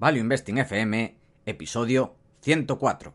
Value 0.00 0.20
Investing 0.20 0.58
FM, 0.58 1.16
episodio 1.44 2.14
104. 2.42 3.12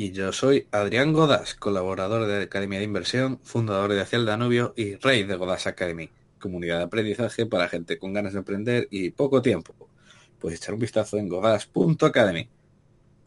Y 0.03 0.12
yo 0.12 0.33
soy 0.33 0.67
Adrián 0.70 1.12
Godas, 1.12 1.55
colaborador 1.55 2.27
de 2.27 2.45
Academia 2.45 2.79
de 2.79 2.87
Inversión, 2.87 3.39
fundador 3.43 3.93
de 3.93 4.01
Hacia 4.01 4.17
el 4.17 4.25
Danubio 4.25 4.73
y 4.75 4.95
rey 4.95 5.25
de 5.25 5.37
Godas 5.37 5.67
Academy, 5.67 6.09
comunidad 6.39 6.79
de 6.79 6.84
aprendizaje 6.84 7.45
para 7.45 7.69
gente 7.69 7.98
con 7.98 8.15
ganas 8.15 8.33
de 8.33 8.39
aprender 8.39 8.89
y 8.91 9.11
poco 9.11 9.43
tiempo. 9.43 9.75
Puedes 10.39 10.59
echar 10.59 10.73
un 10.73 10.81
vistazo 10.81 11.19
en 11.19 11.28
godas.academy. 11.28 12.48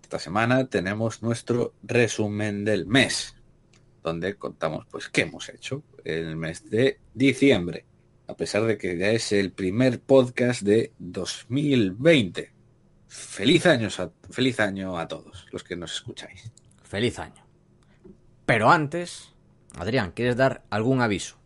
Esta 0.02 0.18
semana 0.18 0.66
tenemos 0.66 1.22
nuestro 1.22 1.76
resumen 1.84 2.66
del 2.66 2.88
mes, 2.88 3.36
donde 4.02 4.34
contamos 4.34 4.88
pues 4.90 5.10
qué 5.10 5.22
hemos 5.22 5.50
hecho 5.50 5.84
en 6.04 6.26
el 6.26 6.36
mes 6.38 6.72
de 6.72 6.98
diciembre, 7.14 7.86
a 8.26 8.36
pesar 8.36 8.64
de 8.64 8.80
que 8.80 8.98
ya 8.98 9.12
es 9.12 9.32
el 9.32 9.52
primer 9.52 10.00
podcast 10.00 10.64
de 10.64 10.92
2020. 10.98 12.52
Feliz 13.08 13.68
año 13.68 13.90
feliz 14.32 14.60
año 14.60 14.98
a 14.98 15.08
todos 15.08 15.46
los 15.52 15.64
que 15.64 15.76
nos 15.76 15.94
escucháis. 15.94 16.52
Feliz 16.94 17.18
año. 17.18 17.44
Pero 18.46 18.70
antes, 18.70 19.34
Adrián, 19.80 20.12
¿quieres 20.12 20.38
dar 20.38 20.64
algún 20.70 21.02
aviso? 21.02 21.38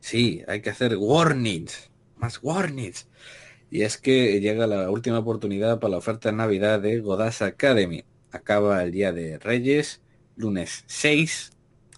Sí, 0.00 0.42
hay 0.48 0.60
que 0.60 0.70
hacer 0.70 0.96
warnings, 0.96 1.92
más 2.16 2.40
warnings. 2.42 3.06
Y 3.70 3.82
es 3.82 3.96
que 3.96 4.40
llega 4.40 4.66
la 4.66 4.90
última 4.90 5.20
oportunidad 5.20 5.78
para 5.78 5.92
la 5.92 5.98
oferta 5.98 6.30
de 6.30 6.36
Navidad 6.36 6.80
de 6.80 6.98
Godas 6.98 7.42
Academy. 7.42 8.02
Acaba 8.32 8.82
el 8.82 8.90
día 8.90 9.12
de 9.12 9.38
Reyes, 9.38 10.02
lunes 10.34 10.82
6 10.88 11.52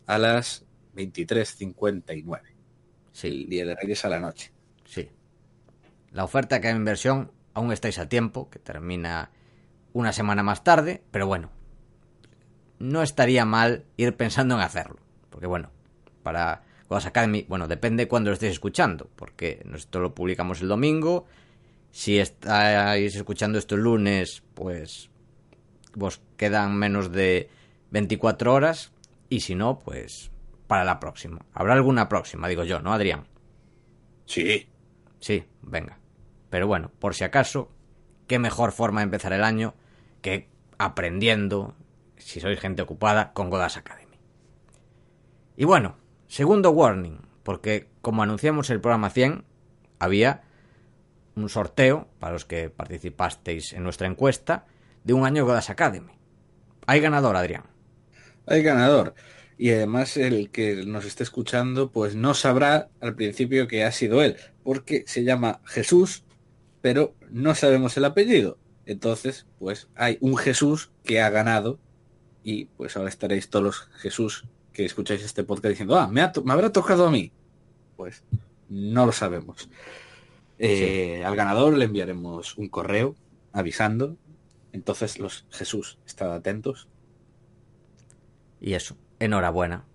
a 0.04 0.18
las 0.18 0.66
23.59. 0.94 2.42
Sí. 3.12 3.28
El 3.28 3.48
día 3.48 3.64
de 3.64 3.76
Reyes 3.76 4.04
a 4.04 4.10
la 4.10 4.20
noche. 4.20 4.52
Sí. 4.84 5.08
La 6.10 6.24
oferta 6.24 6.60
que 6.60 6.66
hay 6.66 6.72
en 6.72 6.80
inversión 6.80 7.32
aún 7.54 7.72
estáis 7.72 7.98
a 7.98 8.10
tiempo, 8.10 8.50
que 8.50 8.58
termina 8.58 9.30
una 9.94 10.12
semana 10.12 10.42
más 10.42 10.64
tarde, 10.64 11.02
pero 11.10 11.26
bueno, 11.26 11.50
no 12.84 13.02
estaría 13.02 13.44
mal 13.44 13.84
ir 13.96 14.14
pensando 14.16 14.54
en 14.54 14.60
hacerlo. 14.60 14.98
Porque 15.30 15.46
bueno, 15.46 15.70
para 16.22 16.62
Godas 16.88 17.06
Academy, 17.06 17.46
bueno, 17.48 17.66
depende 17.66 18.08
cuándo 18.08 18.30
lo 18.30 18.34
estéis 18.34 18.52
escuchando, 18.52 19.08
porque 19.16 19.64
esto 19.74 20.00
lo 20.00 20.14
publicamos 20.14 20.60
el 20.60 20.68
domingo. 20.68 21.26
Si 21.90 22.18
estáis 22.18 23.16
escuchando 23.16 23.58
esto 23.58 23.74
el 23.74 23.82
lunes, 23.82 24.42
pues 24.54 25.10
vos 25.94 26.20
quedan 26.36 26.76
menos 26.76 27.10
de 27.10 27.48
24 27.90 28.52
horas. 28.52 28.92
Y 29.30 29.40
si 29.40 29.54
no, 29.54 29.78
pues 29.78 30.30
para 30.66 30.84
la 30.84 31.00
próxima. 31.00 31.38
Habrá 31.54 31.74
alguna 31.74 32.08
próxima, 32.08 32.48
digo 32.48 32.64
yo, 32.64 32.80
¿no, 32.80 32.92
Adrián? 32.92 33.24
Sí. 34.26 34.68
Sí, 35.20 35.44
venga. 35.62 35.98
Pero 36.50 36.66
bueno, 36.66 36.90
por 36.98 37.14
si 37.14 37.24
acaso, 37.24 37.70
qué 38.26 38.38
mejor 38.38 38.72
forma 38.72 39.00
de 39.00 39.04
empezar 39.04 39.32
el 39.32 39.42
año 39.42 39.74
que 40.20 40.48
aprendiendo, 40.78 41.74
si 42.24 42.40
sois 42.40 42.58
gente 42.58 42.80
ocupada, 42.80 43.34
con 43.34 43.50
Godas 43.50 43.76
Academy. 43.76 44.16
Y 45.58 45.66
bueno, 45.66 45.98
segundo 46.26 46.70
warning, 46.70 47.20
porque 47.42 47.86
como 48.00 48.22
anunciamos 48.22 48.70
el 48.70 48.80
programa 48.80 49.10
100, 49.10 49.44
había 49.98 50.42
un 51.36 51.50
sorteo 51.50 52.08
para 52.18 52.32
los 52.32 52.46
que 52.46 52.70
participasteis 52.70 53.74
en 53.74 53.82
nuestra 53.82 54.06
encuesta 54.06 54.64
de 55.04 55.12
un 55.12 55.26
año 55.26 55.44
Godas 55.44 55.68
Academy. 55.68 56.12
Hay 56.86 57.00
ganador, 57.00 57.36
Adrián. 57.36 57.64
Hay 58.46 58.62
ganador. 58.62 59.14
Y 59.58 59.72
además 59.72 60.16
el 60.16 60.50
que 60.50 60.82
nos 60.86 61.04
esté 61.04 61.24
escuchando 61.24 61.92
pues 61.92 62.16
no 62.16 62.32
sabrá 62.32 62.88
al 63.02 63.14
principio 63.16 63.68
que 63.68 63.84
ha 63.84 63.92
sido 63.92 64.22
él, 64.22 64.36
porque 64.62 65.04
se 65.06 65.24
llama 65.24 65.60
Jesús, 65.66 66.24
pero 66.80 67.14
no 67.28 67.54
sabemos 67.54 67.98
el 67.98 68.06
apellido. 68.06 68.56
Entonces, 68.86 69.46
pues 69.58 69.88
hay 69.94 70.16
un 70.22 70.38
Jesús 70.38 70.90
que 71.04 71.20
ha 71.20 71.28
ganado 71.28 71.78
y 72.44 72.66
pues 72.66 72.96
ahora 72.96 73.08
estaréis 73.08 73.48
todos 73.48 73.64
los 73.64 73.88
Jesús 73.96 74.44
que 74.72 74.84
escucháis 74.84 75.24
este 75.24 75.44
podcast 75.44 75.70
diciendo, 75.70 75.96
ah, 75.96 76.06
me, 76.08 76.20
ha 76.20 76.32
me 76.44 76.52
habrá 76.52 76.70
tocado 76.70 77.06
a 77.06 77.10
mí. 77.10 77.32
Pues 77.96 78.22
no 78.68 79.06
lo 79.06 79.12
sabemos. 79.12 79.68
Eh, 80.58 81.16
sí. 81.18 81.22
Al 81.24 81.36
ganador 81.36 81.76
le 81.76 81.86
enviaremos 81.86 82.56
un 82.58 82.68
correo 82.68 83.16
avisando. 83.52 84.16
Entonces 84.72 85.18
los 85.18 85.46
Jesús, 85.50 85.98
estad 86.06 86.34
atentos. 86.34 86.88
Y 88.60 88.74
eso, 88.74 88.96
enhorabuena. 89.20 89.86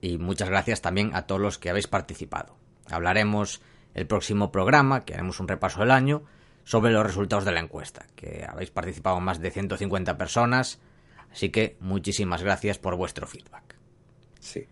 Y 0.00 0.18
muchas 0.18 0.48
gracias 0.48 0.80
también 0.80 1.10
a 1.14 1.26
todos 1.26 1.40
los 1.40 1.58
que 1.58 1.70
habéis 1.70 1.88
participado. 1.88 2.56
Hablaremos 2.86 3.60
el 3.94 4.06
próximo 4.06 4.52
programa, 4.52 5.04
que 5.04 5.14
haremos 5.14 5.40
un 5.40 5.48
repaso 5.48 5.80
del 5.80 5.90
año, 5.90 6.22
sobre 6.64 6.92
los 6.92 7.04
resultados 7.04 7.44
de 7.44 7.52
la 7.52 7.60
encuesta, 7.60 8.06
que 8.14 8.46
habéis 8.48 8.70
participado 8.70 9.18
más 9.20 9.40
de 9.40 9.50
150 9.50 10.18
personas, 10.18 10.78
así 11.38 11.50
que 11.50 11.76
muchísimas 11.78 12.42
gracias 12.42 12.78
por 12.78 12.96
vuestro 12.96 13.28
feedback. 13.28 13.76
Sí. 14.40 14.66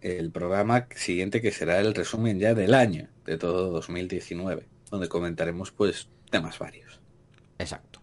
El 0.00 0.32
programa 0.32 0.88
siguiente 0.96 1.40
que 1.40 1.52
será 1.52 1.78
el 1.78 1.94
resumen 1.94 2.40
ya 2.40 2.54
del 2.54 2.74
año, 2.74 3.06
de 3.24 3.38
todo 3.38 3.70
2019, 3.70 4.66
donde 4.90 5.08
comentaremos 5.08 5.70
pues 5.70 6.08
temas 6.28 6.58
varios. 6.58 7.00
Exacto. 7.60 8.00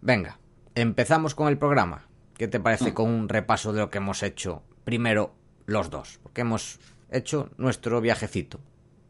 Venga, 0.00 0.40
empezamos 0.74 1.36
con 1.36 1.46
el 1.46 1.56
programa. 1.56 2.08
¿Qué 2.36 2.48
te 2.48 2.58
parece 2.58 2.90
Mm. 2.90 2.94
con 2.94 3.10
un 3.10 3.28
repaso 3.28 3.72
de 3.72 3.80
lo 3.80 3.90
que 3.90 3.98
hemos 3.98 4.24
hecho 4.24 4.64
primero 4.84 5.36
los 5.66 5.88
dos? 5.88 6.18
Porque 6.22 6.40
hemos 6.40 6.80
hecho 7.12 7.50
nuestro 7.58 8.00
viajecito. 8.00 8.58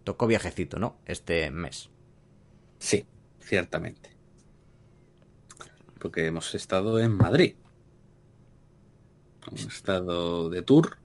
Tocó 0.05 0.27
viajecito, 0.27 0.79
¿no? 0.79 0.99
Este 1.07 1.51
mes. 1.51 1.89
Sí, 2.79 3.07
ciertamente. 3.41 4.11
Porque 6.07 6.27
hemos 6.27 6.55
estado 6.55 7.01
en 7.01 7.17
Madrid. 7.17 7.57
Hemos 9.49 9.65
estado 9.65 10.49
de 10.51 10.63
tour. 10.63 10.99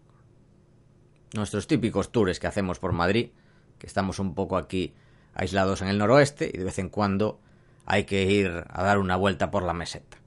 Nuestros 1.33 1.65
típicos 1.65 2.11
tours 2.11 2.39
que 2.39 2.45
hacemos 2.45 2.77
por 2.77 2.91
Madrid, 2.91 3.31
que 3.79 3.87
estamos 3.87 4.19
un 4.19 4.35
poco 4.35 4.57
aquí 4.57 4.93
aislados 5.33 5.81
en 5.81 5.87
el 5.87 5.97
noroeste 5.97 6.51
y 6.53 6.55
de 6.55 6.65
vez 6.65 6.77
en 6.77 6.89
cuando 6.89 7.39
hay 7.87 8.03
que 8.03 8.25
ir 8.25 8.63
a 8.69 8.83
dar 8.83 8.99
una 8.99 9.15
vuelta 9.15 9.49
por 9.49 9.63
la 9.63 9.73
meseta. 9.73 10.19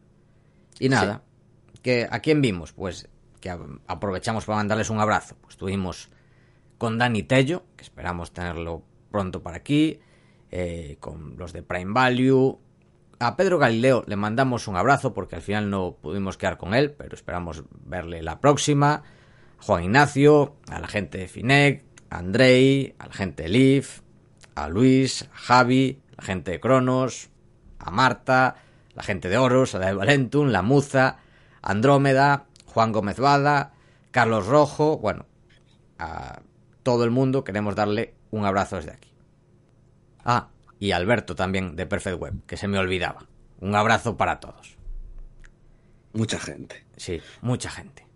Y 0.81 0.89
nada, 0.89 1.23
que 1.81 2.09
¿a 2.11 2.19
quién 2.19 2.43
vimos? 2.43 2.73
Pues 2.73 3.09
que 3.41 3.57
aprovechamos 3.87 4.45
para 4.45 4.57
mandarles 4.57 4.91
un 4.91 4.99
abrazo. 4.99 5.37
Pues 5.41 5.55
estuvimos 5.55 6.11
con 6.79 6.99
Dani 6.99 7.23
Tello, 7.23 7.63
que 7.77 7.85
esperamos 7.85 8.33
tenerlo 8.33 8.83
pronto 9.13 9.41
para 9.41 9.59
aquí, 9.59 10.01
eh, 10.51 10.97
con 10.99 11.37
los 11.37 11.53
de 11.53 11.63
Prime 11.63 11.93
Value. 11.93 12.59
A 13.21 13.37
Pedro 13.37 13.59
Galileo 13.59 14.05
le 14.07 14.17
mandamos 14.17 14.67
un 14.67 14.77
abrazo 14.77 15.15
porque 15.15 15.37
al 15.37 15.43
final 15.43 15.71
no 15.71 15.97
pudimos 16.01 16.37
quedar 16.37 16.59
con 16.59 16.75
él, 16.75 16.91
pero 16.91 17.15
esperamos 17.15 17.65
verle 17.85 18.23
la 18.23 18.41
próxima. 18.41 19.03
A 19.59 19.63
Juan 19.63 19.85
Ignacio, 19.85 20.57
a 20.69 20.81
la 20.81 20.89
gente 20.89 21.19
de 21.19 21.29
Finec, 21.29 21.85
a 22.11 22.19
Andrei, 22.19 22.95
a 22.99 23.07
la 23.07 23.13
gente 23.13 23.45
de 23.45 23.49
Leaf, 23.49 24.01
a 24.55 24.69
Luis, 24.69 25.29
a 25.33 25.37
Javi, 25.37 26.01
a 26.13 26.23
la 26.23 26.23
gente 26.25 26.51
de 26.51 26.61
Cronos, 26.61 27.31
a 27.79 27.91
Marta, 27.91 28.57
la 28.95 29.03
gente 29.03 29.29
de 29.29 29.39
Oros, 29.39 29.75
a 29.75 29.79
la 29.79 29.87
de 29.87 29.95
Valentum, 29.95 30.49
la 30.49 30.63
Muza, 30.63 31.19
Andrómeda, 31.63 32.47
Juan 32.67 32.93
Gómez 32.93 33.19
Bada, 33.19 33.73
Carlos 34.11 34.47
Rojo, 34.47 34.99
bueno, 34.99 35.27
a 35.99 36.41
todo 36.83 37.05
el 37.05 37.11
mundo 37.11 37.45
queremos 37.45 37.75
darle 37.75 38.15
un 38.31 38.45
abrazo 38.45 38.77
desde 38.77 38.93
aquí. 38.93 39.13
Ah, 40.25 40.49
y 40.85 40.93
Alberto 40.93 41.35
también 41.35 41.77
de 41.77 41.87
Perfect 41.87 42.21
Web, 42.21 42.35
que 42.47 42.59
se 42.59 42.69
me 42.69 42.79
olvidaba. 42.79 43.27
Un 43.59 43.75
abrazo 43.75 44.19
para 44.19 44.39
todos. 44.39 44.77
Mucha 46.13 46.39
gente. 46.39 46.85
Sí, 46.99 47.23
mucha 47.41 47.71
gente. 47.71 48.07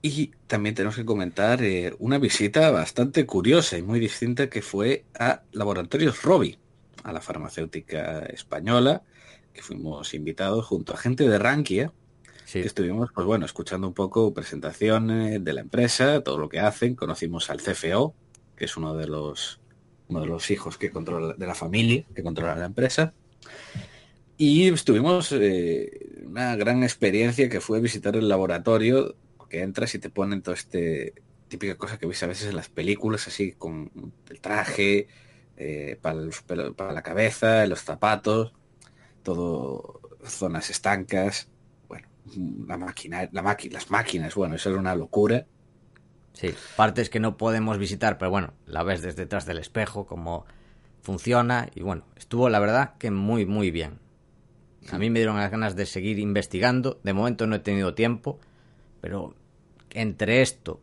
Y 0.00 0.28
también 0.46 0.76
tenemos 0.76 0.94
que 0.94 1.04
comentar 1.04 1.60
eh, 1.64 1.92
una 1.98 2.18
visita 2.18 2.70
bastante 2.70 3.26
curiosa 3.26 3.78
y 3.78 3.82
muy 3.82 3.98
distinta 3.98 4.48
que 4.48 4.62
fue 4.62 5.02
a 5.18 5.42
Laboratorios 5.50 6.22
Robi, 6.22 6.56
a 7.02 7.12
la 7.12 7.20
farmacéutica 7.20 8.20
española, 8.26 9.02
que 9.52 9.62
fuimos 9.62 10.14
invitados 10.14 10.66
junto 10.66 10.94
a 10.94 10.96
gente 10.96 11.28
de 11.28 11.36
Rankia, 11.36 11.92
Sí, 12.44 12.60
estuvimos, 12.60 13.10
pues 13.12 13.26
bueno, 13.26 13.44
escuchando 13.46 13.88
un 13.88 13.94
poco 13.94 14.32
presentaciones 14.32 15.42
de 15.42 15.52
la 15.52 15.62
empresa, 15.62 16.20
todo 16.20 16.38
lo 16.38 16.48
que 16.48 16.60
hacen. 16.60 16.94
Conocimos 16.94 17.50
al 17.50 17.60
CFO, 17.60 18.14
que 18.54 18.66
es 18.66 18.76
uno 18.76 18.94
de 18.94 19.08
los 19.08 19.58
uno 20.08 20.20
de 20.20 20.26
los 20.26 20.50
hijos 20.50 20.78
que 20.78 20.90
controla 20.90 21.34
de 21.34 21.46
la 21.46 21.54
familia 21.54 22.04
que 22.14 22.22
controla 22.22 22.56
la 22.56 22.66
empresa. 22.66 23.14
Y 24.36 24.68
estuvimos 24.68 25.32
eh, 25.32 26.22
una 26.26 26.56
gran 26.56 26.82
experiencia 26.82 27.48
que 27.48 27.60
fue 27.60 27.80
visitar 27.80 28.16
el 28.16 28.28
laboratorio, 28.28 29.14
que 29.48 29.62
entras 29.62 29.94
y 29.94 29.98
te 29.98 30.10
ponen 30.10 30.42
todo 30.42 30.54
este 30.54 31.14
típica 31.48 31.76
cosa 31.76 31.98
que 31.98 32.06
ves 32.06 32.22
a 32.22 32.26
veces 32.26 32.48
en 32.48 32.56
las 32.56 32.68
películas, 32.68 33.28
así 33.28 33.52
con 33.52 33.90
el 34.28 34.40
traje, 34.40 35.06
eh, 35.56 35.98
para, 36.02 36.92
la 36.92 37.02
cabeza, 37.02 37.64
los 37.66 37.80
zapatos, 37.82 38.52
todo 39.22 40.00
zonas 40.24 40.70
estancas, 40.70 41.48
bueno, 41.86 42.08
la 42.66 42.76
máquina, 42.76 43.28
la 43.30 43.56
las 43.70 43.90
máquinas, 43.90 44.34
bueno, 44.34 44.56
eso 44.56 44.70
era 44.70 44.80
una 44.80 44.96
locura. 44.96 45.46
Sí. 46.34 46.54
Partes 46.76 47.08
que 47.08 47.20
no 47.20 47.36
podemos 47.36 47.78
visitar, 47.78 48.18
pero 48.18 48.30
bueno, 48.30 48.52
la 48.66 48.82
ves 48.82 49.02
desde 49.02 49.22
detrás 49.22 49.46
del 49.46 49.58
espejo, 49.58 50.06
cómo 50.06 50.44
funciona. 51.00 51.68
Y 51.74 51.82
bueno, 51.82 52.04
estuvo 52.16 52.48
la 52.48 52.58
verdad 52.58 52.94
que 52.98 53.10
muy, 53.10 53.46
muy 53.46 53.70
bien. 53.70 53.98
A 54.90 54.98
mí 54.98 55.08
me 55.08 55.20
dieron 55.20 55.36
las 55.36 55.50
ganas 55.50 55.76
de 55.76 55.86
seguir 55.86 56.18
investigando. 56.18 57.00
De 57.02 57.14
momento 57.14 57.46
no 57.46 57.56
he 57.56 57.60
tenido 57.60 57.94
tiempo, 57.94 58.38
pero 59.00 59.34
entre 59.90 60.42
esto 60.42 60.80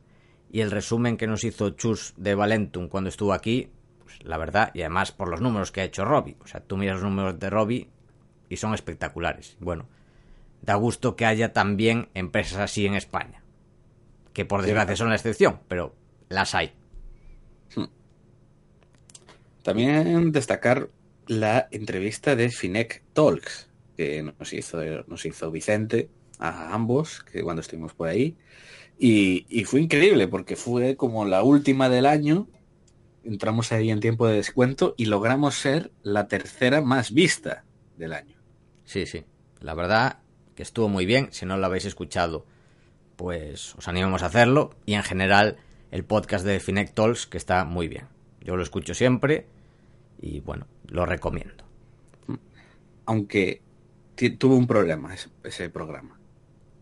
y 0.51 0.61
el 0.61 0.71
resumen 0.71 1.17
que 1.17 1.27
nos 1.27 1.43
hizo 1.43 1.69
Chus 1.71 2.13
de 2.17 2.35
Valentum 2.35 2.89
cuando 2.89 3.09
estuvo 3.09 3.33
aquí, 3.33 3.69
pues 4.03 4.23
la 4.23 4.37
verdad, 4.37 4.71
y 4.73 4.81
además 4.81 5.11
por 5.11 5.29
los 5.29 5.41
números 5.41 5.71
que 5.71 5.81
ha 5.81 5.85
hecho 5.85 6.03
Robbie. 6.03 6.37
O 6.41 6.47
sea, 6.47 6.61
tú 6.61 6.77
miras 6.77 6.95
los 6.95 7.09
números 7.09 7.39
de 7.39 7.49
Robbie 7.49 7.89
y 8.49 8.57
son 8.57 8.73
espectaculares. 8.73 9.55
Bueno, 9.59 9.87
da 10.61 10.75
gusto 10.75 11.15
que 11.15 11.25
haya 11.25 11.53
también 11.53 12.09
empresas 12.13 12.59
así 12.59 12.85
en 12.85 12.95
España. 12.95 13.40
Que 14.33 14.45
por 14.45 14.61
desgracia 14.61 14.95
son 14.95 15.09
la 15.09 15.15
excepción, 15.15 15.59
pero 15.67 15.95
las 16.29 16.55
hay. 16.55 16.73
También 19.63 20.31
destacar 20.31 20.89
la 21.27 21.67
entrevista 21.71 22.35
de 22.35 22.49
Finec 22.49 23.03
Talks, 23.13 23.69
que 23.95 24.23
nos 24.23 24.53
hizo, 24.53 24.79
nos 25.07 25.25
hizo 25.25 25.51
Vicente 25.51 26.09
a 26.39 26.73
ambos, 26.73 27.23
que 27.23 27.43
cuando 27.43 27.61
estuvimos 27.61 27.93
por 27.93 28.07
ahí. 28.07 28.35
Y, 28.97 29.45
y 29.49 29.65
fue 29.65 29.81
increíble 29.81 30.27
porque 30.27 30.55
fue 30.55 30.95
como 30.95 31.25
la 31.25 31.43
última 31.43 31.89
del 31.89 32.07
año. 32.07 32.47
Entramos 33.23 33.71
ahí 33.71 33.91
en 33.91 33.99
tiempo 33.99 34.27
de 34.27 34.35
descuento 34.35 34.95
y 34.97 35.05
logramos 35.05 35.55
ser 35.55 35.91
la 36.01 36.27
tercera 36.27 36.81
más 36.81 37.13
vista 37.13 37.63
del 37.97 38.13
año. 38.13 38.37
Sí, 38.83 39.05
sí. 39.05 39.23
La 39.59 39.75
verdad 39.75 40.19
que 40.55 40.63
estuvo 40.63 40.89
muy 40.89 41.05
bien. 41.05 41.29
Si 41.31 41.45
no 41.45 41.55
lo 41.57 41.65
habéis 41.67 41.85
escuchado, 41.85 42.47
pues 43.21 43.75
os 43.75 43.87
animamos 43.87 44.23
a 44.23 44.27
hacerlo. 44.27 44.71
Y 44.85 44.95
en 44.95 45.03
general, 45.03 45.57
el 45.91 46.03
podcast 46.03 46.43
de 46.43 46.59
Finec 46.59 46.93
Talks, 46.93 47.27
que 47.27 47.37
está 47.37 47.65
muy 47.65 47.87
bien. 47.87 48.07
Yo 48.41 48.55
lo 48.55 48.63
escucho 48.63 48.95
siempre 48.95 49.45
y 50.19 50.39
bueno, 50.39 50.65
lo 50.87 51.05
recomiendo. 51.05 51.63
Aunque 53.05 53.61
tuvo 54.39 54.55
un 54.55 54.65
problema 54.67 55.13
ese, 55.13 55.29
ese 55.43 55.69
programa. 55.69 56.19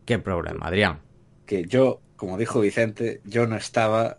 ¿Qué 0.06 0.18
problema, 0.20 0.68
Adrián? 0.68 1.00
Que 1.46 1.66
yo, 1.66 2.00
como 2.16 2.38
dijo 2.38 2.62
Vicente, 2.62 3.22
yo 3.26 3.46
no 3.46 3.58
estaba 3.58 4.18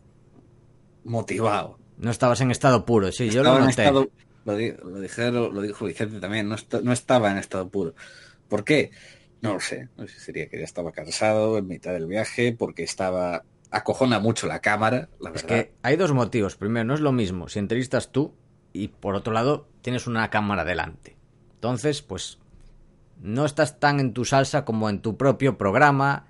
motivado. 1.05 1.79
No 1.99 2.11
estabas 2.11 2.41
en 2.43 2.51
estado 2.51 2.85
puro, 2.85 3.13
sí, 3.13 3.31
yo 3.31 3.43
lo 3.43 3.59
noté. 3.59 3.71
estado, 3.71 4.11
lo, 4.45 4.57
di- 4.57 4.75
lo 4.83 5.61
dijo 5.63 5.85
Vicente 5.87 6.21
también, 6.21 6.49
no, 6.49 6.57
no 6.83 6.93
estaba 6.93 7.31
en 7.31 7.39
estado 7.39 7.69
puro. 7.69 7.95
¿Por 8.49 8.65
qué? 8.65 8.91
No 9.43 9.55
lo 9.55 9.61
sé. 9.61 9.89
No 9.97 10.07
sé 10.07 10.15
si 10.15 10.21
sería 10.21 10.49
que 10.49 10.59
ya 10.59 10.65
estaba 10.65 10.93
cansado 10.93 11.57
en 11.59 11.67
mitad 11.67 11.93
del 11.93 12.07
viaje, 12.07 12.55
porque 12.59 12.83
estaba 12.83 13.45
acojona 13.71 14.19
mucho 14.19 14.47
la 14.47 14.61
cámara, 14.61 15.09
la 15.21 15.31
Es 15.31 15.43
verdad. 15.43 15.49
que 15.65 15.73
hay 15.83 15.97
dos 15.97 16.13
motivos. 16.13 16.57
Primero, 16.57 16.85
no 16.85 16.95
es 16.95 17.01
lo 17.01 17.13
mismo 17.13 17.49
si 17.49 17.59
entrevistas 17.61 18.11
tú 18.13 18.35
y 18.73 18.89
por 18.89 19.15
otro 19.15 19.33
lado 19.33 19.69
tienes 19.83 20.07
una 20.07 20.29
cámara 20.31 20.65
delante. 20.65 21.17
Entonces, 21.55 22.03
pues 22.03 22.39
no 23.23 23.45
estás 23.45 23.79
tan 23.79 24.01
en 24.01 24.13
tu 24.13 24.25
salsa 24.25 24.65
como 24.65 24.89
en 24.91 25.01
tu 25.01 25.17
propio 25.17 25.57
programa, 25.59 26.27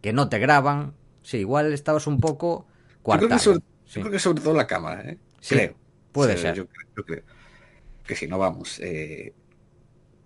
que 0.00 0.12
no 0.12 0.28
te 0.28 0.38
graban. 0.38 0.94
Sí, 1.22 1.38
igual 1.38 1.72
estabas 1.72 2.06
un 2.06 2.20
poco 2.20 2.66
yo, 2.66 2.66
creo 2.66 3.02
coartado. 3.02 3.28
que 3.30 3.38
sobre, 3.38 3.58
Sí. 3.84 3.94
yo 3.96 4.00
creo 4.02 4.12
que 4.12 4.18
sobre 4.18 4.42
todo 4.42 4.54
la 4.54 4.66
cámara, 4.66 5.02
¿eh? 5.10 5.18
Sí, 5.40 5.54
creo. 5.56 5.74
puede 6.12 6.34
O 6.34 6.36
sea, 6.38 6.50
ser. 6.54 6.56
Yo, 6.56 6.66
creo- 6.68 6.88
yo 6.96 7.04
creo. 7.04 7.22
Que 8.06 8.14
si 8.14 8.26
no, 8.28 8.38
vamos. 8.38 8.78
eh, 8.80 9.34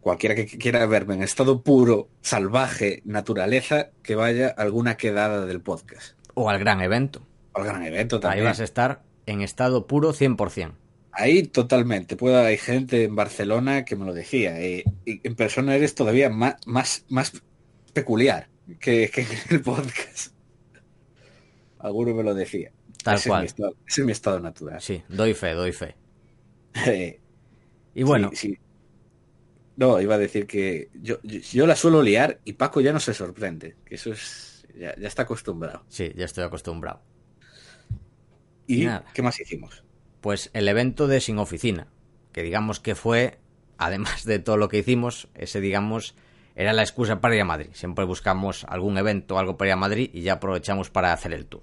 cualquiera 0.01 0.35
que 0.35 0.47
quiera 0.47 0.85
verme 0.87 1.15
en 1.15 1.23
estado 1.23 1.63
puro, 1.63 2.09
salvaje, 2.23 3.03
naturaleza, 3.05 3.91
que 4.03 4.15
vaya 4.15 4.49
a 4.57 4.63
alguna 4.63 4.97
quedada 4.97 5.47
del 5.47 5.61
podcast. 5.61 6.17
O 6.35 6.49
al 6.51 6.59
gran 6.59 6.81
evento. 6.81 7.27
Al 7.55 7.65
gran 7.65 7.83
evento 7.85 8.17
Ahí 8.17 8.21
también. 8.23 8.45
vas 8.47 8.61
a 8.61 8.65
estar 8.65 9.03
en 9.27 9.43
estado 9.43 9.87
puro 9.87 10.13
100%. 10.13 10.73
Ahí 11.13 11.43
totalmente. 11.43 12.17
Puedo, 12.17 12.39
hay 12.41 12.57
gente 12.57 13.05
en 13.05 13.17
Barcelona 13.17 13.85
que 13.85 13.97
me 13.97 14.07
lo 14.07 14.15
decía. 14.15 14.61
eh, 14.61 14.85
y 15.05 15.21
en 15.27 15.35
persona 15.35 15.75
eres 15.75 15.95
todavía 15.95 16.31
más, 16.31 16.55
más, 16.67 17.05
más 17.09 17.33
peculiar 17.93 18.49
que, 18.79 19.11
que 19.13 19.23
en 19.23 19.29
el 19.51 19.61
podcast. 19.61 20.33
Alguno 21.79 22.15
me 22.15 22.23
lo 22.23 22.35
decía. 22.35 22.71
Tal 23.03 23.17
ese 23.17 23.29
cual. 23.29 23.45
Es 23.45 23.45
mi 23.45 23.47
estado, 23.63 23.77
ese 23.87 24.01
es 24.03 24.07
mi 24.07 24.13
estado 24.13 24.41
natural. 24.41 24.81
Sí, 24.81 25.03
doy 25.09 25.35
fe, 25.35 25.53
doy 25.53 25.73
fe. 25.73 25.97
Eh, 26.87 27.19
Y 27.95 28.05
bueno, 28.05 28.31
sí, 28.33 28.51
sí. 28.55 28.59
No, 29.81 29.99
iba 29.99 30.17
a 30.17 30.19
decir 30.19 30.47
que 30.47 30.91
yo, 30.93 31.21
yo, 31.23 31.41
yo 31.41 31.67
la 31.67 31.75
suelo 31.75 32.03
liar 32.03 32.39
y 32.45 32.53
Paco 32.53 32.83
ya 32.83 32.93
no 32.93 33.01
se 33.01 33.15
sorprende. 33.15 33.77
Que 33.87 33.95
eso 33.95 34.13
es. 34.13 34.67
Ya, 34.79 34.95
ya 34.95 35.09
está 35.09 35.23
acostumbrado. 35.23 35.85
sí, 35.89 36.13
ya 36.15 36.27
estoy 36.27 36.45
acostumbrado. 36.45 37.01
¿Y 38.67 38.85
Nada. 38.85 39.07
qué 39.15 39.23
más 39.23 39.41
hicimos? 39.41 39.83
Pues 40.21 40.51
el 40.53 40.69
evento 40.69 41.07
de 41.07 41.23
Sin 41.23 41.39
Oficina, 41.39 41.89
que 42.33 42.43
digamos 42.43 42.79
que 42.79 42.95
fue, 42.95 43.39
además 43.79 44.25
de 44.27 44.39
todo 44.39 44.59
lo 44.59 44.69
que 44.69 44.79
hicimos, 44.79 45.29
ese 45.35 45.63
digamos 45.63 46.15
era 46.55 46.75
la 46.75 46.83
excusa 46.83 47.23
para 47.23 47.35
ir 47.35 47.41
a 47.41 47.47
Madrid. 47.47 47.69
Siempre 47.73 48.05
buscamos 48.05 48.65
algún 48.65 48.99
evento 48.99 49.37
o 49.37 49.39
algo 49.39 49.57
para 49.57 49.71
ir 49.71 49.73
a 49.73 49.77
Madrid 49.77 50.11
y 50.13 50.21
ya 50.21 50.35
aprovechamos 50.35 50.91
para 50.91 51.15
hacer 51.15 51.33
el 51.33 51.47
tour. 51.47 51.63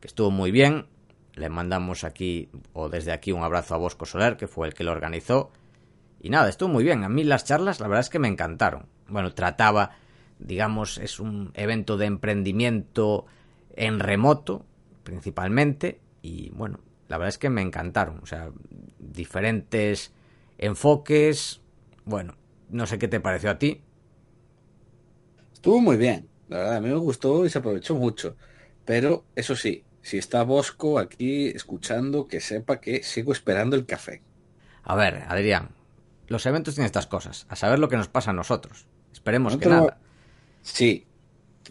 Que 0.00 0.08
estuvo 0.08 0.30
muy 0.30 0.50
bien. 0.50 0.88
Le 1.36 1.48
mandamos 1.48 2.04
aquí, 2.04 2.50
o 2.74 2.90
desde 2.90 3.12
aquí, 3.12 3.32
un 3.32 3.42
abrazo 3.42 3.74
a 3.74 3.78
Bosco 3.78 4.04
Soler, 4.04 4.36
que 4.36 4.46
fue 4.46 4.68
el 4.68 4.74
que 4.74 4.84
lo 4.84 4.92
organizó. 4.92 5.50
Y 6.24 6.30
nada, 6.30 6.48
estuvo 6.48 6.70
muy 6.70 6.84
bien. 6.84 7.04
A 7.04 7.10
mí 7.10 7.22
las 7.22 7.44
charlas, 7.44 7.80
la 7.80 7.86
verdad 7.86 8.00
es 8.00 8.08
que 8.08 8.18
me 8.18 8.28
encantaron. 8.28 8.86
Bueno, 9.08 9.34
trataba, 9.34 9.90
digamos, 10.38 10.96
es 10.96 11.20
un 11.20 11.50
evento 11.52 11.98
de 11.98 12.06
emprendimiento 12.06 13.26
en 13.76 14.00
remoto, 14.00 14.64
principalmente. 15.02 16.00
Y 16.22 16.48
bueno, 16.52 16.80
la 17.08 17.18
verdad 17.18 17.28
es 17.28 17.36
que 17.36 17.50
me 17.50 17.60
encantaron. 17.60 18.20
O 18.22 18.26
sea, 18.26 18.50
diferentes 18.98 20.14
enfoques. 20.56 21.60
Bueno, 22.06 22.36
no 22.70 22.86
sé 22.86 22.98
qué 22.98 23.06
te 23.06 23.20
pareció 23.20 23.50
a 23.50 23.58
ti. 23.58 23.82
Estuvo 25.52 25.78
muy 25.78 25.98
bien. 25.98 26.26
La 26.48 26.56
verdad, 26.56 26.76
a 26.76 26.80
mí 26.80 26.88
me 26.88 26.94
gustó 26.94 27.44
y 27.44 27.50
se 27.50 27.58
aprovechó 27.58 27.96
mucho. 27.96 28.34
Pero 28.86 29.26
eso 29.36 29.54
sí, 29.56 29.84
si 30.00 30.16
está 30.16 30.42
Bosco 30.42 30.98
aquí 30.98 31.48
escuchando, 31.48 32.26
que 32.26 32.40
sepa 32.40 32.80
que 32.80 33.02
sigo 33.02 33.30
esperando 33.30 33.76
el 33.76 33.84
café. 33.84 34.22
A 34.84 34.96
ver, 34.96 35.24
Adrián, 35.28 35.68
los 36.28 36.44
eventos 36.46 36.74
tienen 36.74 36.86
estas 36.86 37.06
cosas. 37.06 37.46
A 37.48 37.56
saber 37.56 37.78
lo 37.78 37.88
que 37.88 37.96
nos 37.96 38.08
pasa 38.08 38.30
a 38.30 38.34
nosotros. 38.34 38.86
Esperemos 39.12 39.56
que 39.56 39.68
nada. 39.68 39.98
Sí, 40.62 41.06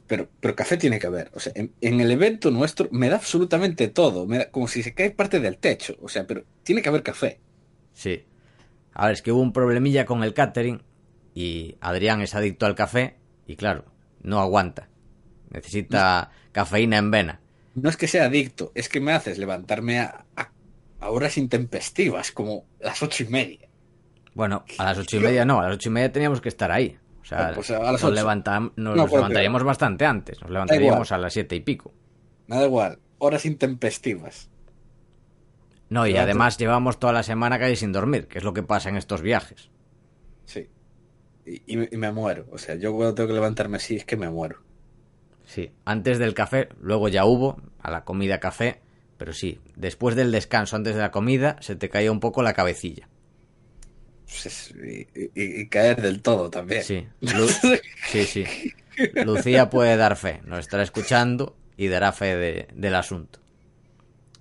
pero, 0.07 0.29
pero 0.39 0.55
café 0.55 0.77
tiene 0.77 0.99
que 0.99 1.07
haber. 1.07 1.31
O 1.33 1.39
sea, 1.39 1.53
en, 1.55 1.73
en 1.81 1.99
el 2.01 2.11
evento 2.11 2.51
nuestro 2.51 2.87
me 2.91 3.09
da 3.09 3.15
absolutamente 3.17 3.87
todo. 3.87 4.25
Me 4.25 4.37
da, 4.39 4.51
como 4.51 4.67
si 4.67 4.83
se 4.83 4.93
cae 4.93 5.11
parte 5.11 5.39
del 5.39 5.57
techo. 5.57 5.95
O 6.01 6.09
sea, 6.09 6.25
pero 6.27 6.43
tiene 6.63 6.81
que 6.81 6.89
haber 6.89 7.03
café. 7.03 7.39
Sí. 7.93 8.25
A 8.93 9.05
ver, 9.07 9.13
es 9.13 9.21
que 9.21 9.31
hubo 9.31 9.41
un 9.41 9.53
problemilla 9.53 10.05
con 10.05 10.23
el 10.23 10.33
catering 10.33 10.83
y 11.33 11.77
Adrián 11.81 12.21
es 12.21 12.35
adicto 12.35 12.65
al 12.65 12.75
café 12.75 13.17
y 13.47 13.55
claro, 13.55 13.85
no 14.21 14.39
aguanta. 14.39 14.87
Necesita 15.49 16.31
cafeína 16.51 16.97
en 16.97 17.11
vena. 17.11 17.39
No 17.75 17.89
es 17.89 17.97
que 17.97 18.07
sea 18.07 18.25
adicto, 18.25 18.71
es 18.75 18.87
que 18.87 18.99
me 18.99 19.13
haces 19.13 19.39
levantarme 19.39 19.99
a, 19.99 20.25
a- 20.35 20.51
a 20.99 21.09
horas 21.09 21.37
intempestivas, 21.37 22.31
como 22.31 22.65
las 22.79 23.01
ocho 23.01 23.23
y 23.23 23.27
media. 23.27 23.67
Bueno, 24.35 24.63
a 24.77 24.83
las 24.85 24.97
ocho 24.97 25.17
y 25.17 25.19
media 25.19 25.45
no, 25.45 25.59
a 25.59 25.63
las 25.67 25.75
ocho 25.75 25.89
y 25.89 25.91
media 25.91 26.11
teníamos 26.11 26.41
que 26.41 26.49
estar 26.49 26.71
ahí. 26.71 26.97
O 27.21 27.25
sea, 27.25 27.51
pues 27.55 27.69
a 27.71 27.79
las 27.79 28.01
nos, 28.03 28.11
nos, 28.13 28.71
No, 28.75 28.95
nos 28.95 29.01
porque- 29.09 29.15
levantaríamos 29.15 29.63
bastante 29.63 30.05
antes. 30.05 30.41
Nos 30.41 30.49
levantaríamos 30.51 31.11
a 31.11 31.17
las 31.17 31.33
siete 31.33 31.55
y 31.55 31.59
pico. 31.61 31.93
Me 32.47 32.57
da 32.57 32.65
igual. 32.65 32.99
Horas 33.19 33.45
intempestivas. 33.45 34.49
No, 35.89 36.07
y 36.07 36.17
además 36.17 36.57
llevamos 36.57 36.99
toda 36.99 37.13
la 37.13 37.23
semana 37.23 37.59
casi 37.59 37.75
sin 37.75 37.91
dormir, 37.91 38.27
que 38.27 38.39
es 38.39 38.43
lo 38.43 38.53
que 38.53 38.63
pasa 38.63 38.89
en 38.89 38.97
estos 38.97 39.21
viajes. 39.21 39.69
Sí. 40.45 40.67
Y, 41.45 41.61
y- 41.67 41.89
y 41.93 41.97
me 41.97 42.11
muero. 42.11 42.45
O 42.51 42.57
sea, 42.57 42.75
yo 42.75 42.93
cuando 42.93 43.13
tengo 43.13 43.27
que 43.27 43.33
levantarme 43.35 43.77
así 43.77 43.95
es 43.97 44.05
que 44.05 44.17
me 44.17 44.29
muero. 44.29 44.57
Sí, 45.45 45.71
antes 45.85 46.19
del 46.19 46.33
café, 46.33 46.69
luego 46.81 47.07
ya 47.09 47.25
hubo, 47.25 47.61
a 47.79 47.91
la 47.91 48.03
comida 48.05 48.39
café, 48.39 48.81
pero 49.17 49.33
sí, 49.33 49.59
después 49.75 50.15
del 50.15 50.31
descanso, 50.31 50.75
antes 50.75 50.95
de 50.95 51.01
la 51.01 51.11
comida, 51.11 51.57
se 51.59 51.75
te 51.75 51.89
caía 51.89 52.11
un 52.11 52.19
poco 52.19 52.41
la 52.43 52.53
cabecilla. 52.53 53.07
Pues 54.25 54.45
es- 54.45 54.73
y, 54.75 55.07
y- 55.15 55.61
y 55.61 55.67
caer 55.69 56.01
del 56.01 56.21
todo 56.21 56.49
también. 56.49 56.83
Sí, 56.83 57.07
Lu- 57.21 57.47
sí, 58.11 58.23
sí. 58.25 58.45
Lucía 59.25 59.69
puede 59.69 59.97
dar 59.97 60.15
fe, 60.15 60.41
nos 60.45 60.59
estará 60.59 60.83
escuchando 60.83 61.55
y 61.77 61.87
dará 61.87 62.11
fe 62.11 62.35
de- 62.35 62.67
del 62.73 62.95
asunto. 62.95 63.39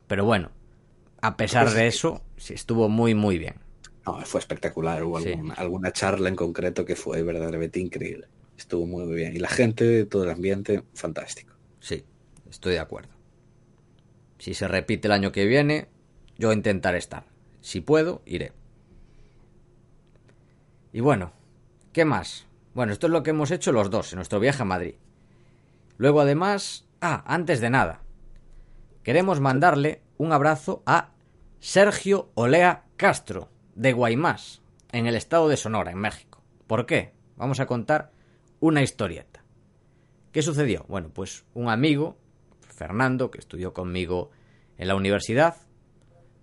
Pero 0.06 0.24
bueno, 0.24 0.50
a 1.20 1.36
pesar 1.36 1.70
de 1.70 1.86
eso, 1.86 2.22
sí 2.36 2.54
estuvo 2.54 2.88
muy, 2.88 3.14
muy 3.14 3.38
bien. 3.38 3.54
No, 4.04 4.20
fue 4.26 4.40
espectacular. 4.40 5.02
Hubo 5.04 5.20
Sí. 5.20 5.30
alguna, 5.30 5.54
alguna 5.54 5.92
charla 5.92 6.28
en 6.28 6.36
concreto 6.36 6.84
que 6.84 6.96
fue 6.96 7.22
verdaderamente 7.22 7.78
increíble. 7.80 8.26
Estuvo 8.58 8.86
muy, 8.86 9.04
muy 9.04 9.14
bien. 9.14 9.34
Y 9.34 9.38
la 9.38 9.48
gente, 9.48 10.04
todo 10.06 10.24
el 10.24 10.30
ambiente, 10.30 10.82
fantástico. 10.94 11.54
Sí, 11.80 12.04
estoy 12.50 12.74
de 12.74 12.80
acuerdo. 12.80 13.10
Si 14.38 14.54
se 14.54 14.66
repite 14.68 15.06
el 15.08 15.12
año 15.12 15.30
que 15.32 15.46
viene, 15.46 15.86
yo 16.36 16.52
intentaré 16.52 16.98
estar. 16.98 17.24
Si 17.60 17.80
puedo, 17.80 18.22
iré. 18.26 18.52
Y 20.92 21.00
bueno, 21.00 21.32
¿qué 21.92 22.04
más? 22.04 22.46
Bueno, 22.74 22.92
esto 22.92 23.06
es 23.06 23.12
lo 23.12 23.22
que 23.22 23.30
hemos 23.30 23.50
hecho 23.50 23.72
los 23.72 23.90
dos 23.90 24.12
en 24.12 24.16
nuestro 24.16 24.40
viaje 24.40 24.62
a 24.62 24.66
Madrid. 24.66 24.94
Luego 25.96 26.20
además... 26.20 26.86
Ah, 27.04 27.24
antes 27.26 27.60
de 27.60 27.68
nada. 27.68 28.00
Queremos 29.02 29.40
mandarle 29.40 30.02
un 30.18 30.32
abrazo 30.32 30.84
a 30.86 31.10
Sergio 31.58 32.30
Olea 32.34 32.84
Castro, 32.96 33.48
de 33.74 33.92
Guaymás, 33.92 34.62
en 34.92 35.06
el 35.08 35.16
estado 35.16 35.48
de 35.48 35.56
Sonora, 35.56 35.90
en 35.90 35.98
México. 35.98 36.44
¿Por 36.68 36.86
qué? 36.86 37.12
Vamos 37.36 37.58
a 37.58 37.66
contar 37.66 38.12
una 38.60 38.82
historieta. 38.82 39.42
¿Qué 40.30 40.42
sucedió? 40.42 40.84
Bueno, 40.86 41.10
pues 41.12 41.44
un 41.54 41.68
amigo, 41.68 42.16
Fernando, 42.60 43.32
que 43.32 43.38
estudió 43.38 43.72
conmigo 43.72 44.30
en 44.78 44.86
la 44.86 44.94
universidad, 44.94 45.56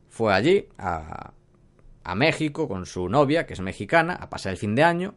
fue 0.10 0.34
allí 0.34 0.68
a, 0.78 1.32
a 2.10 2.16
México 2.16 2.68
con 2.68 2.88
su 2.88 3.08
novia, 3.08 3.46
que 3.46 3.54
es 3.54 3.60
mexicana, 3.60 4.16
a 4.16 4.32
pasar 4.32 4.52
el 4.52 4.58
fin 4.58 4.74
de 4.74 4.84
año. 4.84 5.14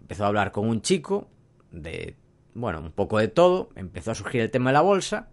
Empezó 0.00 0.24
a 0.24 0.26
hablar 0.26 0.50
con 0.50 0.68
un 0.68 0.82
chico 0.82 1.28
de, 1.70 2.16
bueno, 2.52 2.80
un 2.80 2.90
poco 2.90 3.18
de 3.18 3.28
todo. 3.28 3.70
Empezó 3.76 4.10
a 4.10 4.16
surgir 4.16 4.40
el 4.40 4.50
tema 4.50 4.70
de 4.70 4.74
la 4.74 4.80
bolsa. 4.80 5.28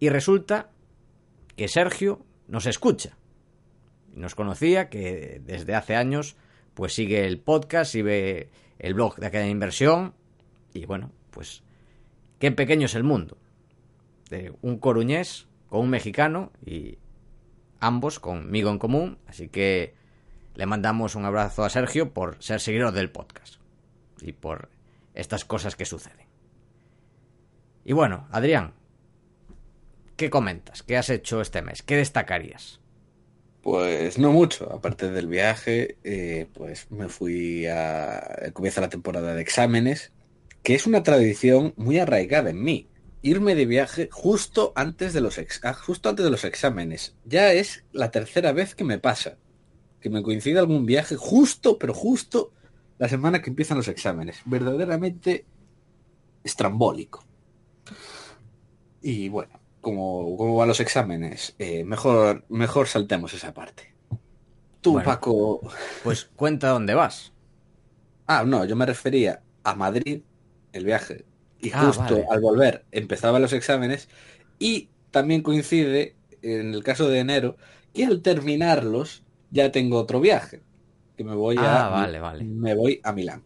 Y 0.00 0.08
resulta 0.08 0.70
que 1.54 1.68
Sergio 1.68 2.26
nos 2.48 2.66
escucha. 2.66 3.16
Nos 4.12 4.34
conocía 4.34 4.88
que 4.88 5.40
desde 5.44 5.76
hace 5.76 5.94
años 5.94 6.36
pues 6.74 6.92
sigue 6.92 7.24
el 7.24 7.38
podcast 7.38 7.94
y 7.94 8.02
ve 8.02 8.50
el 8.80 8.94
blog 8.94 9.16
de 9.16 9.26
aquella 9.26 9.46
inversión. 9.46 10.14
Y 10.74 10.84
bueno, 10.86 11.12
pues 11.30 11.62
qué 12.40 12.50
pequeño 12.50 12.86
es 12.86 12.96
el 12.96 13.04
mundo. 13.04 13.38
De 14.30 14.52
un 14.62 14.78
coruñés 14.78 15.46
con 15.68 15.82
un 15.82 15.90
mexicano 15.90 16.50
y 16.64 16.98
ambos 17.80 18.20
conmigo 18.20 18.70
en 18.70 18.78
común. 18.78 19.18
Así 19.26 19.48
que 19.48 19.94
le 20.54 20.66
mandamos 20.66 21.14
un 21.14 21.24
abrazo 21.24 21.64
a 21.64 21.70
Sergio 21.70 22.12
por 22.12 22.42
ser 22.42 22.60
seguidor 22.60 22.92
del 22.92 23.10
podcast 23.10 23.56
y 24.20 24.32
por 24.32 24.70
estas 25.14 25.44
cosas 25.44 25.76
que 25.76 25.84
suceden. 25.84 26.26
Y 27.84 27.92
bueno, 27.92 28.26
Adrián, 28.32 28.74
¿qué 30.16 30.30
comentas? 30.30 30.82
¿Qué 30.82 30.96
has 30.96 31.10
hecho 31.10 31.40
este 31.40 31.62
mes? 31.62 31.82
¿Qué 31.82 31.96
destacarías? 31.96 32.80
Pues 33.62 34.18
no 34.18 34.32
mucho, 34.32 34.72
aparte 34.72 35.10
del 35.10 35.26
viaje, 35.26 35.98
eh, 36.04 36.46
pues 36.52 36.90
me 36.90 37.08
fui 37.08 37.66
a... 37.66 38.50
Comienza 38.52 38.80
la 38.80 38.88
temporada 38.88 39.34
de 39.34 39.42
exámenes, 39.42 40.12
que 40.62 40.74
es 40.74 40.86
una 40.86 41.02
tradición 41.02 41.74
muy 41.76 41.98
arraigada 41.98 42.50
en 42.50 42.62
mí. 42.62 42.88
Irme 43.22 43.54
de 43.54 43.66
viaje 43.66 44.08
justo 44.12 44.72
antes 44.76 45.12
de 45.12 45.20
los, 45.20 45.38
ex- 45.38 45.60
ah, 45.64 45.74
justo 45.74 46.08
antes 46.08 46.24
de 46.24 46.30
los 46.30 46.44
exámenes. 46.44 47.14
Ya 47.24 47.52
es 47.52 47.84
la 47.92 48.10
tercera 48.10 48.52
vez 48.52 48.74
que 48.74 48.84
me 48.84 48.98
pasa. 48.98 49.36
Que 50.00 50.10
me 50.10 50.22
coincide 50.22 50.58
algún 50.58 50.86
viaje 50.86 51.16
justo, 51.16 51.78
pero 51.78 51.92
justo 51.94 52.52
la 52.98 53.08
semana 53.08 53.42
que 53.42 53.50
empiezan 53.50 53.78
los 53.78 53.88
exámenes. 53.88 54.40
Verdaderamente 54.44 55.44
estrambólico. 56.44 57.24
Y 59.02 59.28
bueno, 59.28 59.58
como, 59.80 60.36
como 60.36 60.56
van 60.56 60.68
los 60.68 60.80
exámenes, 60.80 61.54
eh, 61.58 61.84
mejor, 61.84 62.44
mejor 62.48 62.86
saltemos 62.86 63.34
esa 63.34 63.52
parte. 63.54 63.94
Tú, 64.80 64.92
Bueno. 64.92 65.06
Paco. 65.06 65.60
Pues 66.04 66.24
cuenta 66.36 66.68
dónde 66.68 66.94
vas. 66.94 67.32
Ah, 68.26 68.44
no, 68.44 68.64
yo 68.64 68.76
me 68.76 68.86
refería 68.86 69.42
a 69.64 69.74
Madrid, 69.74 70.22
el 70.72 70.84
viaje. 70.84 71.24
Y 71.60 71.70
Ah, 71.72 71.86
justo 71.86 72.02
vale. 72.02 72.26
al 72.30 72.40
volver 72.40 72.84
empezaban 72.92 73.42
los 73.42 73.52
exámenes. 73.52 74.08
Y 74.58 74.88
también 75.10 75.42
coincide, 75.42 76.14
en 76.42 76.74
el 76.74 76.82
caso 76.84 77.08
de 77.08 77.18
enero, 77.20 77.56
que 77.94 78.04
al 78.04 78.20
terminarlos 78.22 79.22
ya 79.50 79.72
tengo 79.72 79.98
otro 79.98 80.20
viaje. 80.20 80.62
Que 81.16 81.24
me 81.24 81.34
voy 81.34 81.56
a. 81.58 81.86
Ah, 81.86 81.88
vale, 81.88 82.20
vale. 82.20 82.44
Me 82.44 82.74
voy 82.74 83.00
a 83.02 83.12
Milán. 83.12 83.42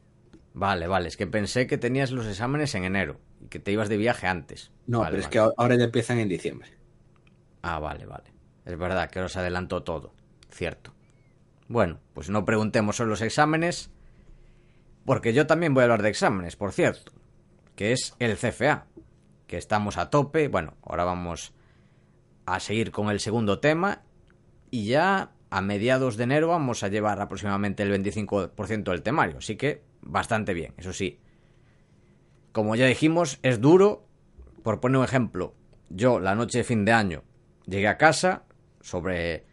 Vale, 0.55 0.89
vale, 0.89 1.07
es 1.09 1.17
que 1.17 1.29
pensé 1.29 1.67
que 1.69 1.79
tenías 1.79 2.11
los 2.11 2.27
exámenes 2.27 2.75
en 2.75 2.83
enero 2.85 3.21
y 3.41 3.47
que 3.47 3.61
te 3.61 3.71
ibas 3.71 3.89
de 3.89 3.97
viaje 3.97 4.27
antes. 4.27 4.73
No, 4.89 4.99
Vale, 5.01 5.11
pero 5.13 5.23
es 5.23 5.29
que 5.29 5.39
ahora- 5.39 5.55
ahora 5.57 5.77
ya 5.77 5.85
empiezan 5.85 6.19
en 6.19 6.29
diciembre. 6.29 6.69
Ah, 7.63 7.79
vale, 7.79 8.07
vale. 8.07 8.25
Es 8.65 8.77
verdad 8.77 9.09
que 9.11 9.21
os 9.21 9.37
adelantó 9.37 9.85
todo. 9.85 10.13
Cierto. 10.51 10.93
Bueno, 11.69 12.01
pues 12.15 12.29
no 12.31 12.45
preguntemos 12.45 12.97
sobre 12.97 13.11
los 13.11 13.23
exámenes. 13.23 13.91
Porque 15.07 15.33
yo 15.33 15.47
también 15.47 15.73
voy 15.75 15.83
a 15.83 15.85
hablar 15.85 16.03
de 16.03 16.09
exámenes, 16.11 16.57
por 16.57 16.73
cierto. 16.73 17.13
Que 17.81 17.93
es 17.93 18.15
el 18.19 18.37
CFA. 18.37 18.85
Que 19.47 19.57
estamos 19.57 19.97
a 19.97 20.11
tope. 20.11 20.49
Bueno, 20.49 20.75
ahora 20.83 21.05
vamos 21.05 21.55
a 22.45 22.61
seguir 22.61 22.91
con 22.91 23.09
el 23.09 23.21
segundo 23.21 23.59
tema. 23.59 24.03
Y 24.71 24.85
ya 24.85 25.33
a 25.49 25.63
mediados 25.63 26.19
de 26.19 26.25
enero 26.25 26.49
vamos 26.49 26.83
a 26.83 26.89
llevar 26.89 27.23
aproximadamente 27.23 27.83
el 27.83 27.91
25% 27.91 28.83
del 28.83 29.01
temario. 29.01 29.39
Así 29.39 29.57
que 29.57 29.83
bastante 30.03 30.53
bien, 30.53 30.75
eso 30.77 30.93
sí. 30.93 31.21
Como 32.53 32.77
ya 32.77 32.85
dijimos, 32.85 33.39
es 33.43 33.63
duro. 33.63 34.07
Por 34.63 34.81
poner 34.81 34.99
un 34.99 35.05
ejemplo, 35.05 35.55
yo 35.89 36.21
la 36.21 36.35
noche 36.35 36.59
de 36.59 36.65
fin 36.65 36.85
de 36.85 36.93
año 36.93 37.23
llegué 37.65 37.89
a 37.89 37.97
casa 37.97 38.45
sobre 38.83 39.47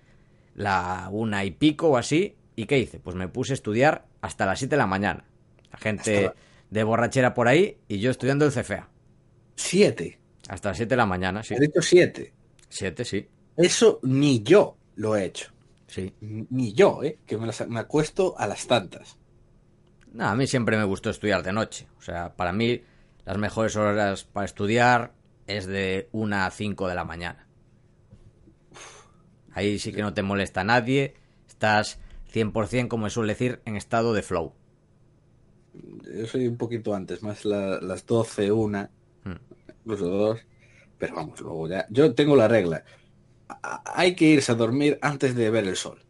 la 0.54 1.08
una 1.14 1.46
y 1.46 1.52
pico 1.52 1.92
o 1.92 1.98
así. 1.98 2.36
¿Y 2.58 2.66
qué 2.66 2.78
hice? 2.78 3.00
Pues 3.00 3.16
me 3.16 3.30
puse 3.30 3.54
a 3.54 3.56
estudiar 3.56 4.06
hasta 4.20 4.46
las 4.46 4.60
7 4.60 4.72
de 4.72 4.78
la 4.80 4.86
mañana. 4.86 5.24
La 5.72 5.78
gente 5.78 6.34
de 6.70 6.84
borrachera 6.84 7.34
por 7.34 7.48
ahí 7.48 7.78
y 7.88 8.00
yo 8.00 8.12
estudiando 8.12 8.46
el 8.46 8.52
CFA. 8.52 8.90
Siete. 9.56 10.20
Hasta 10.50 10.70
las 10.70 10.78
7 10.78 10.90
de 10.92 10.98
la 10.98 11.06
mañana, 11.06 11.44
sí. 11.44 11.54
He 11.56 11.60
dicho 11.60 11.82
siete. 11.82 12.34
7, 12.70 13.04
sí. 13.06 13.28
Eso 13.56 14.00
ni 14.04 14.44
yo 14.44 14.78
lo 14.96 15.16
he 15.16 15.26
hecho. 15.26 15.52
Sí. 15.88 16.14
Ni 16.22 16.74
yo, 16.74 17.02
¿eh? 17.04 17.20
Que 17.26 17.38
me, 17.38 17.48
las- 17.48 17.68
me 17.68 17.80
acuesto 17.80 18.36
a 18.38 18.48
las 18.48 18.68
tantas. 18.68 19.18
No, 20.14 20.26
a 20.28 20.36
mí 20.36 20.48
siempre 20.48 20.78
me 20.78 20.84
gustó 20.86 21.10
estudiar 21.10 21.44
de 21.44 21.54
noche. 21.54 21.88
O 21.98 22.02
sea, 22.02 22.36
para 22.36 22.54
mí 22.54 22.82
las 23.26 23.38
mejores 23.38 23.76
horas 23.76 24.24
para 24.26 24.46
estudiar 24.46 25.14
es 25.48 25.66
de 25.66 26.08
1 26.12 26.36
a 26.46 26.52
5 26.52 26.88
de 26.88 26.96
la 26.96 27.04
mañana. 27.06 27.48
Ahí 29.52 29.80
sí 29.80 29.92
que 29.92 30.02
no 30.02 30.14
te 30.14 30.24
molesta 30.24 30.64
nadie. 30.64 31.16
Estás 31.48 32.00
100%, 32.34 32.88
como 32.88 33.10
se 33.10 33.16
suele 33.16 33.34
decir, 33.34 33.62
en 33.66 33.76
estado 33.76 34.14
de 34.14 34.22
flow. 34.22 34.54
Yo 36.18 36.26
soy 36.28 36.48
un 36.48 36.58
poquito 36.58 36.94
antes, 36.96 37.22
más 37.24 37.46
la- 37.46 37.80
las 37.82 38.06
12, 38.06 38.52
una, 38.52 38.90
Hmm. 39.24 39.34
incluso 39.82 40.08
dos. 40.08 40.40
Pero 40.98 41.16
vamos, 41.16 41.40
luego 41.42 41.68
ya. 41.68 41.86
Yo 41.90 42.14
tengo 42.16 42.36
la 42.36 42.48
regla. 42.48 42.84
A- 43.50 43.84
hay 43.96 44.16
que 44.16 44.26
irse 44.26 44.52
a 44.52 44.56
dormir 44.56 44.98
antes 45.02 45.36
de 45.36 45.50
ver 45.50 45.66
el 45.68 45.76
sol. 45.76 46.04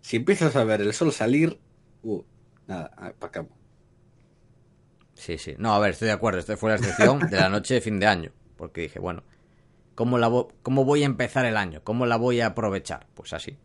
Si 0.00 0.16
empiezas 0.16 0.56
a 0.56 0.64
ver 0.64 0.80
el 0.80 0.92
sol 0.94 1.12
salir, 1.12 1.58
uh, 2.02 2.22
nada, 2.66 2.90
para 3.18 3.28
acá. 3.28 3.46
Sí, 5.14 5.36
sí. 5.38 5.54
No, 5.58 5.74
a 5.74 5.78
ver, 5.78 5.90
estoy 5.90 6.06
de 6.06 6.12
acuerdo. 6.12 6.38
Esta 6.38 6.56
fue 6.56 6.70
la 6.70 6.76
excepción 6.76 7.18
de 7.30 7.36
la 7.36 7.48
noche 7.50 7.74
de 7.74 7.80
fin 7.80 8.00
de 8.00 8.06
año. 8.06 8.32
Porque 8.56 8.82
dije, 8.82 8.98
bueno, 8.98 9.22
¿cómo, 9.94 10.16
la 10.18 10.28
vo- 10.30 10.48
¿cómo 10.62 10.84
voy 10.84 11.02
a 11.02 11.06
empezar 11.06 11.44
el 11.44 11.56
año? 11.58 11.82
¿Cómo 11.84 12.06
la 12.06 12.16
voy 12.16 12.40
a 12.40 12.46
aprovechar? 12.46 13.06
Pues 13.14 13.32
así. 13.34 13.58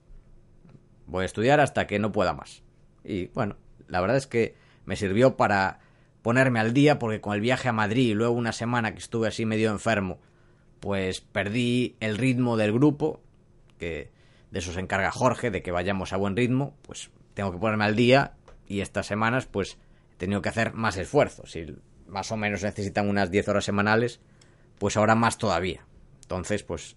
Voy 1.08 1.24
a 1.24 1.26
estudiar 1.26 1.60
hasta 1.62 1.88
que 1.88 2.00
no 2.00 2.12
pueda 2.12 2.34
más. 2.34 2.64
Y 3.04 3.28
bueno, 3.28 3.56
la 3.88 4.02
verdad 4.02 4.18
es 4.18 4.28
que 4.28 4.56
me 4.86 4.96
sirvió 4.96 5.38
para 5.38 5.80
ponerme 6.22 6.60
al 6.60 6.74
día 6.74 6.98
porque 6.98 7.22
con 7.22 7.36
el 7.36 7.42
viaje 7.42 7.70
a 7.70 7.74
Madrid 7.74 8.10
y 8.10 8.14
luego 8.14 8.34
una 8.34 8.52
semana 8.52 8.94
que 8.94 9.00
estuve 9.00 9.28
así 9.28 9.46
medio 9.46 9.72
enfermo, 9.72 10.20
pues 10.80 11.22
perdí 11.22 11.96
el 12.00 12.18
ritmo 12.18 12.58
del 12.58 12.74
grupo, 12.74 13.22
que 13.78 14.12
de 14.52 14.60
eso 14.60 14.72
se 14.72 14.80
encarga 14.80 15.12
Jorge, 15.12 15.52
de 15.52 15.62
que 15.62 15.72
vayamos 15.72 16.14
a 16.14 16.18
buen 16.18 16.36
ritmo, 16.36 16.76
pues 16.82 17.12
tengo 17.34 17.52
que 17.52 17.58
ponerme 17.58 17.86
al 17.86 17.96
día 17.96 18.34
y 18.68 18.82
estas 18.82 19.06
semanas 19.06 19.46
pues 19.46 19.78
he 20.14 20.18
tenido 20.18 20.42
que 20.42 20.50
hacer 20.50 20.74
más 20.74 20.98
esfuerzos. 20.98 21.52
Si 21.52 21.76
más 22.08 22.32
o 22.32 22.38
menos 22.38 22.64
necesitan 22.64 23.10
unas 23.10 23.32
10 23.32 23.50
horas 23.50 23.66
semanales, 23.66 24.20
pues 24.78 24.98
ahora 24.98 25.16
más 25.16 25.38
todavía. 25.38 25.86
Entonces, 26.22 26.64
pues 26.64 26.96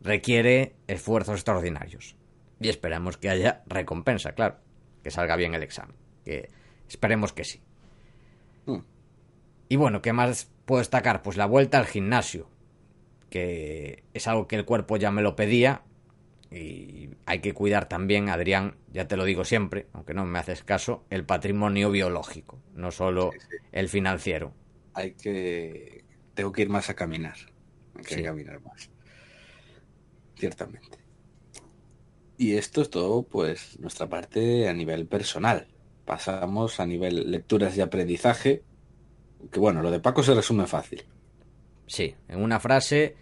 requiere 0.00 0.74
esfuerzos 0.86 1.36
extraordinarios. 1.36 2.16
Y 2.60 2.68
esperamos 2.68 3.16
que 3.16 3.28
haya 3.28 3.62
recompensa, 3.66 4.32
claro, 4.32 4.56
que 5.02 5.10
salga 5.10 5.36
bien 5.36 5.54
el 5.54 5.62
examen. 5.62 5.96
Que 6.24 6.50
esperemos 6.88 7.32
que 7.32 7.44
sí. 7.44 7.60
Mm. 8.66 8.78
Y 9.68 9.76
bueno, 9.76 10.02
¿qué 10.02 10.12
más 10.12 10.50
puedo 10.64 10.78
destacar? 10.80 11.22
Pues 11.22 11.36
la 11.36 11.46
vuelta 11.46 11.78
al 11.78 11.86
gimnasio, 11.86 12.48
que 13.30 14.04
es 14.14 14.26
algo 14.26 14.46
que 14.46 14.56
el 14.56 14.64
cuerpo 14.64 14.96
ya 14.96 15.10
me 15.10 15.22
lo 15.22 15.36
pedía 15.36 15.82
y 16.50 17.10
hay 17.26 17.40
que 17.40 17.52
cuidar 17.52 17.88
también, 17.88 18.28
Adrián, 18.28 18.76
ya 18.92 19.08
te 19.08 19.16
lo 19.16 19.24
digo 19.24 19.44
siempre, 19.44 19.88
aunque 19.92 20.14
no 20.14 20.24
me 20.24 20.38
haces 20.38 20.62
caso, 20.62 21.04
el 21.10 21.24
patrimonio 21.24 21.90
biológico, 21.90 22.60
no 22.74 22.92
solo 22.92 23.32
Sí, 23.32 23.38
sí. 23.40 23.56
el 23.72 23.88
financiero. 23.88 24.54
Hay 24.94 25.12
que... 25.12 26.04
Tengo 26.34 26.52
que 26.52 26.62
ir 26.62 26.68
más 26.68 26.88
a 26.88 26.94
caminar. 26.94 27.36
Hay 27.96 28.04
que 28.04 28.14
Sí. 28.16 28.22
caminar 28.22 28.60
más. 28.60 28.90
Ciertamente. 30.38 30.98
Y 32.38 32.56
esto 32.56 32.82
es 32.82 32.90
todo, 32.90 33.22
pues, 33.22 33.78
nuestra 33.80 34.08
parte 34.08 34.68
a 34.68 34.72
nivel 34.74 35.06
personal. 35.06 35.66
Pasamos 36.06 36.80
a 36.80 36.86
nivel 36.86 37.30
lecturas 37.30 37.76
y 37.76 37.82
aprendizaje. 37.82 38.62
Que 39.50 39.60
bueno, 39.60 39.82
lo 39.82 39.90
de 39.90 40.00
Paco 40.00 40.22
se 40.22 40.34
resume 40.34 40.66
fácil. 40.66 41.04
Sí, 41.86 42.14
en 42.28 42.42
una 42.42 42.58
frase 42.60 43.16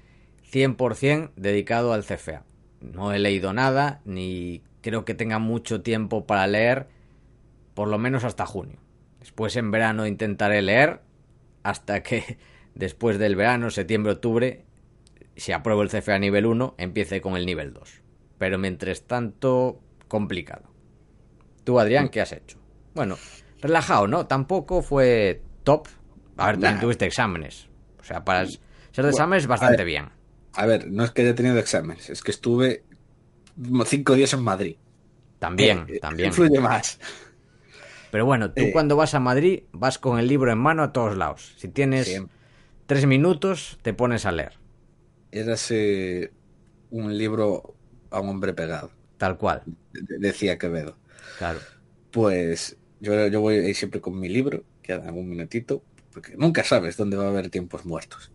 100% 0.53 1.33
dedicado 1.37 1.93
al 1.93 2.05
CFA. 2.05 2.45
No 2.81 3.13
he 3.13 3.19
leído 3.19 3.53
nada, 3.53 4.01
ni 4.05 4.63
creo 4.83 5.05
que 5.05 5.15
tenga 5.15 5.39
mucho 5.39 5.83
tiempo 5.83 6.27
para 6.27 6.47
leer, 6.47 6.89
por 7.75 7.89
lo 7.89 7.99
menos 7.99 8.25
hasta 8.25 8.47
junio. 8.47 8.79
Después 9.19 9.57
en 9.57 9.71
verano 9.71 10.07
intentaré 10.07 10.63
leer, 10.63 11.01
hasta 11.63 12.03
que 12.03 12.39
después 12.75 13.19
del 13.19 13.37
verano, 13.37 13.71
septiembre, 13.71 14.13
octubre, 14.13 14.65
si 15.37 15.53
apruebo 15.53 15.83
el 15.83 15.89
CFA 15.89 16.19
nivel 16.19 16.47
1, 16.47 16.75
empiece 16.79 17.21
con 17.21 17.37
el 17.37 17.47
nivel 17.47 17.73
2. 17.73 18.03
Pero 18.39 18.59
mientras 18.59 19.03
tanto, 19.03 19.81
complicado. 20.07 20.71
Tú, 21.65 21.81
Adrián, 21.81 22.11
¿qué 22.11 22.21
has 22.21 22.33
hecho? 22.33 22.59
Bueno, 22.95 23.19
relajado, 23.61 24.07
¿no? 24.07 24.27
Tampoco 24.27 24.83
fue 24.83 25.43
top. 25.65 25.89
A 26.37 26.47
ver, 26.47 26.55
también 26.57 26.75
Nah. 26.77 26.81
tuviste 26.81 27.07
exámenes. 27.07 27.69
O 28.01 28.05
sea, 28.05 28.25
para 28.25 28.47
ser 28.47 28.59
de 28.59 29.03
Bueno, 29.03 29.09
exámenes, 29.11 29.45
a 29.45 29.49
bastante 29.49 29.77
ver. 29.79 29.87
bien. 29.87 30.09
A 30.55 30.67
ver, 30.67 30.91
no 30.91 31.05
es 31.05 31.11
que 31.11 31.23
haya 31.23 31.35
tenido 31.35 31.59
exámenes, 31.59 32.11
es 32.11 32.23
que 32.23 32.31
estuve 32.31 32.85
cinco 33.87 34.15
días 34.15 34.33
en 34.35 34.43
Madrid. 34.43 34.77
También, 35.39 35.85
Eh, 35.89 35.99
también. 36.01 36.29
Influye 36.29 36.61
más. 36.61 36.99
Pero 38.11 38.25
bueno, 38.27 38.53
tú 38.53 38.63
Eh. 38.63 38.71
cuando 38.73 38.95
vas 38.97 39.15
a 39.15 39.21
Madrid 39.21 39.65
vas 39.73 39.99
con 39.99 40.19
el 40.21 40.29
libro 40.29 40.53
en 40.53 40.59
mano 40.59 40.83
a 40.85 40.93
todos 40.93 41.17
lados. 41.17 41.55
Si 41.59 41.69
tienes 41.69 42.07
Siempre. 42.07 42.33
tres 42.87 43.07
minutos, 43.07 43.79
te 43.83 43.93
pones 43.93 44.25
a 44.27 44.33
leer. 44.33 44.53
Érase 45.33 46.33
un 46.91 47.17
libro 47.19 47.75
a 48.11 48.21
un 48.21 48.29
hombre 48.29 48.53
pegado, 48.55 48.91
Tal 49.19 49.37
cual. 49.37 49.63
de- 49.93 50.19
decía 50.19 50.59
Quevedo. 50.59 50.97
Claro. 51.39 51.59
Pues 52.13 52.77
yo, 53.05 53.27
yo 53.29 53.41
voy 53.41 53.57
ahí 53.59 53.75
siempre 53.75 54.01
con 54.01 54.19
mi 54.19 54.29
libro, 54.29 54.65
que 54.83 54.93
hago 54.95 55.21
un 55.21 55.29
minutito, 55.29 55.83
porque 56.13 56.35
nunca 56.37 56.65
sabes 56.65 56.97
dónde 56.97 57.17
va 57.17 57.25
a 57.27 57.29
haber 57.29 57.51
tiempos 57.51 57.85
muertos. 57.85 58.31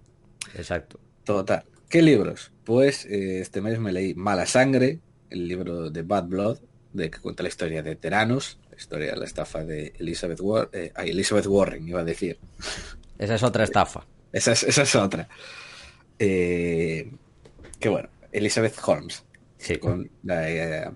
Exacto. 0.56 1.00
Total. 1.24 1.64
¿Qué 1.90 2.02
libros? 2.02 2.52
Pues 2.64 3.06
eh, 3.06 3.40
este 3.42 3.62
mes 3.62 3.80
me 3.80 3.92
leí 3.92 4.14
Mala 4.14 4.46
Sangre, 4.46 5.00
el 5.30 5.48
libro 5.48 5.90
de 5.90 6.02
Bad 6.04 6.26
Blood, 6.26 6.60
de 6.94 7.10
que 7.12 7.20
cuenta 7.20 7.44
la 7.44 7.50
historia 7.50 7.84
de 7.84 7.96
Teranos, 7.96 8.60
la 8.72 8.78
historia 8.78 9.12
de 9.12 9.18
la 9.18 9.26
estafa 9.26 9.64
de 9.64 9.94
Elizabeth, 10.00 10.40
War- 10.40 10.70
eh, 10.74 10.92
Elizabeth 10.98 11.46
Warren, 11.48 11.88
iba 11.88 12.02
a 12.02 12.04
decir. 12.04 12.40
Esa 13.18 13.36
es 13.36 13.44
otra 13.44 13.64
estafa. 13.64 14.06
Esa 14.32 14.52
es, 14.54 14.64
esa 14.64 14.84
es 14.84 14.96
otra. 14.96 15.28
Eh, 16.20 17.12
que 17.80 17.90
bueno, 17.90 18.10
Elizabeth 18.32 18.76
Holmes, 18.86 19.24
Sí. 19.58 19.78
con 19.78 20.10
la, 20.24 20.50
eh, 20.50 20.90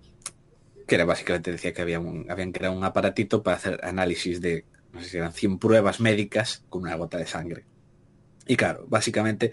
era 0.95 1.05
básicamente 1.05 1.51
decía 1.51 1.73
que 1.73 1.81
había 1.81 1.99
un, 1.99 2.29
habían 2.29 2.51
creado 2.51 2.75
un 2.77 2.83
aparatito 2.83 3.43
para 3.43 3.57
hacer 3.57 3.79
análisis 3.83 4.41
de, 4.41 4.65
no 4.91 5.01
sé 5.01 5.09
si 5.09 5.17
eran 5.17 5.33
100 5.33 5.59
pruebas 5.59 5.99
médicas 5.99 6.63
con 6.69 6.83
una 6.83 6.95
gota 6.95 7.17
de 7.17 7.27
sangre. 7.27 7.65
Y 8.47 8.57
claro, 8.57 8.85
básicamente 8.87 9.51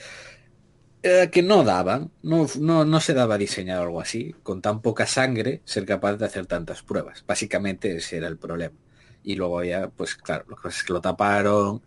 era 1.02 1.30
que 1.30 1.42
no 1.42 1.64
daban, 1.64 2.10
no, 2.22 2.46
no, 2.58 2.84
no 2.84 3.00
se 3.00 3.14
daba 3.14 3.36
a 3.36 3.38
diseñar 3.38 3.78
algo 3.78 4.00
así, 4.00 4.34
con 4.42 4.60
tan 4.60 4.82
poca 4.82 5.06
sangre, 5.06 5.62
ser 5.64 5.86
capaz 5.86 6.16
de 6.16 6.26
hacer 6.26 6.46
tantas 6.46 6.82
pruebas. 6.82 7.24
Básicamente 7.26 7.96
ese 7.96 8.18
era 8.18 8.28
el 8.28 8.36
problema. 8.38 8.74
Y 9.22 9.34
luego 9.36 9.62
ya, 9.64 9.88
pues 9.88 10.14
claro, 10.16 10.44
pasa 10.62 10.68
es 10.78 10.82
que 10.84 10.92
lo 10.92 11.00
taparon, 11.00 11.82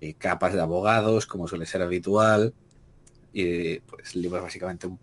y 0.00 0.14
capas 0.14 0.52
de 0.54 0.60
abogados, 0.60 1.26
como 1.26 1.48
suele 1.48 1.66
ser 1.66 1.82
habitual, 1.82 2.54
y 3.32 3.80
pues 3.80 4.16
libros 4.16 4.42
básicamente 4.42 4.86
un- 4.88 5.00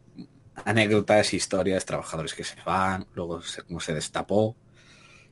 anécdotas, 0.66 1.34
historias, 1.34 1.86
trabajadores 1.86 2.34
que 2.34 2.44
se 2.44 2.56
van, 2.66 3.08
luego 3.14 3.42
se- 3.42 3.64
cómo 3.64 3.80
se 3.80 3.94
destapó. 3.94 4.56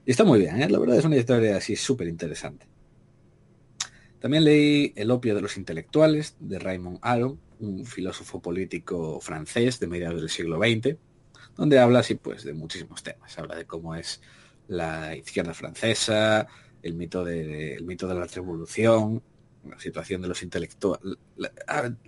Y 0.05 0.11
está 0.11 0.23
muy 0.23 0.39
bien, 0.39 0.61
¿eh? 0.61 0.69
la 0.69 0.79
verdad 0.79 0.97
es 0.97 1.05
una 1.05 1.17
historia 1.17 1.57
así 1.57 1.75
súper 1.75 2.07
interesante. 2.07 2.67
También 4.19 4.43
leí 4.45 4.93
El 4.95 5.11
opio 5.11 5.35
de 5.35 5.41
los 5.41 5.57
intelectuales 5.57 6.35
de 6.39 6.59
Raymond 6.59 6.99
Aron, 7.01 7.39
un 7.59 7.85
filósofo 7.85 8.41
político 8.41 9.19
francés 9.19 9.79
de 9.79 9.87
mediados 9.87 10.21
del 10.21 10.29
siglo 10.29 10.57
XX, 10.57 10.97
donde 11.55 11.79
habla 11.79 11.99
así 11.99 12.15
pues 12.15 12.43
de 12.43 12.53
muchísimos 12.53 13.03
temas. 13.03 13.37
Habla 13.37 13.55
de 13.55 13.65
cómo 13.65 13.95
es 13.95 14.21
la 14.67 15.15
izquierda 15.15 15.53
francesa, 15.53 16.47
el 16.81 16.93
mito 16.95 17.23
de, 17.23 17.75
el 17.75 17.85
mito 17.85 18.07
de 18.07 18.15
la 18.15 18.25
revolución, 18.25 19.21
la 19.69 19.79
situación 19.79 20.21
de 20.21 20.27
los 20.27 20.43
intelectuales. 20.43 21.17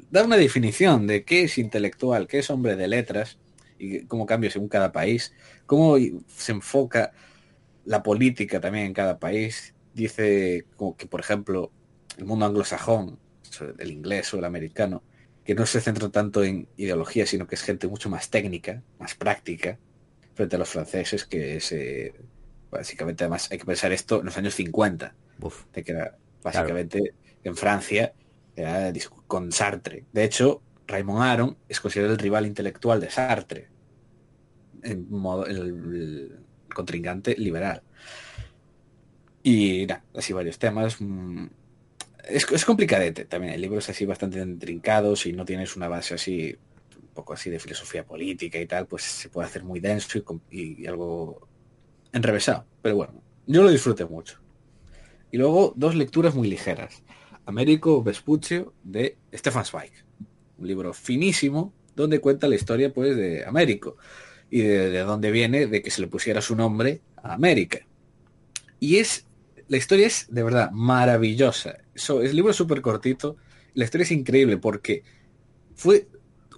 Da 0.09 0.23
una 0.23 0.37
definición 0.37 1.07
de 1.07 1.23
qué 1.23 1.43
es 1.43 1.57
intelectual, 1.57 2.27
qué 2.27 2.39
es 2.39 2.49
hombre 2.49 2.75
de 2.75 2.87
letras 2.87 3.39
y 3.77 4.05
cómo 4.05 4.25
cambia 4.25 4.49
según 4.51 4.69
cada 4.69 4.91
país, 4.91 5.33
cómo 5.65 5.97
se 6.27 6.51
enfoca 6.51 7.11
la 7.85 8.03
política 8.03 8.59
también 8.59 8.87
en 8.87 8.93
cada 8.93 9.19
país. 9.19 9.73
Dice 9.93 10.65
como 10.75 10.97
que, 10.97 11.07
por 11.07 11.19
ejemplo, 11.19 11.71
el 12.17 12.25
mundo 12.25 12.45
anglosajón, 12.45 13.19
el 13.77 13.91
inglés 13.91 14.33
o 14.33 14.39
el 14.39 14.45
americano, 14.45 15.03
que 15.45 15.55
no 15.55 15.65
se 15.65 15.79
centra 15.79 16.09
tanto 16.09 16.43
en 16.43 16.67
ideología, 16.75 17.25
sino 17.25 17.47
que 17.47 17.55
es 17.55 17.61
gente 17.61 17.87
mucho 17.87 18.09
más 18.09 18.29
técnica, 18.29 18.81
más 18.99 19.15
práctica, 19.15 19.77
frente 20.33 20.55
a 20.55 20.59
los 20.59 20.69
franceses, 20.69 21.25
que 21.25 21.57
es 21.57 21.71
eh, 21.71 22.13
básicamente, 22.69 23.23
además 23.23 23.49
hay 23.51 23.59
que 23.59 23.65
pensar 23.65 23.91
esto 23.91 24.19
en 24.19 24.25
los 24.25 24.37
años 24.37 24.55
50, 24.55 25.15
Uf. 25.41 25.65
de 25.73 25.83
que 25.83 25.91
era 25.91 26.17
básicamente 26.43 27.13
en 27.45 27.55
Francia 27.55 28.13
con 29.27 29.51
Sartre. 29.51 30.05
De 30.13 30.23
hecho, 30.23 30.63
Raymond 30.87 31.23
Aron 31.23 31.57
es 31.69 31.79
considerado 31.81 32.13
el 32.13 32.19
rival 32.19 32.45
intelectual 32.45 32.99
de 33.01 33.09
Sartre, 33.09 33.69
en 34.83 35.09
modo, 35.11 35.45
el, 35.45 36.39
contrincante 36.73 37.35
liberal. 37.37 37.83
Y 39.43 39.85
nada, 39.87 40.05
así 40.15 40.33
varios 40.33 40.59
temas. 40.59 40.99
mm, 41.01 41.47
Es, 42.25 42.45
es 42.51 42.65
complicadete 42.65 43.25
también. 43.25 43.53
El 43.53 43.61
libro 43.61 43.79
es 43.79 43.89
así 43.89 44.05
bastante 44.05 44.39
intrincado. 44.41 45.15
Si 45.15 45.33
no 45.33 45.45
tienes 45.45 45.75
una 45.77 45.87
base 45.89 46.15
así, 46.15 46.57
un 47.01 47.09
poco 47.13 47.33
así 47.33 47.49
de 47.51 47.59
filosofía 47.59 48.05
política 48.05 48.59
y 48.59 48.67
tal, 48.67 48.87
pues 48.87 49.03
se 49.03 49.29
puede 49.29 49.47
hacer 49.47 49.63
muy 49.63 49.79
denso 49.79 50.19
y, 50.51 50.83
y 50.83 50.87
algo 50.87 51.47
enrevesado. 52.13 52.67
Pero 52.81 52.95
bueno, 52.97 53.23
yo 53.47 53.63
lo 53.63 53.69
disfruté 53.71 54.05
mucho. 54.05 54.39
Y 55.31 55.37
luego 55.37 55.73
dos 55.77 55.95
lecturas 55.95 56.35
muy 56.35 56.47
ligeras. 56.49 57.03
Américo 57.45 58.03
Vespuccio 58.03 58.73
de 58.83 59.17
Stefan 59.33 59.65
Zweig. 59.65 59.91
Un 60.57 60.67
libro 60.67 60.93
finísimo 60.93 61.73
donde 61.95 62.19
cuenta 62.19 62.47
la 62.47 62.55
historia 62.55 62.93
pues 62.93 63.15
de 63.15 63.45
Américo 63.45 63.97
y 64.49 64.61
de, 64.61 64.89
de 64.89 64.99
dónde 64.99 65.31
viene 65.31 65.67
de 65.67 65.81
que 65.81 65.91
se 65.91 66.01
le 66.01 66.07
pusiera 66.07 66.41
su 66.41 66.55
nombre 66.55 67.01
a 67.21 67.33
América. 67.33 67.79
Y 68.79 68.97
es 68.97 69.25
la 69.67 69.77
historia 69.77 70.07
es 70.07 70.27
de 70.29 70.43
verdad 70.43 70.71
maravillosa. 70.71 71.77
So, 71.95 72.21
el 72.21 72.35
libro 72.35 72.53
súper 72.53 72.81
cortito. 72.81 73.37
La 73.73 73.85
historia 73.85 74.03
es 74.03 74.11
increíble 74.11 74.57
porque 74.57 75.03
fue 75.75 76.07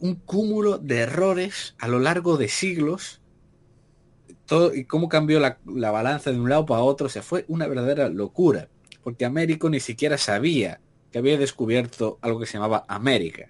un 0.02 0.16
cúmulo 0.16 0.78
de 0.78 1.00
errores 1.00 1.76
a 1.80 1.88
lo 1.88 2.00
largo 2.00 2.38
de 2.38 2.48
siglos. 2.50 3.22
Todo, 4.46 4.74
y 4.74 4.86
cómo 4.86 5.10
cambió 5.10 5.40
la, 5.40 5.60
la 5.66 5.92
balanza 5.92 6.32
de 6.32 6.40
un 6.40 6.50
lado 6.50 6.66
para 6.66 6.82
otro. 6.82 7.08
O 7.08 7.10
sea, 7.10 7.22
fue 7.22 7.46
una 7.48 7.68
verdadera 7.68 8.10
locura. 8.10 8.70
Porque 9.08 9.24
Américo 9.24 9.70
ni 9.70 9.80
siquiera 9.80 10.18
sabía 10.18 10.82
que 11.14 11.20
había 11.20 11.38
descubierto 11.38 12.20
algo 12.22 12.42
que 12.42 12.46
se 12.46 12.58
llamaba 12.58 12.84
América. 12.90 13.50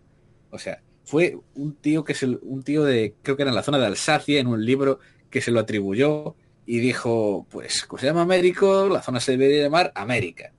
O 0.52 0.60
sea, 0.60 0.84
fue 1.04 1.36
un 1.56 1.74
tío 1.74 2.04
que 2.04 2.14
se, 2.14 2.28
un 2.28 2.62
tío 2.62 2.84
de, 2.84 3.16
creo 3.24 3.36
que 3.36 3.42
era 3.42 3.50
en 3.50 3.56
la 3.56 3.64
zona 3.64 3.80
de 3.80 3.88
Alsacia, 3.88 4.40
en 4.40 4.46
un 4.46 4.64
libro 4.64 5.00
que 5.32 5.42
se 5.42 5.50
lo 5.50 5.60
atribuyó 5.60 6.36
y 6.68 6.78
dijo, 6.78 7.48
pues, 7.50 7.88
como 7.88 8.00
se 8.00 8.06
llama 8.06 8.22
Américo, 8.22 8.88
la 8.88 9.02
zona 9.02 9.20
se 9.20 9.32
debería 9.32 9.64
llamar 9.64 9.92
América. 9.96 10.52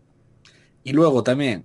Y 0.83 0.95
luego 0.95 1.23
también, 1.23 1.65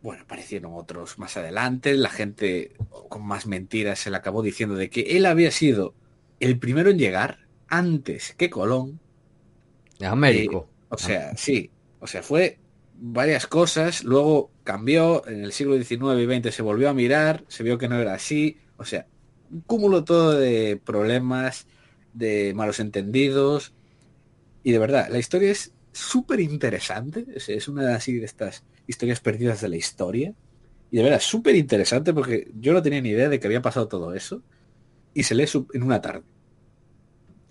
bueno, 0.00 0.22
aparecieron 0.22 0.74
otros 0.76 1.18
más 1.18 1.36
adelante, 1.36 1.94
la 1.94 2.10
gente 2.10 2.74
con 3.08 3.26
más 3.26 3.44
mentiras 3.44 3.98
se 3.98 4.08
le 4.08 4.18
acabó 4.18 4.40
diciendo 4.40 4.76
de 4.76 4.88
que 4.88 5.16
él 5.16 5.26
había 5.26 5.50
sido 5.50 5.94
el 6.38 6.60
primero 6.60 6.90
en 6.90 6.98
llegar 7.00 7.38
antes 7.66 8.36
que 8.38 8.50
Colón 8.50 9.00
Américo. 10.00 10.68
o 10.90 10.96
sea, 10.96 11.36
sí. 11.36 11.68
O 12.02 12.08
sea, 12.08 12.22
fue 12.24 12.58
varias 12.94 13.46
cosas, 13.46 14.02
luego 14.02 14.50
cambió, 14.64 15.26
en 15.28 15.44
el 15.44 15.52
siglo 15.52 15.80
XIX 15.80 16.20
y 16.20 16.40
XX 16.40 16.52
se 16.52 16.62
volvió 16.62 16.90
a 16.90 16.94
mirar, 16.94 17.44
se 17.46 17.62
vio 17.62 17.78
que 17.78 17.88
no 17.88 17.96
era 17.96 18.14
así, 18.14 18.58
o 18.76 18.84
sea, 18.84 19.06
un 19.52 19.60
cúmulo 19.60 20.02
todo 20.02 20.32
de 20.32 20.80
problemas, 20.84 21.68
de 22.12 22.54
malos 22.54 22.80
entendidos, 22.80 23.72
y 24.64 24.72
de 24.72 24.78
verdad, 24.80 25.08
la 25.10 25.20
historia 25.20 25.52
es 25.52 25.72
súper 25.92 26.40
interesante, 26.40 27.24
es 27.34 27.68
una 27.68 27.94
así 27.94 28.14
de 28.14 28.24
estas 28.24 28.64
historias 28.88 29.20
perdidas 29.20 29.60
de 29.60 29.68
la 29.68 29.76
historia, 29.76 30.34
y 30.90 30.96
de 30.96 31.04
verdad, 31.04 31.20
súper 31.20 31.54
interesante 31.54 32.12
porque 32.12 32.50
yo 32.58 32.72
no 32.72 32.82
tenía 32.82 33.00
ni 33.00 33.10
idea 33.10 33.28
de 33.28 33.38
que 33.38 33.46
había 33.46 33.62
pasado 33.62 33.86
todo 33.86 34.12
eso, 34.12 34.42
y 35.14 35.22
se 35.22 35.36
lee 35.36 35.46
en 35.72 35.84
una 35.84 36.00
tarde. 36.00 36.24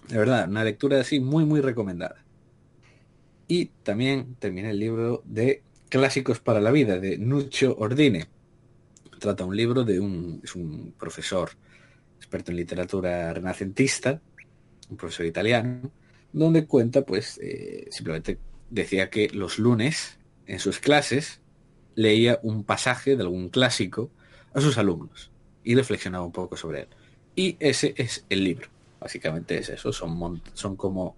De 0.09 0.17
verdad, 0.17 0.49
una 0.49 0.65
lectura 0.65 0.99
así 0.99 1.21
muy, 1.21 1.45
muy 1.45 1.61
recomendada. 1.61 2.25
Y 3.51 3.65
también 3.83 4.35
terminé 4.35 4.69
el 4.69 4.79
libro 4.79 5.23
de 5.25 5.61
Clásicos 5.89 6.39
para 6.39 6.61
la 6.61 6.71
Vida 6.71 6.99
de 7.01 7.17
Nuccio 7.17 7.75
Ordine. 7.77 8.29
Trata 9.19 9.43
un 9.43 9.57
libro 9.57 9.83
de 9.83 9.99
un, 9.99 10.39
es 10.41 10.55
un 10.55 10.93
profesor 10.97 11.49
experto 12.15 12.51
en 12.51 12.55
literatura 12.55 13.33
renacentista, 13.33 14.21
un 14.89 14.95
profesor 14.95 15.25
italiano, 15.25 15.91
donde 16.31 16.65
cuenta, 16.65 17.01
pues, 17.01 17.41
eh, 17.43 17.89
simplemente 17.91 18.37
decía 18.69 19.09
que 19.09 19.27
los 19.33 19.59
lunes 19.59 20.17
en 20.47 20.59
sus 20.59 20.79
clases 20.79 21.41
leía 21.95 22.39
un 22.43 22.63
pasaje 22.63 23.17
de 23.17 23.23
algún 23.23 23.49
clásico 23.49 24.11
a 24.53 24.61
sus 24.61 24.77
alumnos 24.77 25.29
y 25.65 25.75
reflexionaba 25.75 26.23
un 26.23 26.31
poco 26.31 26.55
sobre 26.55 26.83
él. 26.83 26.87
Y 27.35 27.57
ese 27.59 27.95
es 27.97 28.25
el 28.29 28.45
libro. 28.45 28.69
Básicamente 29.01 29.57
es 29.57 29.67
eso. 29.67 29.91
Son, 29.91 30.41
son 30.53 30.77
como 30.77 31.17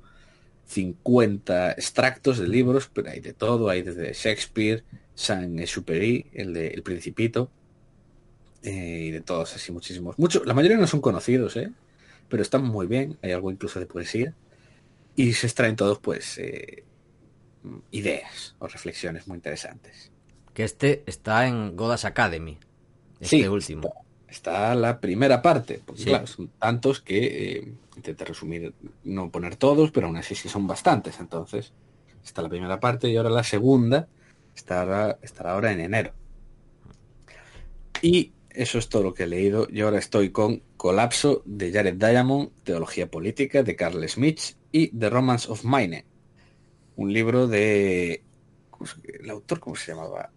50 0.66 1.72
extractos 1.74 2.40
de 2.40 2.48
libros, 2.48 2.90
pero 2.92 3.10
hay 3.10 3.20
de 3.20 3.34
todo. 3.34 3.70
Hay 3.70 3.82
desde 3.82 4.14
Shakespeare, 4.14 4.84
Saint-Exupéry, 5.16 6.28
el 6.34 6.54
de 6.54 6.68
El 6.68 6.84
Principito, 6.84 7.50
eh, 8.64 9.06
y 9.08 9.12
de 9.12 9.22
todos 9.22 9.56
así 9.56 9.72
muchísimos. 9.72 10.18
Mucho, 10.18 10.44
la 10.46 10.54
mayoría 10.54 10.78
no 10.78 10.88
son 10.88 11.02
conocidos, 11.02 11.58
¿eh? 11.58 11.72
pero 12.30 12.42
están 12.42 12.64
muy 12.64 12.88
bien. 12.88 13.18
Hay 13.22 13.32
algo 13.32 13.52
incluso 13.52 13.80
de 13.80 13.86
poesía. 13.86 14.34
Y 15.16 15.34
se 15.34 15.46
extraen 15.46 15.76
todos, 15.76 16.00
pues, 16.00 16.38
eh, 16.40 16.84
ideas 17.92 18.56
o 18.60 18.68
reflexiones 18.68 19.28
muy 19.28 19.36
interesantes. 19.36 20.12
Que 20.54 20.64
este 20.64 21.04
está 21.06 21.48
en 21.48 21.76
Godas 21.76 22.06
Academy. 22.06 22.58
Este 23.20 23.48
último. 23.48 23.88
Está, 23.88 24.03
la 24.76 25.00
primera 25.00 25.42
parte. 25.42 25.82
Porque, 25.86 26.04
claro, 26.06 26.28
son 26.28 26.50
tantos 26.60 27.02
que 27.02 27.58
eh, 27.58 27.74
intenté 27.96 28.26
resumir, 28.26 28.74
no 29.04 29.30
poner 29.30 29.56
todos, 29.56 29.92
pero 29.92 30.08
aún 30.08 30.18
así 30.18 30.36
sí 30.36 30.50
son 30.50 30.68
bastantes. 30.68 31.20
Entonces, 31.20 31.74
está 32.24 32.42
la 32.42 32.50
primera 32.50 32.80
parte 32.80 33.10
y 33.10 33.18
ahora 33.18 33.30
la 33.30 33.44
segunda 33.44 34.08
estará, 34.56 35.18
estará 35.22 35.54
ahora 35.54 35.72
en 35.72 35.82
enero. 35.82 36.14
Y 38.02 38.34
eso 38.50 38.78
es 38.78 38.90
todo 38.90 39.04
lo 39.04 39.14
que 39.14 39.24
he 39.24 39.28
leído. 39.28 39.68
Yo 39.70 39.86
ahora 39.86 40.00
estoy 40.00 40.32
con 40.32 40.62
Colapso 40.78 41.42
de 41.46 41.72
Jared 41.72 41.96
Diamond, 41.96 42.52
Teología 42.64 43.10
Política 43.10 43.64
de 43.64 43.76
Carl 43.76 44.08
Smith 44.08 44.42
y 44.72 44.88
The 44.88 45.10
Romance 45.10 45.52
of 45.52 45.64
Mine. 45.64 46.06
Un 46.96 47.14
libro 47.14 47.48
de... 47.48 48.24
¿El 49.22 49.30
autor 49.30 49.60
cómo 49.60 49.76
se 49.76 49.94
llamaba? 49.94 50.30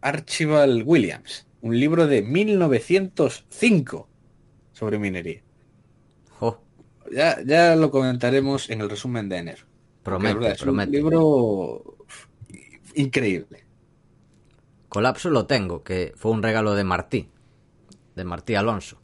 Archibald 0.00 0.82
Williams. 0.86 1.46
Un 1.62 1.78
libro 1.78 2.06
de 2.06 2.22
1905 2.22 4.08
sobre 4.72 4.98
minería. 4.98 5.42
Ya, 7.12 7.42
ya 7.44 7.74
lo 7.74 7.90
comentaremos 7.90 8.70
en 8.70 8.82
el 8.82 8.88
resumen 8.88 9.28
de 9.28 9.38
enero. 9.38 9.64
Promete, 10.04 10.52
es 10.52 10.62
Un 10.62 10.90
libro 10.90 11.96
increíble. 12.94 13.64
Colapso 14.88 15.28
lo 15.28 15.46
tengo, 15.46 15.82
que 15.82 16.12
fue 16.14 16.30
un 16.30 16.40
regalo 16.42 16.76
de 16.76 16.84
Martí 16.84 17.28
de 18.14 18.24
Martí 18.24 18.54
Alonso. 18.54 19.00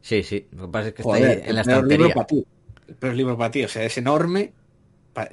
Sí, 0.00 0.22
sí. 0.22 0.46
Lo 0.52 0.66
que 0.66 0.72
pasa 0.72 0.88
es 0.88 0.94
que 0.94 1.02
está 1.02 1.14
ahí 1.14 1.42
en 1.44 1.54
la 1.54 1.60
estantería. 1.62 2.06
Libro 2.06 2.14
para 2.14 2.26
ti. 2.26 2.46
El 2.86 2.94
peor 2.94 3.14
libro 3.14 3.38
para 3.38 3.50
ti. 3.50 3.64
O 3.64 3.68
sea, 3.68 3.84
es 3.84 3.98
enorme. 3.98 4.52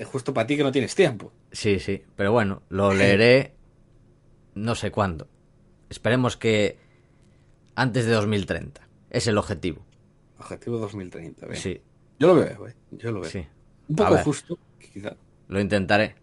justo 0.05 0.33
para 0.33 0.47
ti 0.47 0.57
que 0.57 0.63
no 0.63 0.71
tienes 0.71 0.95
tiempo. 0.95 1.31
Sí, 1.51 1.79
sí. 1.79 2.03
Pero 2.15 2.31
bueno, 2.31 2.63
lo 2.69 2.93
leeré 2.93 3.53
no 4.55 4.75
sé 4.75 4.91
cuándo. 4.91 5.27
Esperemos 5.91 6.37
que 6.37 6.77
antes 7.75 8.05
de 8.05 8.13
2030. 8.13 8.87
Es 9.09 9.27
el 9.27 9.37
objetivo. 9.37 9.85
Objetivo 10.39 10.77
2030. 10.77 11.53
Sí. 11.55 11.81
Yo 12.17 12.27
lo 12.27 12.35
veo, 12.35 12.57
güey. 12.59 12.73
Yo 12.91 13.11
lo 13.11 13.19
veo. 13.19 13.29
Sí. 13.29 13.45
Un 13.89 13.95
poco 13.97 14.17
justo, 14.19 14.57
quizá. 14.79 15.17
Lo 15.49 15.59
intentaré. 15.59 16.15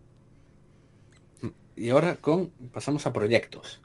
Y 1.76 1.90
ahora 1.90 2.16
con 2.16 2.48
pasamos 2.72 3.07
a 3.07 3.12
proyectos. 3.12 3.83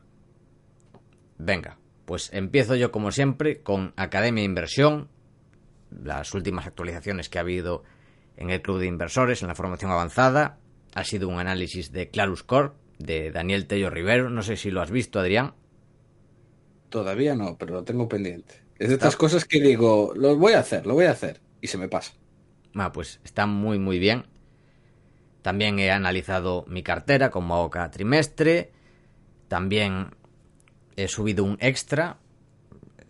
Venga. 1.38 1.78
Pues 2.06 2.32
empiezo 2.32 2.76
yo 2.76 2.94
como 2.94 3.12
siempre 3.12 3.62
con 3.62 3.92
Academia 3.98 4.46
Inversión, 4.46 5.10
las 5.92 6.34
últimas 6.34 6.66
actualizaciones 6.66 7.28
que 7.28 7.40
ha 7.40 7.42
habido 7.42 7.84
en 8.38 8.52
el 8.52 8.62
Club 8.62 8.80
de 8.80 8.88
Inversores, 8.88 9.42
en 9.42 9.50
la 9.50 9.56
formación 9.56 9.92
avanzada. 9.92 10.60
Ha 10.96 11.04
sido 11.04 11.28
un 11.28 11.40
análisis 11.40 11.92
de 11.92 12.10
Clarus 12.10 12.44
Corp, 12.44 12.76
de 13.00 13.32
Daniel 13.32 13.68
Tello 13.68 13.90
Rivero. 13.90 14.30
No 14.30 14.44
sé 14.44 14.56
si 14.56 14.72
lo 14.72 14.82
has 14.82 14.90
visto, 14.90 15.20
Adrián. 15.20 15.56
Todavía 16.94 17.34
no, 17.34 17.58
pero 17.58 17.74
lo 17.74 17.84
tengo 17.84 18.08
pendiente. 18.08 18.54
Es 18.78 18.90
de 18.90 18.94
estas 18.94 19.16
cosas 19.16 19.46
que 19.46 19.60
digo, 19.60 20.14
lo 20.16 20.38
voy 20.38 20.54
a 20.54 20.60
hacer, 20.60 20.86
lo 20.86 20.94
voy 20.94 21.06
a 21.06 21.12
hacer, 21.12 21.42
y 21.60 21.66
se 21.66 21.80
me 21.80 21.88
pasa. 21.88 22.14
Ah, 22.76 22.92
pues 22.92 23.20
está 23.24 23.48
muy, 23.48 23.80
muy 23.80 23.98
bien. 23.98 24.28
También 25.42 25.80
he 25.80 25.90
analizado 25.90 26.66
mi 26.68 26.84
cartera 26.84 27.32
como 27.32 27.56
hago 27.56 27.72
cada 27.72 27.90
trimestre. 27.90 28.74
También 29.48 30.12
he 30.96 31.08
subido 31.08 31.44
un 31.44 31.58
extra 31.62 32.18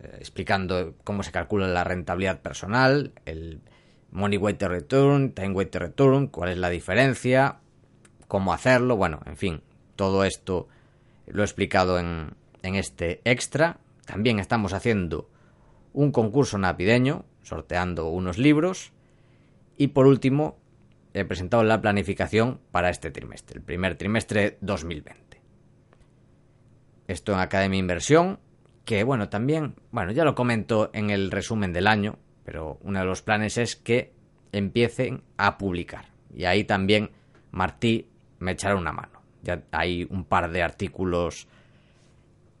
eh, 0.02 0.16
explicando 0.18 0.94
cómo 1.04 1.22
se 1.22 1.30
calcula 1.30 1.68
la 1.68 1.84
rentabilidad 1.84 2.40
personal, 2.40 3.12
el 3.26 3.60
money 4.10 4.38
weighted 4.38 4.68
return, 4.68 5.32
time 5.32 5.50
weighted 5.50 5.80
return, 5.80 6.28
cuál 6.28 6.52
es 6.52 6.56
la 6.56 6.70
diferencia, 6.70 7.58
cómo 8.28 8.54
hacerlo, 8.54 8.96
bueno, 8.96 9.20
en 9.26 9.36
fin, 9.36 9.60
todo 9.94 10.24
esto 10.24 10.68
lo 11.26 11.42
he 11.42 11.44
explicado 11.44 11.98
en, 11.98 12.30
en 12.64 12.74
este 12.74 13.20
extra. 13.24 13.78
También 14.04 14.38
estamos 14.38 14.72
haciendo 14.72 15.30
un 15.92 16.10
concurso 16.10 16.58
navideño, 16.58 17.24
sorteando 17.42 18.08
unos 18.08 18.38
libros. 18.38 18.92
Y 19.76 19.88
por 19.88 20.06
último, 20.06 20.58
he 21.12 21.24
presentado 21.24 21.62
la 21.62 21.80
planificación 21.80 22.60
para 22.70 22.90
este 22.90 23.10
trimestre, 23.10 23.58
el 23.58 23.64
primer 23.64 23.96
trimestre 23.96 24.58
2020 24.60 25.24
esto 27.06 27.32
en 27.32 27.40
Academia 27.40 27.78
Inversión, 27.78 28.38
que 28.84 29.04
bueno, 29.04 29.28
también, 29.28 29.74
bueno, 29.90 30.12
ya 30.12 30.24
lo 30.24 30.34
comento 30.34 30.90
en 30.92 31.10
el 31.10 31.30
resumen 31.30 31.72
del 31.72 31.86
año, 31.86 32.18
pero 32.44 32.78
uno 32.82 33.00
de 33.00 33.04
los 33.04 33.22
planes 33.22 33.58
es 33.58 33.76
que 33.76 34.12
empiecen 34.52 35.22
a 35.36 35.58
publicar. 35.58 36.06
Y 36.34 36.44
ahí 36.44 36.64
también 36.64 37.10
Martí 37.50 38.08
me 38.38 38.52
echará 38.52 38.76
una 38.76 38.92
mano. 38.92 39.22
Ya 39.42 39.62
hay 39.72 40.06
un 40.08 40.24
par 40.24 40.50
de 40.50 40.62
artículos 40.62 41.48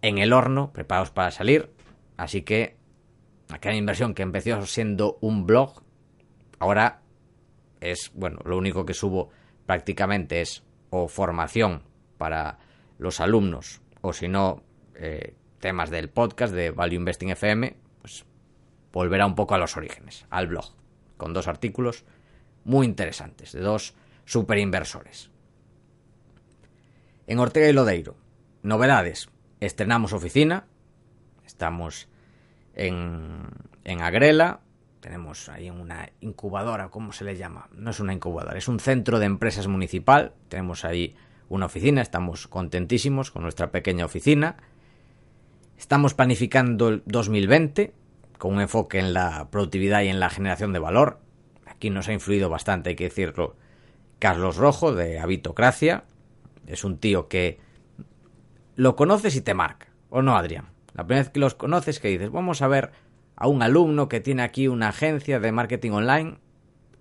en 0.04 0.18
el 0.18 0.34
horno, 0.34 0.70
preparados 0.70 1.10
para 1.10 1.30
salir, 1.30 1.70
así 2.18 2.42
que 2.42 2.76
Academia 3.48 3.78
Inversión, 3.78 4.12
que 4.12 4.22
empezó 4.22 4.66
siendo 4.66 5.16
un 5.22 5.46
blog, 5.46 5.82
ahora 6.58 7.00
es, 7.80 8.12
bueno, 8.12 8.40
lo 8.44 8.58
único 8.58 8.84
que 8.84 8.92
subo 8.92 9.30
prácticamente 9.64 10.42
es 10.42 10.62
o 10.90 11.08
formación 11.08 11.84
para 12.18 12.58
los 12.98 13.18
alumnos 13.18 13.80
o 14.02 14.12
si 14.12 14.28
no, 14.28 14.62
eh, 14.94 15.36
temas 15.58 15.88
del 15.88 16.10
podcast 16.10 16.52
de 16.52 16.70
Value 16.70 16.96
Investing 16.96 17.30
FM, 17.30 17.74
pues 18.02 18.26
volverá 18.92 19.24
un 19.24 19.34
poco 19.34 19.54
a 19.54 19.58
los 19.58 19.74
orígenes, 19.78 20.26
al 20.28 20.48
blog, 20.48 20.66
con 21.16 21.32
dos 21.32 21.48
artículos 21.48 22.04
muy 22.64 22.84
interesantes, 22.84 23.52
de 23.52 23.60
dos 23.60 23.94
super 24.26 24.58
inversores. 24.58 25.30
En 27.26 27.38
Ortega 27.38 27.70
y 27.70 27.72
Lodeiro, 27.72 28.16
novedades. 28.62 29.30
Estrenamos 29.64 30.12
oficina, 30.12 30.66
estamos 31.46 32.08
en, 32.74 33.46
en 33.84 34.02
Agrela, 34.02 34.60
tenemos 35.00 35.48
ahí 35.48 35.70
una 35.70 36.10
incubadora, 36.20 36.88
¿cómo 36.90 37.12
se 37.12 37.24
le 37.24 37.36
llama? 37.36 37.68
No 37.72 37.90
es 37.90 38.00
una 38.00 38.12
incubadora, 38.12 38.58
es 38.58 38.68
un 38.68 38.78
centro 38.78 39.18
de 39.18 39.26
empresas 39.26 39.66
municipal, 39.66 40.32
tenemos 40.48 40.84
ahí 40.84 41.16
una 41.48 41.66
oficina, 41.66 42.02
estamos 42.02 42.46
contentísimos 42.46 43.30
con 43.30 43.42
nuestra 43.42 43.70
pequeña 43.70 44.04
oficina. 44.04 44.56
Estamos 45.78 46.14
planificando 46.14 46.88
el 46.88 47.02
2020 47.06 47.94
con 48.38 48.54
un 48.54 48.60
enfoque 48.60 48.98
en 48.98 49.14
la 49.14 49.48
productividad 49.50 50.02
y 50.02 50.08
en 50.08 50.20
la 50.20 50.30
generación 50.30 50.72
de 50.72 50.78
valor. 50.78 51.20
Aquí 51.66 51.90
nos 51.90 52.08
ha 52.08 52.12
influido 52.12 52.48
bastante, 52.48 52.90
hay 52.90 52.96
que 52.96 53.04
decirlo, 53.04 53.56
Carlos 54.18 54.56
Rojo 54.56 54.92
de 54.92 55.18
Habitocracia. 55.18 56.04
Es 56.66 56.84
un 56.84 56.98
tío 56.98 57.28
que 57.28 57.58
lo 58.76 58.96
conoces 58.96 59.36
y 59.36 59.40
te 59.40 59.54
marca, 59.54 59.88
¿o 60.10 60.22
no, 60.22 60.36
Adrián? 60.36 60.68
La 60.94 61.04
primera 61.04 61.22
vez 61.24 61.32
que 61.32 61.40
los 61.40 61.54
conoces 61.54 62.00
que 62.00 62.08
dices, 62.08 62.30
vamos 62.30 62.62
a 62.62 62.68
ver 62.68 62.92
a 63.36 63.48
un 63.48 63.62
alumno 63.62 64.08
que 64.08 64.20
tiene 64.20 64.42
aquí 64.42 64.68
una 64.68 64.88
agencia 64.90 65.40
de 65.40 65.50
marketing 65.52 65.90
online 65.90 66.38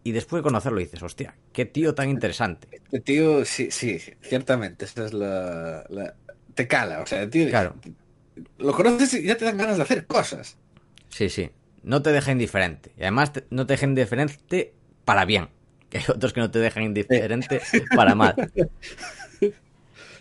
y 0.03 0.12
después 0.12 0.39
de 0.39 0.43
conocerlo 0.43 0.79
dices, 0.79 1.01
hostia, 1.03 1.36
qué 1.53 1.65
tío 1.65 1.93
tan 1.95 2.09
interesante. 2.09 2.67
Este 2.71 2.99
tío, 2.99 3.45
sí, 3.45 3.69
sí, 3.71 3.99
ciertamente, 4.21 4.86
esa 4.86 5.05
es 5.05 5.13
la, 5.13 5.86
la- 5.89 6.15
Te 6.55 6.67
cala, 6.67 7.01
o 7.01 7.05
sea, 7.05 7.21
el 7.23 7.29
tío... 7.29 7.49
Claro. 7.49 7.75
Lo 8.57 8.73
conoces 8.73 9.13
y 9.13 9.23
ya 9.23 9.38
te 9.38 9.45
dan 9.45 9.57
ganas 9.57 9.77
de 9.77 9.83
hacer 9.83 10.07
cosas. 10.07 10.57
Sí, 11.09 11.29
sí. 11.29 11.51
No 11.83 12.01
te 12.01 12.12
deja 12.12 12.31
indiferente. 12.31 12.91
Y 12.97 13.01
además 13.03 13.31
te- 13.33 13.45
no 13.51 13.67
te 13.67 13.73
deja 13.73 13.86
indiferente 13.86 14.73
para 15.05 15.25
bien. 15.25 15.49
Que 15.89 15.99
hay 15.99 16.03
otros 16.09 16.33
que 16.33 16.39
no 16.39 16.49
te 16.49 16.57
dejan 16.59 16.83
indiferente 16.83 17.62
para 17.95 18.15
mal. 18.15 18.36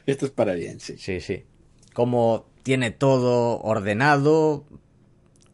Esto 0.06 0.26
es 0.26 0.32
para 0.32 0.54
bien, 0.54 0.80
sí. 0.80 0.96
Sí, 0.98 1.20
sí. 1.20 1.44
Como 1.92 2.46
tiene 2.62 2.90
todo 2.90 3.60
ordenado, 3.60 4.64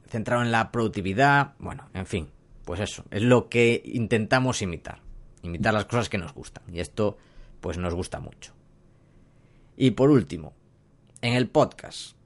centrado 0.09 0.43
en 0.43 0.53
la 0.53 0.71
productividad. 0.71 1.55
Bueno, 1.59 1.89
en 1.95 2.07
fin. 2.07 2.29
Pues 2.65 2.81
eso. 2.81 3.05
Es 3.11 3.23
lo 3.23 3.49
que 3.49 3.83
intentamos 3.85 4.63
imitar. 4.63 5.01
Imitar 5.43 5.73
las 5.75 5.87
cosas 5.87 6.09
que 6.09 6.19
nos 6.19 6.35
gustan. 6.35 6.65
Y 6.73 6.81
esto, 6.81 7.17
pues 7.61 7.79
nos 7.79 7.95
gusta 7.95 8.21
mucho. 8.21 8.53
Y 9.77 9.93
por 9.93 10.11
último, 10.11 10.55
en 11.23 11.35
el 11.35 11.49
podcast. 11.49 12.17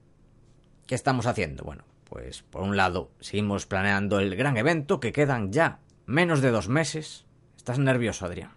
¿Qué 0.86 0.94
estamos 0.94 1.26
haciendo? 1.26 1.64
Bueno, 1.64 1.84
pues 2.04 2.42
por 2.42 2.62
un 2.62 2.76
lado, 2.76 3.10
seguimos 3.20 3.66
planeando 3.66 4.18
el 4.18 4.34
gran 4.36 4.56
evento 4.56 5.00
que 5.00 5.12
quedan 5.12 5.52
ya 5.52 5.80
menos 6.06 6.40
de 6.40 6.50
dos 6.50 6.68
meses. 6.68 7.24
¿Estás 7.56 7.78
nervioso, 7.78 8.26
Adrián? 8.26 8.52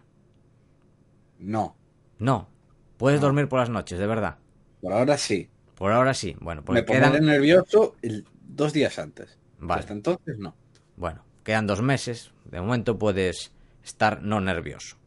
No, 1.39 1.75
No. 2.17 2.54
Puedes 2.97 3.19
No. 3.21 3.27
dormir 3.27 3.47
por 3.47 3.59
las 3.59 3.69
noches, 3.69 3.99
de 3.99 4.07
verdad. 4.07 4.37
por 4.81 4.93
ahora 4.93 5.17
sí. 5.17 5.49
Por 5.75 5.91
ahora 5.91 6.13
sí. 6.13 6.35
Bueno, 6.39 6.61
Me 6.61 6.65
pues 6.65 6.83
pondré 6.83 7.09
quedan... 7.11 7.25
nervioso 7.25 7.95
el- 8.01 8.25
dos 8.47 8.71
días 8.71 8.97
antes. 8.99 9.37
Vale. 9.59 9.79
Hasta 9.81 9.93
entonces 9.93 10.37
no. 10.37 10.55
Bueno, 10.95 11.23
quedan 11.43 11.67
dos 11.67 11.81
meses. 11.81 12.31
De 12.45 12.61
momento 12.61 12.97
puedes 12.99 13.51
estar 13.83 14.21
no 14.21 14.39
nervioso. 14.41 14.97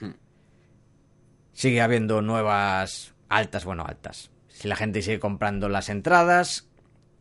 Hmm. 0.00 0.12
Sigue 1.52 1.80
habiendo 1.80 2.20
nuevas 2.22 3.14
altas, 3.28 3.64
bueno, 3.64 3.84
altas. 3.86 4.30
Si 4.48 4.68
la 4.68 4.76
gente 4.76 5.00
sigue 5.02 5.20
comprando 5.20 5.68
las 5.68 5.88
entradas, 5.88 6.68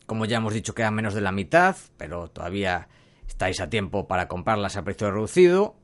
como 0.06 0.26
ya 0.26 0.38
hemos 0.38 0.54
dicho, 0.54 0.74
quedan 0.76 0.96
menos 0.96 1.14
de 1.14 1.22
la 1.22 1.32
mitad, 1.32 1.76
pero 1.98 2.28
todavía 2.30 2.90
estáis 3.28 3.62
a 3.62 3.70
tiempo 3.70 4.08
para 4.08 4.28
comprarlas 4.28 4.76
a 4.78 4.84
precio 4.84 5.10
reducido. 5.12 5.76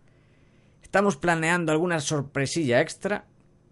Estamos 0.81 1.15
planeando 1.17 1.71
alguna 1.71 1.99
sorpresilla 1.99 2.81
extra 2.81 3.25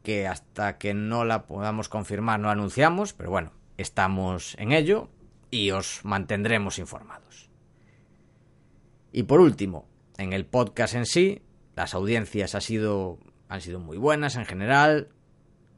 que 0.08 0.26
hasta 0.26 0.78
que 0.78 0.94
no 0.94 1.26
la 1.26 1.48
podamos 1.48 1.90
confirmar 1.90 2.40
no 2.40 2.50
anunciamos, 2.50 3.12
pero 3.12 3.30
bueno, 3.30 3.52
estamos 3.76 4.56
en 4.58 4.72
ello 4.72 5.10
y 5.52 5.72
os 5.72 6.00
mantendremos 6.06 6.80
informados. 6.80 7.50
Y 9.12 9.24
por 9.24 9.42
último, 9.42 9.86
en 10.18 10.32
el 10.32 10.46
podcast 10.46 10.96
en 10.96 11.06
sí, 11.06 11.42
las 11.76 11.94
audiencias 11.94 12.56
ha 12.56 12.62
sido, 12.62 13.20
han 13.50 13.60
sido 13.60 13.82
muy 13.82 13.98
buenas 13.98 14.38
en 14.38 14.46
general. 14.46 15.10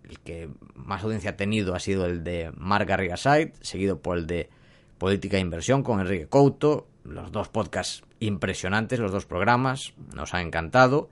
El 0.03 0.19
que 0.19 0.47
más 0.75 1.03
audiencia 1.03 1.31
ha 1.31 1.35
tenido 1.35 1.73
ha 1.73 1.79
sido 1.79 2.05
el 2.05 2.23
de 2.23 2.51
Mark 2.55 2.85
Garrigaside, 2.85 3.53
seguido 3.61 3.99
por 3.99 4.19
el 4.19 4.27
de 4.27 4.51
Política 4.99 5.37
e 5.37 5.39
Inversión 5.39 5.81
con 5.81 6.01
Enrique 6.01 6.27
Couto. 6.27 6.87
Los 7.03 7.31
dos 7.31 7.49
podcasts 7.49 8.03
impresionantes, 8.19 8.99
los 8.99 9.11
dos 9.11 9.25
programas, 9.25 9.95
nos 10.13 10.35
han 10.35 10.45
encantado. 10.45 11.09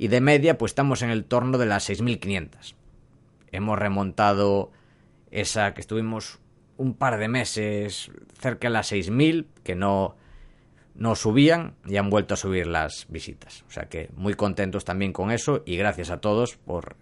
Y 0.00 0.08
de 0.08 0.22
media, 0.22 0.56
pues 0.56 0.70
estamos 0.70 1.02
en 1.02 1.10
el 1.10 1.26
torno 1.26 1.58
de 1.58 1.66
las 1.66 1.90
6.500. 1.90 2.74
Hemos 3.52 3.78
remontado 3.78 4.72
esa 5.30 5.74
que 5.74 5.82
estuvimos 5.82 6.38
un 6.78 6.94
par 6.94 7.18
de 7.18 7.28
meses 7.28 8.10
cerca 8.40 8.68
de 8.68 8.72
las 8.72 8.92
6.000, 8.92 9.44
que 9.62 9.74
no, 9.74 10.16
no 10.94 11.16
subían 11.16 11.74
y 11.84 11.98
han 11.98 12.08
vuelto 12.08 12.32
a 12.32 12.38
subir 12.38 12.66
las 12.66 13.08
visitas. 13.10 13.62
O 13.68 13.72
sea 13.72 13.90
que 13.90 14.08
muy 14.16 14.32
contentos 14.32 14.86
también 14.86 15.12
con 15.12 15.30
eso 15.30 15.62
y 15.66 15.76
gracias 15.76 16.08
a 16.08 16.22
todos 16.22 16.56
por 16.56 16.96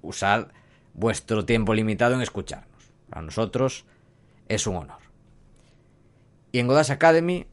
usar 0.00 0.52
vuestro 0.92 1.44
tiempo 1.44 1.74
limitado 1.74 2.14
en 2.14 2.22
escucharnos. 2.22 2.92
Para 3.10 3.22
nosotros 3.22 3.86
es 4.46 4.68
un 4.68 4.76
honor. 4.76 5.00
Y 6.52 6.60
en 6.60 6.68
Godas 6.68 6.90
Academy, 6.90 7.48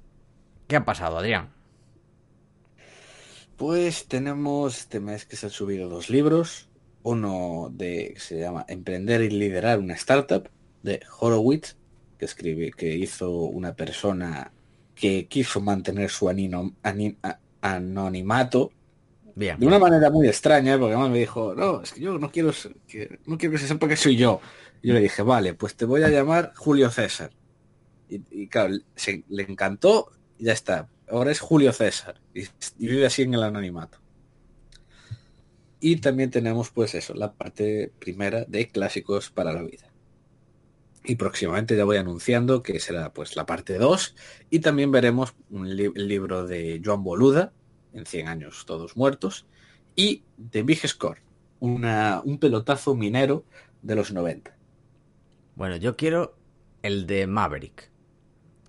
¿qué 0.67 0.75
ha 0.75 0.85
pasado, 0.85 1.17
Adrián? 1.17 1.49
Pues 3.65 4.07
tenemos 4.07 4.75
este 4.79 4.99
mes 4.99 5.27
que 5.27 5.35
se 5.35 5.45
han 5.45 5.51
subido 5.51 5.87
dos 5.87 6.09
libros. 6.09 6.67
Uno 7.03 7.69
de 7.71 8.13
que 8.15 8.19
se 8.19 8.39
llama 8.39 8.65
Emprender 8.67 9.21
y 9.21 9.29
liderar 9.29 9.77
una 9.77 9.93
startup 9.93 10.49
de 10.81 10.99
Horowitz, 11.19 11.77
que 12.17 12.25
escribe, 12.25 12.71
que 12.71 12.95
hizo 12.97 13.29
una 13.29 13.75
persona 13.75 14.51
que 14.95 15.27
quiso 15.27 15.61
mantener 15.61 16.09
su 16.09 16.27
anino- 16.27 16.73
ani- 16.81 17.15
a- 17.21 17.37
anonimato 17.61 18.71
Bien. 19.35 19.59
de 19.59 19.67
una 19.67 19.77
manera 19.77 20.09
muy 20.09 20.27
extraña, 20.27 20.79
porque 20.79 20.93
además 20.95 21.11
me 21.11 21.19
dijo, 21.19 21.53
no, 21.53 21.83
es 21.83 21.91
que 21.93 22.01
yo 22.01 22.17
no 22.17 22.31
quiero 22.31 22.51
que 22.87 23.19
no 23.27 23.37
quiero 23.37 23.51
que 23.53 23.59
se 23.59 23.67
sepa 23.67 23.87
que 23.87 23.95
soy 23.95 24.15
yo. 24.15 24.41
Y 24.81 24.87
yo 24.87 24.95
le 24.95 25.01
dije, 25.01 25.21
vale, 25.21 25.53
pues 25.53 25.75
te 25.75 25.85
voy 25.85 26.01
a 26.01 26.09
llamar 26.09 26.51
Julio 26.55 26.89
César. 26.89 27.29
Y, 28.09 28.23
y 28.31 28.47
claro, 28.47 28.73
se- 28.95 29.23
le 29.29 29.43
encantó 29.43 30.07
y 30.39 30.45
ya 30.45 30.53
está. 30.53 30.89
Ahora 31.11 31.31
es 31.31 31.39
Julio 31.41 31.73
César 31.73 32.21
y, 32.33 32.45
vive 32.77 33.05
así 33.05 33.23
en 33.23 33.33
el 33.33 33.43
anonimato. 33.43 33.97
Y 35.79 35.97
también 35.97 36.31
tenemos 36.31 36.69
pues 36.69 36.95
eso, 36.95 37.13
la 37.13 37.33
parte 37.33 37.91
primera 37.99 38.45
de 38.45 38.67
clásicos 38.69 39.29
para 39.29 39.51
la 39.51 39.61
vida. 39.61 39.91
Y 41.03 41.15
próximamente 41.15 41.75
ya 41.75 41.83
voy 41.83 41.97
anunciando 41.97 42.63
que 42.63 42.79
será 42.79 43.11
pues 43.11 43.35
la 43.35 43.45
parte 43.45 43.77
2 43.77 44.15
y 44.51 44.59
también 44.59 44.91
veremos 44.91 45.33
un 45.49 45.75
libro 45.75 46.45
de 46.45 46.81
Joan 46.83 47.03
Boluda, 47.03 47.51
en 47.93 48.05
100 48.05 48.27
años 48.27 48.63
todos 48.65 48.95
muertos, 48.95 49.47
y 49.95 50.23
The 50.51 50.63
Big 50.63 50.87
Score, 50.87 51.21
un 51.59 52.37
pelotazo 52.39 52.95
minero 52.95 53.43
de 53.81 53.95
los 53.95 54.13
90. 54.13 54.55
Bueno, 55.55 55.75
yo 55.75 55.97
quiero 55.97 56.37
el 56.81 57.05
de 57.05 57.27
Maverick. 57.27 57.91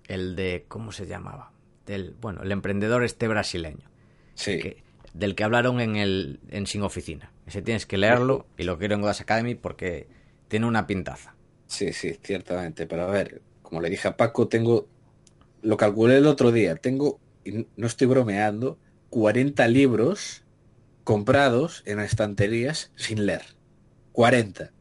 El 0.07 0.35
de. 0.35 0.65
¿Cómo 0.67 0.91
se 0.91 1.07
llamaba? 1.07 1.52
Del, 1.85 2.15
bueno, 2.21 2.41
el 2.43 2.51
emprendedor 2.51 3.03
este 3.03 3.27
brasileño. 3.27 3.89
Sí, 4.35 4.57
que- 4.59 4.83
del 5.13 5.35
que 5.35 5.43
hablaron 5.43 5.79
en 5.79 5.95
el 5.95 6.39
en 6.49 6.65
Sin 6.65 6.81
Oficina. 6.81 7.31
Ese 7.45 7.61
tienes 7.61 7.85
que 7.85 7.97
leerlo 7.97 8.47
y 8.57 8.63
lo 8.63 8.79
quiero 8.79 8.95
en 8.95 9.01
Godas 9.01 9.21
Academy 9.21 9.53
porque 9.55 10.07
tiene 10.47 10.65
una 10.65 10.87
pintaza. 10.87 11.35
sí, 11.67 11.91
sí, 11.93 12.17
ciertamente. 12.23 12.87
Pero 12.87 13.03
a 13.03 13.11
ver, 13.11 13.41
como 13.61 13.81
le 13.81 13.89
dije 13.89 14.07
a 14.07 14.17
Paco, 14.17 14.47
tengo, 14.47 14.87
lo 15.61 15.77
calculé 15.77 16.17
el 16.17 16.27
otro 16.27 16.51
día, 16.51 16.75
tengo, 16.75 17.19
y 17.45 17.67
no 17.75 17.87
estoy 17.87 18.07
bromeando, 18.07 18.77
40 19.09 19.67
libros 19.67 20.43
comprados 21.03 21.83
en 21.85 21.99
estanterías 21.99 22.91
sin 22.95 23.25
leer. 23.25 23.43
40. 24.13 24.71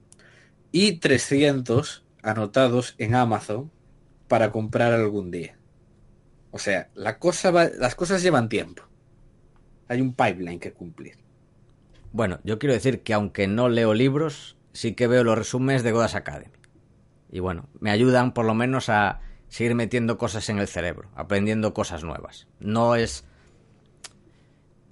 Y 0.72 0.98
300 0.98 2.04
anotados 2.22 2.94
en 2.98 3.14
Amazon 3.14 3.70
para 4.28 4.52
comprar 4.52 4.92
algún 4.92 5.30
día. 5.30 5.56
O 6.52 6.58
sea, 6.58 6.88
la 6.94 7.18
cosa 7.18 7.50
va- 7.50 7.70
las 7.76 7.94
cosas 7.96 8.22
llevan 8.22 8.48
tiempo. 8.48 8.84
Hay 9.88 10.00
un 10.00 10.14
pipeline 10.14 10.60
que 10.60 10.72
cumplir. 10.72 11.16
Bueno, 12.12 12.38
yo 12.44 12.58
quiero 12.58 12.74
decir 12.74 13.02
que 13.02 13.14
aunque 13.14 13.48
no 13.48 13.68
leo 13.68 13.94
libros, 13.94 14.56
sí 14.72 14.92
que 14.94 15.06
veo 15.08 15.24
los 15.24 15.36
resúmenes 15.36 15.82
de 15.82 15.92
Godas 15.92 16.14
Academy. 16.14 16.52
Y 17.30 17.40
bueno, 17.40 17.68
me 17.80 17.90
ayudan 17.90 18.32
por 18.34 18.44
lo 18.44 18.54
menos 18.54 18.88
a 18.90 19.20
seguir 19.48 19.74
metiendo 19.74 20.18
cosas 20.18 20.48
en 20.50 20.58
el 20.58 20.68
cerebro, 20.68 21.10
aprendiendo 21.14 21.72
cosas 21.74 22.04
nuevas. 22.04 22.46
No 22.60 22.94
es 22.94 23.24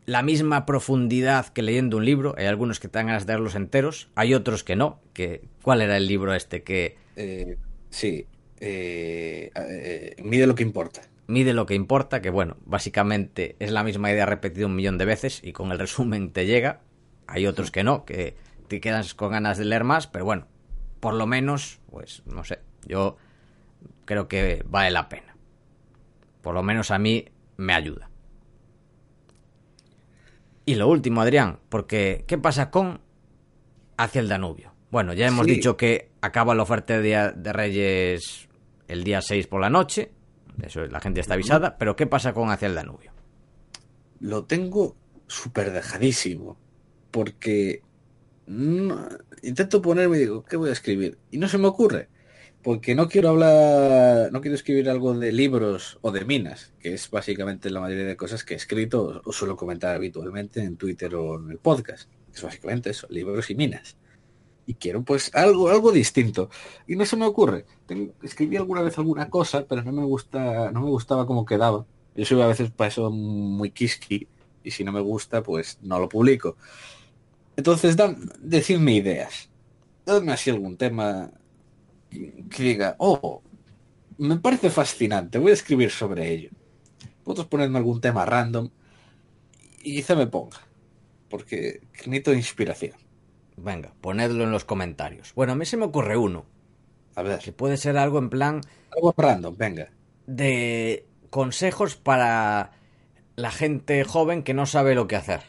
la 0.07 0.23
misma 0.23 0.67
profundidad 0.67 1.47
que 1.49 1.63
leyendo 1.63 1.99
un 1.99 2.05
libro. 2.05 2.35
Hay 2.39 2.47
algunos 2.47 2.81
que 2.81 2.89
te 2.89 2.99
dan 2.99 3.07
ganas 3.09 3.27
de 3.27 3.35
leerlos 3.35 3.55
enteros, 3.55 4.09
hay 4.15 4.35
otros 4.35 4.65
que 4.65 4.77
no. 4.77 5.01
Que, 5.13 5.43
¿Cuál 5.63 5.83
era 5.83 5.97
el 5.97 6.07
libro 6.07 6.35
este 6.35 6.63
que 6.63 6.97
Eh, 7.17 7.57
sí, 7.91 8.27
eh, 8.61 9.51
eh, 9.55 10.17
mide 10.23 10.47
lo 10.47 10.55
que 10.55 10.63
importa. 10.63 11.03
Mide 11.31 11.55
lo 11.55 11.65
que 11.67 11.75
importa? 11.75 12.21
Que 12.21 12.31
bueno, 12.31 12.57
básicamente 12.65 13.57
es 13.59 13.71
la 13.71 13.83
misma 13.85 14.11
idea 14.11 14.27
repetida 14.27 14.67
un 14.67 14.75
millón 14.77 14.99
de 14.99 15.05
veces 15.07 15.41
y 15.43 15.53
con 15.53 15.73
el 15.73 15.79
resumen 15.79 16.33
te 16.33 16.47
llega. 16.47 16.81
Hay 17.27 17.47
otros 17.47 17.71
que 17.71 17.85
no, 17.85 18.05
que 18.05 18.37
te 18.69 18.81
quedas 18.81 19.15
con 19.15 19.31
ganas 19.33 19.57
de 19.59 19.65
leer 19.65 19.85
más, 19.85 20.07
pero 20.07 20.25
bueno, 20.25 20.47
por 21.01 21.15
lo 21.15 21.27
menos, 21.27 21.81
pues 21.91 22.23
no 22.27 22.45
sé, 22.45 22.59
yo 22.87 23.17
creo 24.05 24.29
que 24.29 24.63
vale 24.67 24.91
la 24.91 25.09
pena. 25.09 25.37
Por 26.43 26.55
lo 26.55 26.63
menos 26.63 26.91
a 26.91 26.99
mí 26.99 27.27
me 27.57 27.73
ayuda. 27.75 28.11
Y 30.67 30.75
lo 30.75 30.89
último, 30.89 31.21
Adrián, 31.21 31.59
porque 31.69 32.25
¿qué 32.27 32.39
pasa 32.39 32.71
con 32.71 33.01
Hacia 33.97 34.21
el 34.21 34.29
Danubio? 34.29 34.73
Bueno, 34.91 35.13
ya 35.13 35.27
hemos 35.27 35.47
Sí. 35.47 35.55
dicho 35.55 35.77
que 35.77 36.11
acaba 36.21 36.55
la 36.55 36.63
oferta 36.63 36.95
de, 36.95 37.03
Día 37.03 37.31
de 37.33 37.53
Reyes 37.53 38.49
el 38.89 39.05
día 39.05 39.21
6 39.23 39.47
por 39.47 39.61
la 39.61 39.71
noche. 39.71 40.11
Eso 40.65 40.87
la 40.87 41.01
gente 41.01 41.21
está 41.21 41.35
avisada. 41.35 41.77
Pero 41.79 41.97
¿qué 41.97 42.07
pasa 42.07 42.33
con 42.33 42.51
Hacia 42.51 42.67
el 42.69 42.75
Danubio? 42.75 43.13
Lo 44.21 44.45
tengo 44.45 44.97
súper 45.27 45.73
dejadísimo. 45.73 46.59
Porque 47.11 47.83
no- 48.47 49.09
intento 49.43 49.83
ponerme 49.83 50.17
y 50.17 50.21
digo, 50.21 50.45
¿qué 50.45 50.57
voy 50.57 50.71
a 50.71 50.73
escribir? 50.73 51.19
Y 51.31 51.39
no 51.39 51.49
se 51.49 51.59
me 51.59 51.67
ocurre. 51.67 52.09
porque 52.63 52.95
no 52.95 53.09
quiero 53.09 53.31
hablar, 53.31 54.31
no 54.33 54.43
quiero 54.43 54.55
escribir 54.55 54.91
algo 54.91 55.15
de 55.19 55.33
libros 55.33 55.97
o 56.03 56.13
de 56.13 56.27
minas, 56.27 56.75
que 56.79 56.93
es 56.93 57.11
básicamente 57.11 57.71
la 57.71 57.81
mayoría 57.81 58.05
de 58.05 58.19
cosas 58.19 58.45
que 58.45 58.53
he 58.53 58.57
escrito 58.59 59.23
o 59.25 59.33
suelo 59.33 59.57
comentar 59.57 59.97
habitualmente 59.97 60.61
en 60.63 60.77
Twitter 60.77 61.15
o 61.15 61.41
en 61.41 61.51
el 61.53 61.57
podcast. 61.57 62.11
Es 62.35 62.43
básicamente 62.43 62.91
eso, 62.91 63.07
libros 63.09 63.49
y 63.49 63.55
minas. 63.55 63.97
Y 64.71 64.75
quiero 64.75 65.03
pues 65.03 65.35
algo, 65.35 65.69
algo 65.69 65.91
distinto. 65.91 66.49
Y 66.87 66.95
no 66.95 67.05
se 67.05 67.17
me 67.17 67.27
ocurre. 67.27 67.65
escribí 68.23 68.57
alguna 68.57 68.83
vez 68.83 68.97
alguna 68.99 69.29
cosa, 69.29 69.67
pero 69.67 69.83
no 69.83 69.91
me 69.91 70.05
gusta, 70.05 70.71
no 70.71 70.83
me 70.83 70.91
gustaba 70.91 71.27
cómo 71.27 71.45
quedaba. 71.45 71.85
Yo 72.15 72.25
soy 72.25 72.41
a 72.41 72.47
veces 72.47 72.71
para 72.71 72.87
eso 72.87 73.11
muy 73.11 73.73
kiski 73.73 74.29
y 74.63 74.71
si 74.71 74.85
no 74.85 74.93
me 74.93 75.01
gusta, 75.01 75.43
pues 75.43 75.81
no 75.83 75.99
lo 75.99 76.09
publico. 76.09 76.57
Entonces, 77.57 77.97
dan, 77.97 78.31
decirme 78.39 78.95
ideas. 78.95 79.51
Dadme 80.07 80.35
así 80.35 80.51
algún 80.51 80.77
tema 80.77 81.33
que 82.09 82.63
diga, 82.63 82.95
oh, 82.99 83.43
me 84.19 84.37
parece 84.37 84.71
fascinante, 84.71 85.41
voy 85.41 85.51
a 85.51 85.55
escribir 85.55 85.91
sobre 85.91 86.31
ello. 86.31 86.51
Puedes 87.25 87.45
ponerme 87.47 87.79
algún 87.79 88.01
tema 88.01 88.25
random 88.25 88.71
y 89.83 89.97
quizá 89.97 90.15
me 90.15 90.29
ponga, 90.29 90.59
porque 91.29 91.81
necesito 92.07 92.35
inspiración. 92.35 93.10
Venga, 93.63 93.93
ponedlo 94.01 94.45
en 94.45 94.51
los 94.51 94.65
comentarios. 94.65 95.35
Bueno, 95.35 95.53
a 95.53 95.57
mí 95.57 95.67
se 95.67 95.77
me 95.77 95.85
ocurre 95.85 96.17
uno. 96.17 96.47
A 97.15 97.23
ver. 97.23 97.41
Que 97.41 97.53
puede 97.53 97.77
ser 97.77 97.99
algo 97.99 98.19
en 98.19 98.31
plan... 98.31 98.61
Algo 98.95 99.15
random, 99.17 99.57
venga. 99.57 99.91
De 100.27 101.07
consejos 101.29 101.97
para 101.97 102.73
la 103.37 103.51
gente 103.51 104.03
joven 104.05 104.43
que 104.43 104.55
no 104.55 104.67
sabe 104.67 104.95
lo 104.95 105.07
que 105.07 105.17
hacer. 105.17 105.43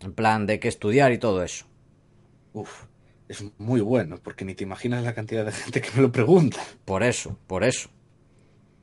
En 0.00 0.12
plan 0.12 0.46
de 0.46 0.58
qué 0.60 0.68
estudiar 0.68 1.12
y 1.12 1.18
todo 1.18 1.42
eso. 1.42 1.66
Uf, 2.52 2.84
es 3.28 3.44
muy 3.58 3.80
bueno, 3.80 4.18
porque 4.22 4.44
ni 4.44 4.54
te 4.54 4.64
imaginas 4.64 5.04
la 5.04 5.14
cantidad 5.14 5.44
de 5.44 5.52
gente 5.52 5.80
que 5.80 5.90
me 5.94 6.02
lo 6.02 6.12
pregunta. 6.12 6.60
Por 6.84 7.02
eso, 7.02 7.38
por 7.46 7.64
eso. 7.64 7.90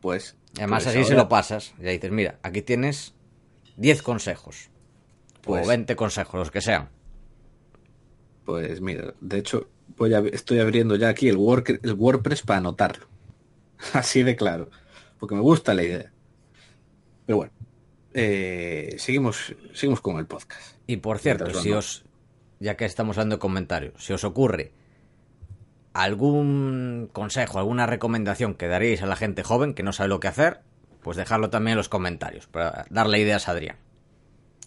Pues. 0.01 0.37
Además, 0.57 0.83
pues 0.83 0.95
así 0.95 1.05
se 1.05 1.15
lo 1.15 1.29
pasas. 1.29 1.73
Y 1.79 1.83
dices, 1.83 2.11
mira, 2.11 2.39
aquí 2.43 2.61
tienes 2.61 3.15
10 3.77 4.03
consejos. 4.03 4.69
Pues, 5.41 5.65
o 5.65 5.67
20 5.67 5.95
consejos, 5.95 6.39
los 6.39 6.51
que 6.51 6.61
sean. 6.61 6.89
Pues 8.45 8.81
mira, 8.81 9.13
de 9.21 9.37
hecho, 9.37 9.69
voy 9.97 10.13
a, 10.13 10.19
estoy 10.19 10.59
abriendo 10.59 10.95
ya 10.95 11.09
aquí 11.09 11.29
el, 11.29 11.37
WordPress 11.37 12.41
para 12.41 12.59
anotarlo. 12.59 13.07
Así 13.93 14.23
de 14.23 14.35
claro. 14.35 14.69
Porque 15.19 15.35
me 15.35 15.41
gusta 15.41 15.73
la 15.73 15.83
idea. 15.83 16.11
Pero 17.25 17.37
bueno, 17.37 17.53
eh, 18.13 18.95
seguimos, 18.97 19.55
seguimos 19.73 20.01
con 20.01 20.17
el 20.17 20.25
podcast. 20.25 20.77
Y 20.87 20.97
por 20.97 21.19
cierto, 21.19 21.53
si 21.53 21.71
os, 21.71 22.03
ya 22.59 22.75
que 22.75 22.85
estamos 22.85 23.17
hablando 23.17 23.37
de 23.37 23.39
comentarios, 23.39 24.03
si 24.03 24.13
os 24.13 24.23
ocurre 24.23 24.73
algún 25.93 27.09
consejo, 27.13 27.59
alguna 27.59 27.85
recomendación 27.85 28.55
que 28.55 28.67
daríais 28.67 29.01
a 29.03 29.05
la 29.05 29.15
gente 29.15 29.43
joven 29.43 29.73
que 29.73 29.83
no 29.83 29.93
sabe 29.93 30.09
lo 30.09 30.19
que 30.19 30.27
hacer, 30.27 30.61
pues 31.01 31.17
dejarlo 31.17 31.49
también 31.49 31.73
en 31.73 31.77
los 31.77 31.89
comentarios, 31.89 32.47
para 32.47 32.85
darle 32.89 33.19
ideas 33.19 33.47
a 33.47 33.51
Adrián. 33.51 33.77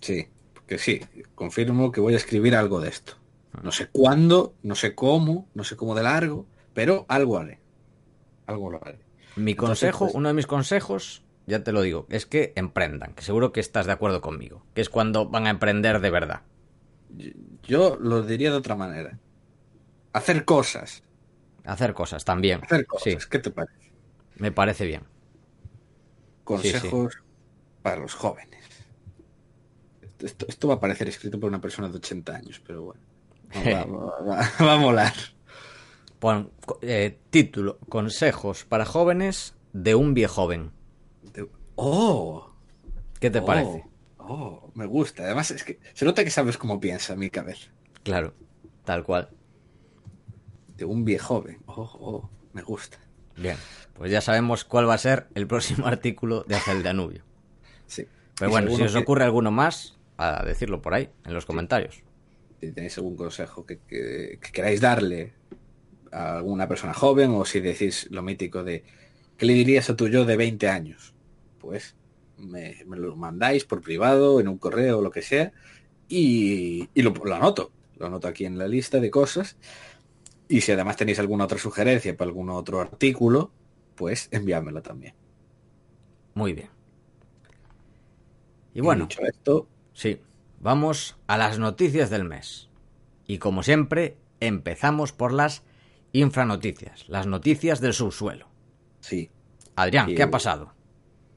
Sí, 0.00 0.28
porque 0.54 0.78
sí, 0.78 1.00
confirmo 1.34 1.90
que 1.90 2.00
voy 2.00 2.14
a 2.14 2.18
escribir 2.18 2.54
algo 2.54 2.80
de 2.80 2.90
esto. 2.90 3.14
No 3.62 3.72
sé 3.72 3.88
cuándo, 3.88 4.54
no 4.62 4.74
sé 4.74 4.94
cómo, 4.94 5.48
no 5.54 5.64
sé 5.64 5.76
cómo 5.76 5.94
de 5.94 6.02
largo, 6.02 6.46
pero 6.74 7.06
algo 7.08 7.38
haré. 7.38 7.60
Algo 8.46 8.70
lo 8.70 8.84
haré. 8.84 9.00
Mi 9.36 9.54
consejo, 9.54 10.06
pues 10.06 10.14
uno 10.14 10.28
de 10.28 10.34
mis 10.34 10.46
consejos, 10.46 11.22
ya 11.46 11.62
te 11.62 11.72
lo 11.72 11.82
digo, 11.82 12.06
es 12.10 12.26
que 12.26 12.52
emprendan, 12.56 13.14
que 13.14 13.22
seguro 13.22 13.52
que 13.52 13.60
estás 13.60 13.86
de 13.86 13.92
acuerdo 13.92 14.20
conmigo, 14.20 14.64
que 14.74 14.80
es 14.80 14.88
cuando 14.88 15.28
van 15.28 15.46
a 15.46 15.50
emprender 15.50 16.00
de 16.00 16.10
verdad. 16.10 16.42
Yo 17.62 17.96
lo 18.00 18.22
diría 18.22 18.50
de 18.50 18.56
otra 18.56 18.76
manera. 18.76 19.18
Hacer 20.12 20.44
cosas. 20.44 21.02
Hacer 21.64 21.94
cosas 21.94 22.24
también. 22.24 22.60
Hacer 22.62 22.86
cosas. 22.86 23.26
¿Qué 23.26 23.38
te 23.38 23.50
parece? 23.50 23.92
Me 24.36 24.52
parece 24.52 24.86
bien. 24.86 25.02
Consejos 26.44 27.18
para 27.82 27.96
los 27.96 28.14
jóvenes. 28.14 28.64
Esto, 30.18 30.68
va 30.68 30.74
a 30.74 30.80
parecer 30.80 31.08
escrito 31.08 31.38
por 31.38 31.48
una 31.48 31.60
persona 31.60 31.88
de 31.88 31.96
80 31.96 32.34
años, 32.34 32.62
pero 32.66 32.82
bueno. 32.84 33.00
Va, 34.60 34.72
a 34.72 34.76
molar. 34.76 35.12
Pon, 36.18 36.50
eh, 36.82 37.18
título, 37.30 37.78
Consejos 37.88 38.64
para 38.64 38.84
jóvenes 38.84 39.54
de 39.72 39.94
un 39.94 40.14
viejo 40.14 40.42
joven. 40.42 40.72
¡Oh! 41.76 42.50
¿Qué 43.20 43.30
te 43.30 43.42
parece? 43.42 43.84
Oh, 44.18 44.70
me 44.74 44.86
gusta. 44.86 45.24
Además, 45.24 45.50
es 45.50 45.62
que 45.62 45.78
se 45.94 46.04
nota 46.04 46.24
que 46.24 46.30
sabes 46.30 46.58
cómo 46.58 46.80
piensa 46.80 47.14
mi 47.16 47.30
cabeza. 47.30 47.70
Claro, 48.02 48.32
tal 48.84 49.04
cual. 49.04 49.28
De 50.76 50.84
un 50.84 51.04
viejo 51.04 51.36
joven. 51.36 51.58
Oh, 51.66 51.90
oh, 52.00 52.30
me 52.52 52.62
gusta. 52.62 52.98
Bien, 53.36 53.56
pues 53.94 54.10
ya 54.10 54.20
sabemos 54.20 54.64
cuál 54.64 54.88
va 54.88 54.94
a 54.94 54.98
ser 54.98 55.28
el 55.34 55.46
próximo 55.48 55.86
artículo 55.86 56.44
de 56.44 56.56
Hacia 56.56 56.72
el 56.72 56.82
Danubio. 56.82 57.22
Sí. 57.86 58.06
Pero 58.38 58.50
bueno, 58.50 58.74
si 58.74 58.82
os 58.82 58.94
ocurre 58.94 59.24
alguno 59.24 59.50
más, 59.50 59.98
a 60.16 60.44
decirlo 60.44 60.82
por 60.82 60.94
ahí, 60.94 61.10
en 61.24 61.34
los 61.34 61.46
comentarios. 61.46 62.02
Si 62.60 62.72
tenéis 62.72 62.96
algún 62.98 63.16
consejo 63.16 63.66
que, 63.66 63.78
que, 63.86 64.38
queráis 64.52 64.80
darle 64.80 65.34
a 66.12 66.38
alguna 66.38 66.68
persona 66.68 66.94
joven 66.94 67.30
o 67.32 67.44
si 67.44 67.60
decís 67.60 68.08
lo 68.10 68.22
mítico 68.22 68.64
de 68.64 68.84
¿qué 69.36 69.46
le 69.46 69.52
dirías 69.52 69.90
a 69.90 69.96
tu 69.96 70.08
yo 70.08 70.24
de 70.24 70.36
20 70.36 70.68
años? 70.68 71.14
Pues 71.58 71.94
me, 72.38 72.76
lo 72.86 73.16
mandáis 73.16 73.64
por 73.64 73.82
privado, 73.82 74.40
en 74.40 74.48
un 74.48 74.58
correo 74.58 74.98
o 74.98 75.02
lo 75.02 75.10
que 75.10 75.22
sea, 75.22 75.52
y, 76.08 76.88
lo, 76.94 77.12
anoto. 77.34 77.72
Lo 77.96 78.06
anoto 78.06 78.28
aquí 78.28 78.44
en 78.44 78.58
la 78.58 78.68
lista 78.68 79.00
de 79.00 79.10
cosas. 79.10 79.56
Y 80.48 80.60
si 80.60 80.72
además 80.72 80.96
tenéis 80.96 81.18
alguna 81.18 81.44
otra 81.44 81.58
sugerencia 81.58 82.16
para 82.16 82.28
algún 82.28 82.50
otro 82.50 82.80
artículo, 82.80 83.50
pues 83.94 84.28
enviádmelo 84.30 84.82
también. 84.82 85.14
Muy 86.34 86.52
bien. 86.52 86.68
Y 88.74 88.80
bueno, 88.80 89.06
dicho 89.06 89.22
esto, 89.22 89.66
sí, 89.94 90.20
vamos 90.66 91.16
a 91.28 91.38
las 91.38 91.60
noticias 91.60 92.10
del 92.10 92.24
mes. 92.24 92.68
Y 93.24 93.38
como 93.38 93.62
siempre, 93.62 94.16
empezamos 94.40 95.12
por 95.12 95.32
las 95.32 95.62
infranoticias, 96.10 97.08
las 97.08 97.28
noticias 97.28 97.80
del 97.80 97.92
subsuelo. 97.92 98.48
Sí. 98.98 99.30
Adrián, 99.76 100.12
¿qué 100.12 100.24
ha 100.24 100.30
pasado? 100.30 100.74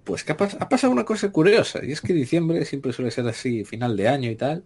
Pues 0.03 0.23
que 0.23 0.31
ha, 0.31 0.35
pasado 0.35 0.91
una 0.91 1.05
cosa 1.05 1.31
curiosa, 1.31 1.85
y 1.85 1.91
es 1.91 2.01
que 2.01 2.11
diciembre 2.11 2.65
siempre 2.65 2.91
suele 2.91 3.11
ser 3.11 3.27
así, 3.27 3.63
final 3.65 3.95
de 3.95 4.07
año 4.07 4.31
y 4.31 4.35
tal, 4.35 4.63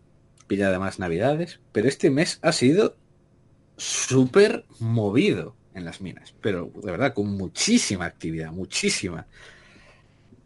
pilla 0.47 0.69
además 0.69 0.97
navidades, 0.97 1.59
pero 1.73 1.89
este 1.89 2.09
mes 2.09 2.39
ha 2.41 2.53
sido 2.53 2.95
súper 3.75 4.65
movido 4.79 5.57
en 5.73 5.83
las 5.83 5.99
minas, 5.99 6.35
pero 6.39 6.71
de 6.81 6.89
verdad, 6.89 7.13
con 7.13 7.27
muchísima 7.35 8.05
actividad, 8.05 8.53
muchísima. 8.53 9.27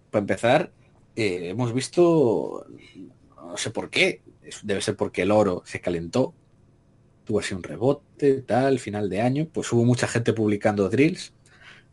Para 0.10 0.22
empezar, 0.22 0.72
eh, 1.16 1.50
hemos 1.50 1.72
visto, 1.72 2.66
no 3.38 3.58
sé 3.58 3.72
por 3.72 3.90
qué, 3.90 4.22
debe 4.64 4.82
ser 4.82 4.96
porque 4.96 5.24
el 5.24 5.32
oro 5.32 5.64
se 5.66 5.82
calentó, 5.82 6.34
tuvo 7.26 7.40
así 7.40 7.54
un 7.54 7.64
rebote, 7.64 8.42
tal, 8.42 8.80
final 8.80 9.10
de 9.10 9.22
año, 9.22 9.48
pues 9.52 9.72
hubo 9.74 9.84
mucha 9.84 10.08
gente 10.08 10.34
publicando 10.34 10.90
drills, 10.90 11.34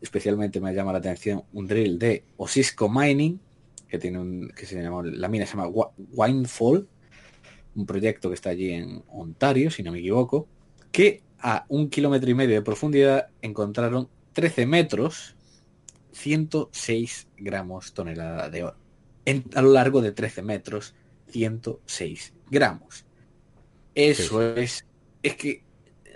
especialmente 0.01 0.59
me 0.61 0.73
llama 0.73 0.91
la 0.91 0.99
atención 0.99 1.43
un 1.53 1.67
drill 1.67 1.99
de 1.99 2.23
Osisco 2.37 2.89
Mining, 2.89 3.39
que 3.87 3.99
tiene 3.99 4.19
un, 4.19 4.51
que 4.55 4.65
se 4.65 4.81
llama, 4.81 5.03
la 5.03 5.27
mina 5.27 5.45
se 5.45 5.57
llama 5.57 5.69
Winefall, 6.13 6.87
un 7.75 7.85
proyecto 7.85 8.29
que 8.29 8.35
está 8.35 8.51
allí 8.51 8.71
en 8.71 9.03
Ontario, 9.09 9.69
si 9.69 9.83
no 9.83 9.91
me 9.91 9.99
equivoco, 9.99 10.47
que 10.91 11.23
a 11.39 11.65
un 11.67 11.89
kilómetro 11.89 12.29
y 12.29 12.33
medio 12.33 12.55
de 12.55 12.61
profundidad 12.61 13.27
encontraron 13.41 14.09
13 14.33 14.65
metros, 14.65 15.35
106 16.13 17.27
gramos 17.37 17.93
tonelada 17.93 18.49
de 18.49 18.63
oro. 18.63 18.77
a 19.55 19.61
lo 19.61 19.71
largo 19.71 20.01
de 20.01 20.11
13 20.11 20.41
metros, 20.41 20.95
106 21.35 22.33
gramos. 22.49 23.03
Eso 23.93 24.55
es, 24.55 24.85
es 25.21 25.35
que 25.35 25.63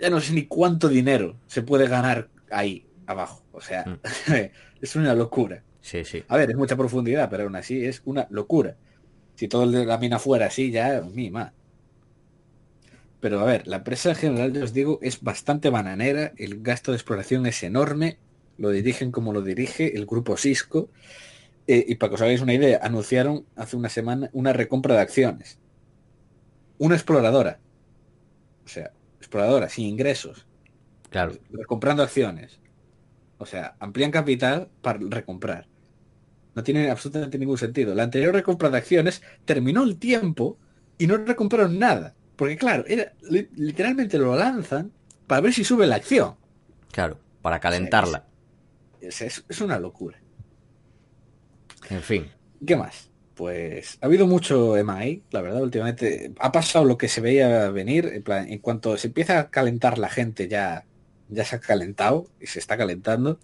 ya 0.00 0.08
no 0.08 0.18
sé 0.20 0.32
ni 0.32 0.46
cuánto 0.46 0.88
dinero 0.88 1.36
se 1.46 1.60
puede 1.60 1.88
ganar 1.88 2.30
ahí 2.50 2.86
abajo. 3.04 3.42
O 3.52 3.60
sea, 3.60 3.84
mm. 3.84 4.00
es 4.80 4.96
una 4.96 5.14
locura. 5.14 5.62
Sí, 5.82 6.04
sí. 6.06 6.24
A 6.28 6.38
ver, 6.38 6.50
es 6.50 6.56
mucha 6.56 6.74
profundidad, 6.74 7.28
pero 7.28 7.44
aún 7.44 7.56
así 7.56 7.84
es 7.84 8.00
una 8.06 8.26
locura. 8.30 8.76
Si 9.34 9.46
todo 9.46 9.64
el 9.64 9.72
de 9.72 9.84
la 9.84 9.98
mina 9.98 10.18
fuera 10.18 10.46
así, 10.46 10.70
ya, 10.70 11.02
mima. 11.02 11.52
Pero 13.20 13.40
a 13.40 13.44
ver, 13.44 13.66
la 13.66 13.76
empresa 13.76 14.10
en 14.10 14.16
general, 14.16 14.54
yo 14.54 14.64
os 14.64 14.72
digo, 14.72 14.98
es 15.02 15.20
bastante 15.20 15.68
bananera, 15.68 16.32
el 16.38 16.62
gasto 16.62 16.92
de 16.92 16.96
exploración 16.96 17.44
es 17.44 17.62
enorme, 17.62 18.18
lo 18.56 18.70
dirigen 18.70 19.12
como 19.12 19.34
lo 19.34 19.42
dirige 19.42 19.98
el 19.98 20.06
grupo 20.06 20.38
Cisco, 20.38 20.88
eh, 21.72 21.84
y 21.86 21.94
para 21.94 22.10
que 22.10 22.14
os 22.16 22.20
hagáis 22.22 22.40
una 22.40 22.52
idea, 22.52 22.80
anunciaron 22.82 23.46
hace 23.54 23.76
una 23.76 23.88
semana 23.88 24.28
una 24.32 24.52
recompra 24.52 24.96
de 24.96 25.02
acciones. 25.02 25.60
Una 26.78 26.96
exploradora. 26.96 27.60
O 28.64 28.68
sea, 28.68 28.92
exploradora, 29.18 29.68
sin 29.68 29.86
ingresos. 29.86 30.48
Claro. 31.10 31.34
Comprando 31.68 32.02
acciones. 32.02 32.58
O 33.38 33.46
sea, 33.46 33.76
amplían 33.78 34.10
capital 34.10 34.68
para 34.82 34.98
recomprar. 35.00 35.68
No 36.56 36.64
tiene 36.64 36.90
absolutamente 36.90 37.38
ningún 37.38 37.58
sentido. 37.58 37.94
La 37.94 38.02
anterior 38.02 38.34
recompra 38.34 38.68
de 38.68 38.78
acciones 38.78 39.22
terminó 39.44 39.84
el 39.84 39.96
tiempo 39.96 40.58
y 40.98 41.06
no 41.06 41.18
recompraron 41.18 41.78
nada. 41.78 42.16
Porque 42.34 42.56
claro, 42.56 42.82
era, 42.88 43.12
literalmente 43.54 44.18
lo 44.18 44.34
lanzan 44.34 44.90
para 45.28 45.42
ver 45.42 45.52
si 45.52 45.62
sube 45.62 45.86
la 45.86 45.94
acción. 45.94 46.34
Claro. 46.90 47.20
para 47.42 47.60
calentarla. 47.60 48.26
Es, 49.00 49.22
es, 49.22 49.44
es 49.48 49.60
una 49.60 49.78
locura. 49.78 50.18
En 51.90 52.02
fin. 52.02 52.30
¿Qué 52.66 52.76
más? 52.76 53.10
Pues 53.34 53.98
ha 54.00 54.06
habido 54.06 54.26
mucho 54.26 54.76
MI, 54.76 55.22
la 55.30 55.42
verdad, 55.42 55.62
últimamente. 55.62 56.32
Ha 56.38 56.52
pasado 56.52 56.84
lo 56.84 56.96
que 56.96 57.08
se 57.08 57.20
veía 57.20 57.70
venir. 57.70 58.22
En, 58.26 58.58
cuanto 58.58 58.96
se 58.96 59.08
empieza 59.08 59.38
a 59.38 59.50
calentar 59.50 59.98
la 59.98 60.08
gente, 60.08 60.46
ya, 60.48 60.84
ya 61.28 61.44
se 61.44 61.56
ha 61.56 61.60
calentado 61.60 62.26
y 62.40 62.46
se 62.46 62.58
está 62.58 62.76
calentando. 62.76 63.38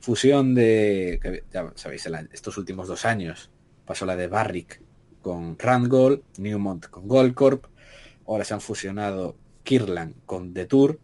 Fusión 0.00 0.54
de, 0.54 1.42
ya 1.52 1.72
sabéis, 1.74 2.08
estos 2.32 2.56
últimos 2.56 2.88
dos 2.88 3.04
años 3.04 3.50
pasó 3.84 4.06
la 4.06 4.16
de 4.16 4.26
Barrick 4.26 4.80
con 5.20 5.58
Randgold, 5.58 6.22
Newmont 6.38 6.86
con 6.86 7.06
Goldcorp. 7.08 7.66
Ahora 8.26 8.44
se 8.44 8.54
han 8.54 8.60
fusionado 8.60 9.36
Kirlan 9.62 10.14
con 10.26 10.54
Detour. 10.54 10.98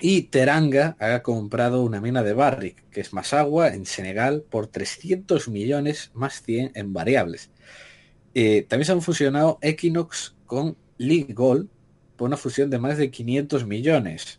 Y 0.00 0.22
Teranga 0.22 0.96
ha 1.00 1.22
comprado 1.22 1.82
una 1.82 2.00
mina 2.00 2.22
de 2.22 2.32
Barrick, 2.32 2.88
que 2.90 3.00
es 3.00 3.12
Masagua, 3.12 3.68
en 3.68 3.84
Senegal, 3.84 4.44
por 4.48 4.68
300 4.68 5.48
millones 5.48 6.12
más 6.14 6.42
100 6.42 6.72
en 6.74 6.92
variables. 6.92 7.50
Eh, 8.34 8.64
también 8.68 8.86
se 8.86 8.92
han 8.92 9.02
fusionado 9.02 9.58
Equinox 9.60 10.36
con 10.46 10.76
Gold 10.98 11.68
por 12.16 12.26
una 12.28 12.36
fusión 12.36 12.70
de 12.70 12.78
más 12.78 12.96
de 12.96 13.10
500 13.10 13.66
millones. 13.66 14.38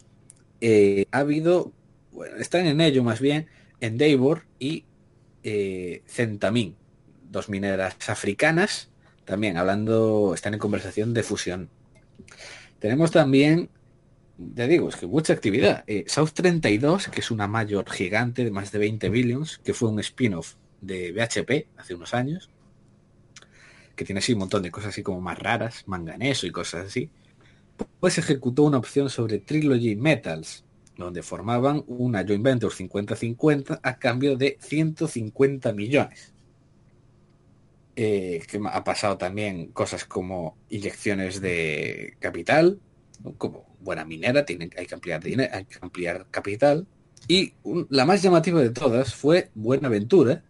Eh, 0.61 1.05
ha 1.11 1.19
habido, 1.19 1.73
bueno, 2.11 2.37
están 2.37 2.65
en 2.65 2.79
ello 2.79 3.03
más 3.03 3.19
bien, 3.19 3.47
Endeavor 3.81 4.43
y 4.59 4.85
eh, 5.43 6.03
Centamin, 6.05 6.75
dos 7.29 7.49
mineras 7.49 7.95
africanas, 8.09 8.89
también 9.25 9.57
hablando, 9.57 10.33
están 10.33 10.53
en 10.53 10.59
conversación 10.59 11.13
de 11.13 11.23
fusión. 11.23 11.69
Tenemos 12.79 13.11
también 13.11 13.69
ya 14.39 14.67
digo, 14.67 14.89
es 14.89 14.95
que 14.95 15.07
mucha 15.07 15.33
actividad. 15.33 15.83
Eh, 15.87 16.05
South 16.07 16.31
32, 16.33 17.09
que 17.09 17.19
es 17.19 17.31
una 17.31 17.47
mayor 17.47 17.89
gigante 17.89 18.43
de 18.43 18.51
más 18.51 18.71
de 18.71 18.79
20 18.79 19.09
billions, 19.09 19.59
que 19.59 19.73
fue 19.73 19.89
un 19.89 19.99
spin-off 19.99 20.55
de 20.81 21.11
BHP 21.11 21.77
hace 21.77 21.93
unos 21.93 22.13
años, 22.13 22.49
que 23.95 24.05
tiene 24.05 24.19
así 24.19 24.33
un 24.33 24.39
montón 24.39 24.63
de 24.63 24.71
cosas 24.71 24.91
así 24.91 25.03
como 25.03 25.19
más 25.19 25.37
raras, 25.37 25.83
manganeso 25.87 26.47
y 26.47 26.51
cosas 26.51 26.85
así, 26.85 27.09
pues 27.99 28.17
ejecutó 28.17 28.63
una 28.63 28.77
opción 28.77 29.09
sobre 29.09 29.39
Trilogy 29.39 29.95
Metals, 29.95 30.63
donde 30.95 31.21
formaban 31.21 31.83
una 31.87 32.25
joint 32.25 32.43
venture 32.43 32.73
50-50 32.73 33.79
a 33.83 33.97
cambio 33.97 34.37
de 34.37 34.57
150 34.61 35.73
millones. 35.73 36.33
Eh, 37.95 38.41
que 38.49 38.61
ha 38.63 38.83
pasado 38.85 39.17
también 39.17 39.67
cosas 39.73 40.05
como 40.05 40.57
inyecciones 40.69 41.41
de 41.41 42.15
capital, 42.19 42.79
como 43.37 43.68
buena 43.79 44.05
minera, 44.05 44.45
hay 44.47 44.85
que 44.85 44.93
ampliar 44.93 45.23
dinero, 45.23 45.49
hay 45.53 45.65
que 45.65 45.77
ampliar 45.81 46.27
capital. 46.31 46.87
Y 47.27 47.53
la 47.89 48.05
más 48.05 48.21
llamativa 48.21 48.61
de 48.61 48.69
todas 48.69 49.13
fue 49.13 49.49
Buenaventura, 49.55 50.43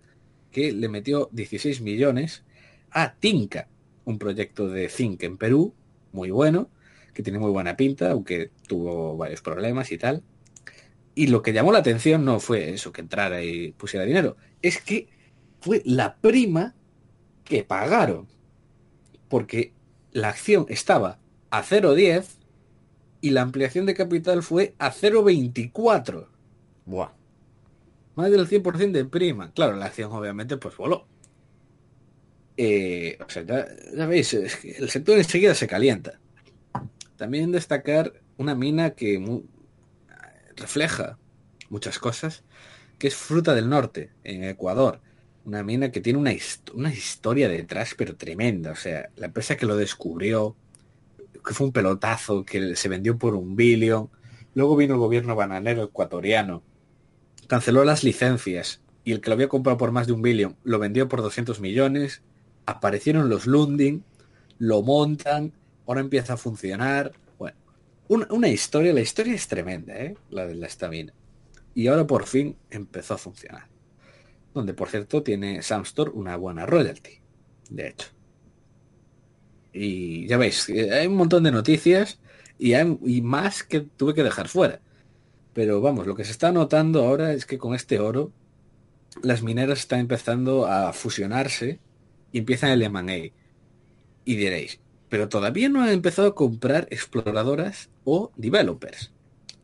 que 0.51 0.71
le 0.71 0.89
metió 0.89 1.29
16 1.31 1.81
millones 1.81 2.43
a 2.91 3.13
Tinca, 3.13 3.67
un 4.05 4.17
proyecto 4.17 4.67
de 4.67 4.89
zinc 4.89 5.23
en 5.23 5.37
Perú, 5.37 5.73
muy 6.11 6.31
bueno, 6.31 6.69
que 7.13 7.23
tiene 7.23 7.39
muy 7.39 7.51
buena 7.51 7.75
pinta, 7.75 8.11
aunque 8.11 8.51
tuvo 8.67 9.17
varios 9.17 9.41
problemas 9.41 9.91
y 9.91 9.97
tal. 9.97 10.23
Y 11.15 11.27
lo 11.27 11.41
que 11.41 11.53
llamó 11.53 11.71
la 11.71 11.79
atención 11.79 12.23
no 12.23 12.39
fue 12.39 12.71
eso, 12.71 12.91
que 12.91 13.01
entrara 13.01 13.43
y 13.43 13.71
pusiera 13.73 14.05
dinero, 14.05 14.37
es 14.61 14.81
que 14.81 15.09
fue 15.59 15.81
la 15.85 16.15
prima 16.17 16.75
que 17.43 17.63
pagaron. 17.63 18.27
Porque 19.27 19.73
la 20.11 20.29
acción 20.29 20.65
estaba 20.69 21.19
a 21.49 21.61
0,10 21.61 22.38
y 23.21 23.31
la 23.31 23.41
ampliación 23.41 23.85
de 23.85 23.93
capital 23.93 24.43
fue 24.43 24.75
a 24.79 24.91
0,24. 24.91 26.27
Buah. 26.85 27.11
Más 28.15 28.31
del 28.31 28.47
100% 28.47 28.91
de 28.91 29.05
prima. 29.05 29.51
Claro, 29.53 29.75
la 29.75 29.85
acción 29.85 30.11
obviamente 30.11 30.57
pues 30.57 30.75
voló. 30.77 31.07
Eh, 32.57 33.17
o 33.25 33.29
sea, 33.29 33.43
ya, 33.43 33.67
ya 33.95 34.05
veis, 34.05 34.33
el 34.33 34.89
sector 34.89 35.17
enseguida 35.17 35.55
se 35.55 35.67
calienta. 35.67 36.19
También 37.15 37.51
destacar 37.51 38.13
una 38.37 38.55
mina 38.55 38.91
que 38.91 39.19
mu- 39.19 39.43
refleja 40.55 41.17
muchas 41.69 41.99
cosas, 41.99 42.43
que 42.97 43.07
es 43.07 43.15
Fruta 43.15 43.55
del 43.55 43.69
Norte, 43.69 44.11
en 44.23 44.43
Ecuador. 44.43 45.01
Una 45.45 45.63
mina 45.63 45.91
que 45.91 46.01
tiene 46.01 46.19
una, 46.19 46.33
hist- 46.33 46.71
una 46.73 46.91
historia 46.93 47.47
detrás, 47.47 47.95
pero 47.97 48.15
tremenda. 48.17 48.71
O 48.71 48.75
sea, 48.75 49.09
la 49.15 49.27
empresa 49.27 49.55
que 49.57 49.65
lo 49.65 49.77
descubrió, 49.77 50.55
que 51.43 51.53
fue 51.53 51.67
un 51.67 51.73
pelotazo, 51.73 52.45
que 52.45 52.75
se 52.75 52.89
vendió 52.89 53.17
por 53.17 53.35
un 53.35 53.55
billón. 53.55 54.09
Luego 54.53 54.75
vino 54.75 54.93
el 54.95 54.99
gobierno 54.99 55.35
bananero 55.35 55.83
ecuatoriano, 55.83 56.63
canceló 57.47 57.83
las 57.83 58.03
licencias 58.03 58.81
y 59.03 59.11
el 59.11 59.21
que 59.21 59.29
lo 59.29 59.35
había 59.35 59.47
comprado 59.47 59.77
por 59.77 59.91
más 59.91 60.07
de 60.07 60.13
un 60.13 60.21
billón 60.21 60.57
lo 60.63 60.79
vendió 60.79 61.07
por 61.07 61.21
200 61.21 61.59
millones. 61.59 62.21
Aparecieron 62.65 63.29
los 63.29 63.47
Lundin, 63.47 64.03
lo 64.57 64.81
montan, 64.83 65.53
ahora 65.87 66.01
empieza 66.01 66.33
a 66.33 66.37
funcionar. 66.37 67.13
Bueno, 67.37 67.57
una, 68.29 68.47
historia, 68.47 68.93
la 68.93 69.01
historia 69.01 69.33
es 69.33 69.47
tremenda, 69.47 69.97
¿eh? 69.97 70.15
la 70.29 70.45
de 70.45 70.55
la 70.55 70.67
estamina. 70.67 71.13
Y 71.73 71.87
ahora 71.87 72.05
por 72.05 72.25
fin 72.25 72.57
empezó 72.69 73.15
a 73.15 73.17
funcionar. 73.17 73.67
Donde, 74.53 74.73
por 74.73 74.89
cierto, 74.89 75.23
tiene 75.23 75.61
Samstor 75.61 76.09
una 76.09 76.35
buena 76.35 76.65
royalty, 76.65 77.19
de 77.69 77.87
hecho. 77.87 78.07
Y 79.73 80.27
ya 80.27 80.37
veis, 80.37 80.69
eh, 80.69 80.91
hay 80.93 81.07
un 81.07 81.15
montón 81.15 81.43
de 81.43 81.51
noticias 81.51 82.19
y, 82.57 82.73
hay, 82.73 82.97
y 83.05 83.21
más 83.21 83.63
que 83.63 83.81
tuve 83.81 84.13
que 84.13 84.23
dejar 84.23 84.47
fuera. 84.47 84.81
Pero 85.53 85.81
vamos, 85.81 86.07
lo 86.07 86.15
que 86.15 86.25
se 86.25 86.31
está 86.31 86.51
notando 86.51 87.03
ahora 87.03 87.33
es 87.33 87.45
que 87.45 87.57
con 87.57 87.75
este 87.75 87.99
oro 87.99 88.31
las 89.23 89.43
mineras 89.43 89.79
están 89.79 89.99
empezando 89.99 90.67
a 90.67 90.93
fusionarse 90.93 91.79
y 92.31 92.39
empiezan 92.39 92.71
el 92.71 92.83
M&A. 92.83 93.31
Y 94.25 94.35
diréis, 94.35 94.79
pero 95.09 95.27
todavía 95.29 95.69
no 95.69 95.81
han 95.81 95.89
empezado 95.89 96.29
a 96.29 96.35
comprar 96.35 96.87
exploradoras 96.91 97.89
o 98.03 98.31
developers. 98.37 99.11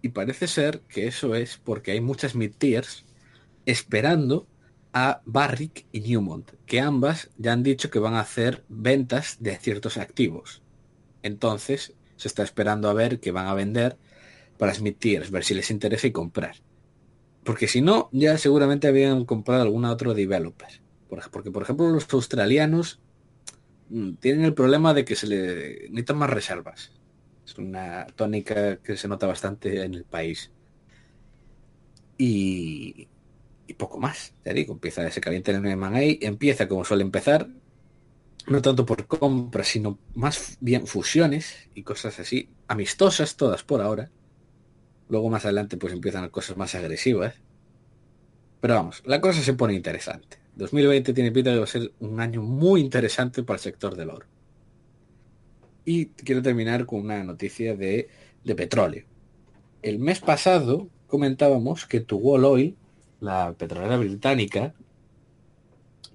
Y 0.01 0.09
parece 0.09 0.47
ser 0.47 0.81
que 0.81 1.07
eso 1.07 1.35
es 1.35 1.57
porque 1.57 1.91
hay 1.91 2.01
muchas 2.01 2.35
mid-tiers 2.35 3.05
esperando 3.65 4.47
a 4.95 5.23
Barrick 5.25 5.87
y 5.93 6.01
Newmont, 6.01 6.53
que 6.67 6.81
ambas 6.81 7.31
ya 7.37 7.53
han 7.53 7.63
dicho 7.63 7.91
que 7.91 7.99
van 7.99 8.15
a 8.15 8.21
hacer 8.21 8.65
ventas 8.69 9.37
de 9.41 9.57
ciertos 9.57 9.97
activos. 9.97 10.63
Entonces, 11.23 11.95
se 12.17 12.27
está 12.29 12.43
esperando 12.43 12.89
a 12.89 12.93
ver 12.93 13.19
qué 13.21 13.31
van 13.31 13.47
a 13.47 13.55
vender 13.55 13.99
para 14.57 14.73
mid-tiers, 14.79 15.31
ver 15.31 15.43
si 15.45 15.55
les 15.55 15.71
interesa 15.71 16.07
y 16.07 16.13
comprar. 16.13 16.57
Porque 17.43 17.67
si 17.67 17.81
no, 17.81 18.09
ya 18.13 18.37
seguramente 18.37 18.87
habían 18.87 19.25
comprado 19.25 19.61
algún 19.63 19.85
otro 19.85 20.13
developer. 20.13 20.69
Por- 21.07 21.29
Porque, 21.31 21.51
por 21.51 21.63
ejemplo, 21.63 21.89
los 21.91 22.11
australianos 22.13 23.01
mm, 23.89 24.15
tienen 24.15 24.45
el 24.45 24.55
problema 24.55 24.93
de 24.95 25.05
que 25.05 25.15
se 25.17 25.27
le 25.27 25.89
necesitan 25.89 26.17
más 26.19 26.29
reservas. 26.31 26.93
Es 27.45 27.57
una 27.57 28.07
tónica 28.15 28.77
que 28.81 28.97
se 28.97 29.07
nota 29.09 29.27
bastante 29.27 29.83
en 29.85 29.93
el 29.95 30.05
país. 30.05 30.53
Y, 32.17 33.09
y 33.67 33.73
poco 33.73 33.99
más, 33.99 34.33
ya 34.43 34.53
digo, 34.53 34.73
empieza 34.73 35.09
se 35.09 35.21
calienta 35.21 35.51
el 35.51 35.65
M&A, 35.65 36.25
empieza 36.25 36.67
como 36.67 36.85
suele 36.85 37.03
empezar, 37.03 37.49
no 38.47 38.61
tanto 38.61 38.85
por 38.85 39.07
compras, 39.07 39.67
sino 39.67 39.97
más 40.13 40.57
bien 40.59 40.85
fusiones 40.85 41.69
y 41.73 41.83
cosas 41.83 42.19
así, 42.19 42.49
amistosas 42.67 43.35
todas 43.35 43.63
por 43.63 43.81
ahora. 43.81 44.11
Luego 45.09 45.29
más 45.29 45.45
adelante 45.45 45.77
pues 45.77 45.93
empiezan 45.93 46.29
cosas 46.29 46.57
más 46.57 46.75
agresivas. 46.75 47.35
Pero 48.61 48.75
vamos, 48.75 49.03
la 49.05 49.21
cosa 49.21 49.41
se 49.41 49.53
pone 49.53 49.73
interesante. 49.73 50.37
2020 50.55 51.13
tiene 51.13 51.31
pinta 51.31 51.55
de 51.55 51.67
ser 51.67 51.91
un 51.99 52.19
año 52.19 52.41
muy 52.41 52.81
interesante 52.81 53.43
para 53.43 53.57
el 53.57 53.61
sector 53.61 53.95
del 53.95 54.09
oro. 54.09 54.25
Y 55.83 56.07
quiero 56.07 56.41
terminar 56.41 56.85
con 56.85 57.01
una 57.01 57.23
noticia 57.23 57.75
de, 57.75 58.09
de 58.43 58.55
petróleo. 58.55 59.05
El 59.81 59.99
mes 59.99 60.19
pasado 60.19 60.89
comentábamos 61.07 61.85
que 61.85 61.99
Tugol 61.99 62.45
Oil, 62.45 62.75
la 63.19 63.53
petrolera 63.53 63.97
británica, 63.97 64.73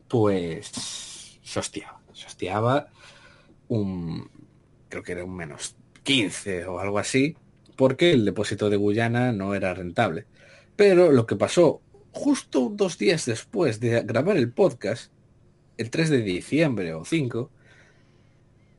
pues 0.09 1.39
se 1.43 1.59
hostiaba. 1.59 2.01
Se 2.13 2.51
un, 3.69 4.29
creo 4.89 5.03
que 5.03 5.13
era 5.13 5.25
un 5.25 5.35
menos 5.35 5.77
15 6.03 6.67
o 6.67 6.81
algo 6.81 6.99
así, 6.99 7.37
porque 7.77 8.13
el 8.13 8.25
depósito 8.25 8.69
de 8.69 8.77
Guyana 8.77 9.33
no 9.33 9.55
era 9.55 9.73
rentable. 9.73 10.27
Pero 10.77 11.13
lo 11.13 11.27
que 11.27 11.37
pasó 11.37 11.81
justo 12.13 12.71
dos 12.73 12.99
días 12.99 13.27
después 13.27 13.81
de 13.81 14.03
grabar 14.03 14.37
el 14.37 14.53
podcast, 14.53 15.13
el 15.77 15.91
3 15.91 16.11
de 16.11 16.23
diciembre 16.23 16.93
o 16.95 17.05
5, 17.05 17.51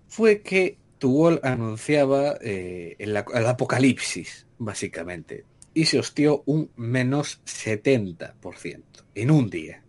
fue 0.08 0.42
que 0.42 0.78
Tugol 1.00 1.40
anunciaba 1.44 2.38
eh, 2.42 2.96
el 3.00 3.18
apocalipsis, 3.18 4.46
básicamente, 4.60 5.46
y 5.74 5.86
se 5.86 6.00
hostió 6.00 6.44
un 6.46 6.72
menos 6.76 7.42
70% 7.46 8.84
en 9.16 9.32
un 9.32 9.50
día. 9.50 9.84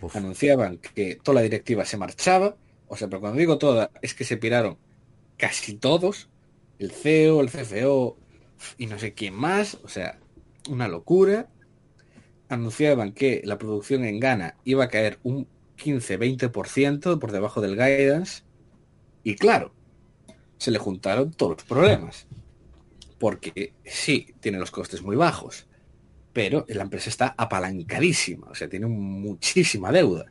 Uf. 0.00 0.16
Anunciaban 0.16 0.78
que 0.78 1.16
toda 1.16 1.36
la 1.36 1.42
directiva 1.42 1.84
se 1.84 1.96
marchaba, 1.96 2.56
o 2.88 2.96
sea, 2.96 3.08
pero 3.08 3.20
cuando 3.20 3.38
digo 3.38 3.58
toda, 3.58 3.90
es 4.02 4.14
que 4.14 4.24
se 4.24 4.36
piraron 4.36 4.76
casi 5.36 5.74
todos, 5.74 6.28
el 6.78 6.90
CEO, 6.90 7.40
el 7.40 7.50
CFO 7.50 8.16
y 8.78 8.86
no 8.86 8.98
sé 8.98 9.14
quién 9.14 9.34
más, 9.34 9.78
o 9.82 9.88
sea, 9.88 10.18
una 10.68 10.88
locura. 10.88 11.48
Anunciaban 12.48 13.12
que 13.12 13.42
la 13.44 13.58
producción 13.58 14.04
en 14.04 14.20
Ghana 14.20 14.56
iba 14.64 14.84
a 14.84 14.88
caer 14.88 15.18
un 15.22 15.48
15-20% 15.78 17.18
por 17.18 17.32
debajo 17.32 17.60
del 17.60 17.76
guidance. 17.76 18.42
Y 19.22 19.36
claro, 19.36 19.72
se 20.58 20.70
le 20.70 20.78
juntaron 20.78 21.32
todos 21.32 21.56
los 21.56 21.64
problemas. 21.64 22.26
Porque 23.18 23.74
sí, 23.84 24.34
tiene 24.40 24.58
los 24.58 24.70
costes 24.70 25.02
muy 25.02 25.16
bajos, 25.16 25.66
pero 26.32 26.64
la 26.68 26.82
empresa 26.82 27.08
está 27.08 27.34
apalancadísima, 27.38 28.48
o 28.48 28.54
sea, 28.54 28.68
tiene 28.68 28.86
muchísima 28.86 29.92
deuda. 29.92 30.26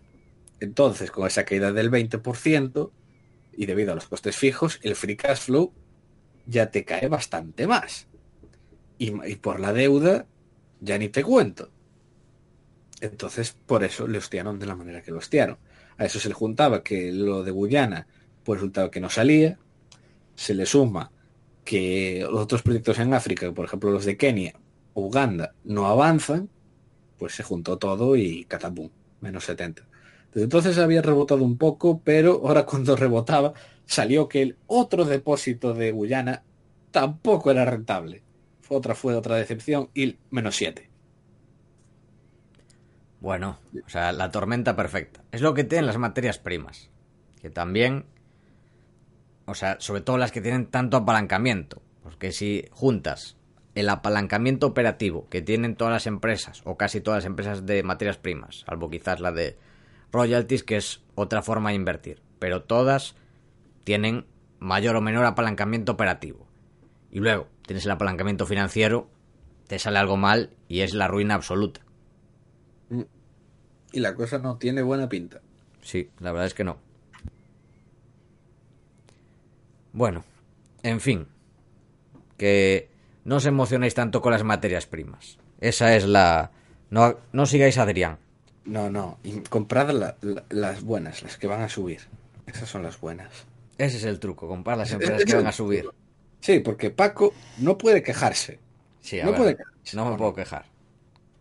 Entonces, 0.59 1.11
con 1.11 1.27
esa 1.27 1.45
caída 1.45 1.71
del 1.71 1.89
20% 1.89 2.91
y 3.55 3.65
debido 3.65 3.91
a 3.91 3.95
los 3.95 4.07
costes 4.07 4.35
fijos, 4.35 4.79
el 4.83 4.95
free 4.95 5.15
cash 5.15 5.39
flow 5.39 5.73
ya 6.45 6.71
te 6.71 6.83
cae 6.83 7.07
bastante 7.07 7.67
más. 7.67 8.07
Y, 8.97 9.11
por 9.35 9.59
la 9.59 9.73
deuda, 9.73 10.25
ya 10.79 10.97
ni 10.97 11.09
te 11.09 11.23
cuento. 11.23 11.69
Entonces, 13.01 13.57
por 13.65 13.83
eso 13.83 14.07
le 14.07 14.17
hostiaron 14.17 14.59
de 14.59 14.65
la 14.65 14.75
manera 14.75 15.01
que 15.01 15.11
lo 15.11 15.17
hostiaron. 15.17 15.57
A 15.97 16.05
eso 16.05 16.19
se 16.19 16.29
le 16.29 16.33
juntaba 16.33 16.83
que 16.83 17.11
lo 17.11 17.43
de 17.43 17.51
Guyana, 17.51 18.07
pues 18.43 18.59
resultaba 18.59 18.91
que 18.91 19.01
no 19.01 19.09
salía. 19.09 19.57
Se 20.35 20.53
le 20.53 20.65
suma 20.65 21.11
que 21.63 22.25
los 22.29 22.41
otros 22.41 22.61
proyectos 22.61 22.99
en 22.99 23.13
África, 23.13 23.51
por 23.51 23.65
ejemplo 23.65 23.91
los 23.91 24.05
de 24.05 24.17
Kenia, 24.17 24.55
Uganda, 24.93 25.55
no 25.63 25.87
avanzan, 25.87 26.49
pues 27.17 27.35
se 27.35 27.43
juntó 27.43 27.77
todo 27.77 28.15
y 28.15 28.45
catapum, 28.45 28.89
menos 29.21 29.45
70. 29.45 29.83
Desde 30.33 30.43
entonces 30.43 30.77
había 30.77 31.01
rebotado 31.01 31.43
un 31.43 31.57
poco, 31.57 32.01
pero 32.03 32.41
ahora 32.45 32.65
cuando 32.67 32.95
rebotaba 32.95 33.53
salió 33.85 34.27
que 34.27 34.41
el 34.41 34.57
otro 34.67 35.05
depósito 35.05 35.73
de 35.73 35.91
Guyana 35.91 36.43
tampoco 36.91 37.51
era 37.51 37.65
rentable. 37.65 38.23
Otra 38.69 38.95
fue 38.95 39.15
otra 39.15 39.35
decepción 39.35 39.89
y 39.93 40.17
menos 40.31 40.55
7. 40.55 40.89
Bueno, 43.19 43.57
o 43.85 43.89
sea, 43.89 44.11
la 44.11 44.31
tormenta 44.31 44.75
perfecta. 44.75 45.23
Es 45.31 45.41
lo 45.41 45.53
que 45.53 45.63
tienen 45.63 45.85
las 45.85 45.97
materias 45.97 46.39
primas. 46.39 46.89
Que 47.41 47.49
también, 47.49 48.05
o 49.45 49.53
sea, 49.53 49.77
sobre 49.79 50.01
todo 50.01 50.17
las 50.17 50.31
que 50.31 50.41
tienen 50.41 50.67
tanto 50.67 50.97
apalancamiento. 50.97 51.81
Porque 52.01 52.31
si 52.31 52.65
juntas 52.71 53.37
el 53.75 53.89
apalancamiento 53.89 54.67
operativo 54.67 55.27
que 55.29 55.41
tienen 55.41 55.75
todas 55.75 55.93
las 55.93 56.07
empresas, 56.07 56.61
o 56.65 56.77
casi 56.77 57.01
todas 57.01 57.19
las 57.19 57.25
empresas 57.25 57.65
de 57.65 57.83
materias 57.83 58.17
primas, 58.17 58.63
salvo 58.67 58.89
quizás 58.89 59.19
la 59.19 59.31
de 59.31 59.57
royalties, 60.11 60.63
que 60.63 60.77
es 60.77 61.01
otra 61.15 61.41
forma 61.41 61.69
de 61.69 61.75
invertir. 61.75 62.21
Pero 62.39 62.63
todas 62.63 63.15
tienen 63.83 64.25
mayor 64.59 64.95
o 64.95 65.01
menor 65.01 65.25
apalancamiento 65.25 65.93
operativo. 65.93 66.47
Y 67.11 67.19
luego 67.19 67.47
tienes 67.65 67.85
el 67.85 67.91
apalancamiento 67.91 68.45
financiero, 68.45 69.09
te 69.67 69.79
sale 69.79 69.99
algo 69.99 70.17
mal 70.17 70.51
y 70.67 70.81
es 70.81 70.93
la 70.93 71.07
ruina 71.07 71.35
absoluta. 71.35 71.81
Y 73.91 73.99
la 73.99 74.15
cosa 74.15 74.39
no 74.39 74.57
tiene 74.57 74.81
buena 74.81 75.09
pinta. 75.09 75.41
Sí, 75.81 76.09
la 76.19 76.31
verdad 76.31 76.47
es 76.47 76.53
que 76.53 76.63
no. 76.63 76.77
Bueno, 79.93 80.25
en 80.81 80.99
fin, 80.99 81.27
que 82.37 82.89
no 83.23 83.37
os 83.37 83.45
emocionéis 83.45 83.93
tanto 83.93 84.21
con 84.21 84.31
las 84.31 84.43
materias 84.43 84.87
primas. 84.87 85.37
Esa 85.61 85.95
es 85.95 86.05
la... 86.05 86.51
No, 86.89 87.15
no 87.31 87.45
sigáis 87.45 87.77
a 87.77 87.83
Adrián. 87.83 88.17
No, 88.65 88.89
no, 88.89 89.19
comprad 89.49 90.15
las 90.49 90.83
buenas, 90.83 91.21
las 91.23 91.37
que 91.37 91.47
van 91.47 91.61
a 91.61 91.69
subir. 91.69 92.01
Esas 92.47 92.67
son 92.67 92.83
las 92.83 92.99
buenas. 92.99 93.45
Ese 93.77 93.97
es 93.97 94.03
el 94.03 94.19
truco, 94.19 94.47
comprar 94.47 94.77
las 94.77 94.91
empresas 94.91 95.23
que 95.25 95.35
van 95.35 95.47
a 95.47 95.51
subir. 95.51 95.89
Sí, 96.39 96.59
porque 96.59 96.89
Paco 96.89 97.33
no 97.59 97.77
puede 97.77 98.03
quejarse. 98.03 98.59
Sí, 98.99 99.19
no 99.23 99.33
puede 99.33 99.57
No 99.93 100.09
me 100.09 100.17
puedo 100.17 100.33
quejar. 100.33 100.65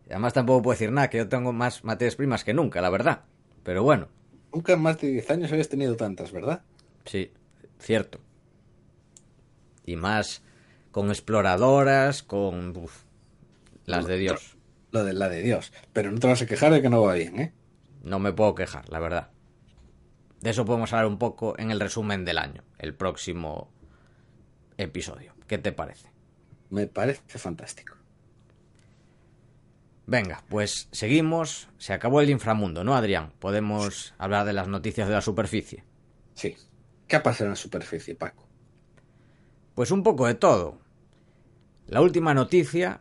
Y 0.06 0.10
además 0.10 0.32
tampoco 0.32 0.62
puedo 0.62 0.74
decir 0.74 0.92
nada, 0.92 1.08
que 1.08 1.18
yo 1.18 1.28
tengo 1.28 1.52
más 1.52 1.84
materias 1.84 2.16
primas 2.16 2.44
que 2.44 2.54
nunca, 2.54 2.80
la 2.80 2.90
verdad. 2.90 3.22
Pero 3.62 3.82
bueno. 3.82 4.08
Nunca 4.52 4.74
en 4.74 4.80
más 4.80 5.00
de 5.00 5.08
10 5.08 5.30
años 5.30 5.52
habías 5.52 5.68
tenido 5.68 5.96
tantas, 5.96 6.32
¿verdad? 6.32 6.62
Sí, 7.04 7.32
cierto. 7.78 8.20
Y 9.84 9.96
más 9.96 10.42
con 10.90 11.08
exploradoras, 11.08 12.22
con 12.22 12.74
las 13.86 14.06
de 14.06 14.18
Dios. 14.18 14.56
Lo 14.90 15.04
de 15.04 15.14
la 15.14 15.28
de 15.28 15.42
Dios. 15.42 15.72
Pero 15.92 16.12
no 16.12 16.18
te 16.18 16.26
vas 16.26 16.42
a 16.42 16.46
quejar 16.46 16.72
de 16.72 16.82
que 16.82 16.90
no 16.90 17.02
va 17.02 17.14
bien, 17.14 17.40
¿eh? 17.40 17.52
No 18.02 18.18
me 18.18 18.32
puedo 18.32 18.54
quejar, 18.54 18.88
la 18.90 19.00
verdad. 19.00 19.30
De 20.40 20.50
eso 20.50 20.64
podemos 20.64 20.92
hablar 20.92 21.06
un 21.06 21.18
poco 21.18 21.58
en 21.58 21.70
el 21.70 21.80
resumen 21.80 22.24
del 22.24 22.38
año, 22.38 22.64
el 22.78 22.94
próximo 22.94 23.72
episodio. 24.76 25.34
¿Qué 25.46 25.58
te 25.58 25.72
parece? 25.72 26.10
Me 26.68 26.86
parece 26.86 27.38
fantástico. 27.38 27.96
Venga, 30.06 30.42
pues 30.48 30.88
seguimos. 30.90 31.68
Se 31.78 31.92
acabó 31.92 32.20
el 32.20 32.30
inframundo, 32.30 32.82
¿no, 32.82 32.94
Adrián? 32.94 33.32
Podemos 33.38 34.14
hablar 34.18 34.44
de 34.44 34.52
las 34.52 34.68
noticias 34.68 35.08
de 35.08 35.14
la 35.14 35.20
superficie. 35.20 35.84
Sí. 36.34 36.56
¿Qué 37.06 37.16
ha 37.16 37.22
pasado 37.22 37.46
en 37.46 37.50
la 37.52 37.56
superficie, 37.56 38.14
Paco? 38.14 38.41
Pues 39.74 39.90
un 39.90 40.02
poco 40.02 40.26
de 40.26 40.34
todo. 40.34 40.78
La 41.86 42.00
última 42.00 42.34
noticia, 42.34 43.00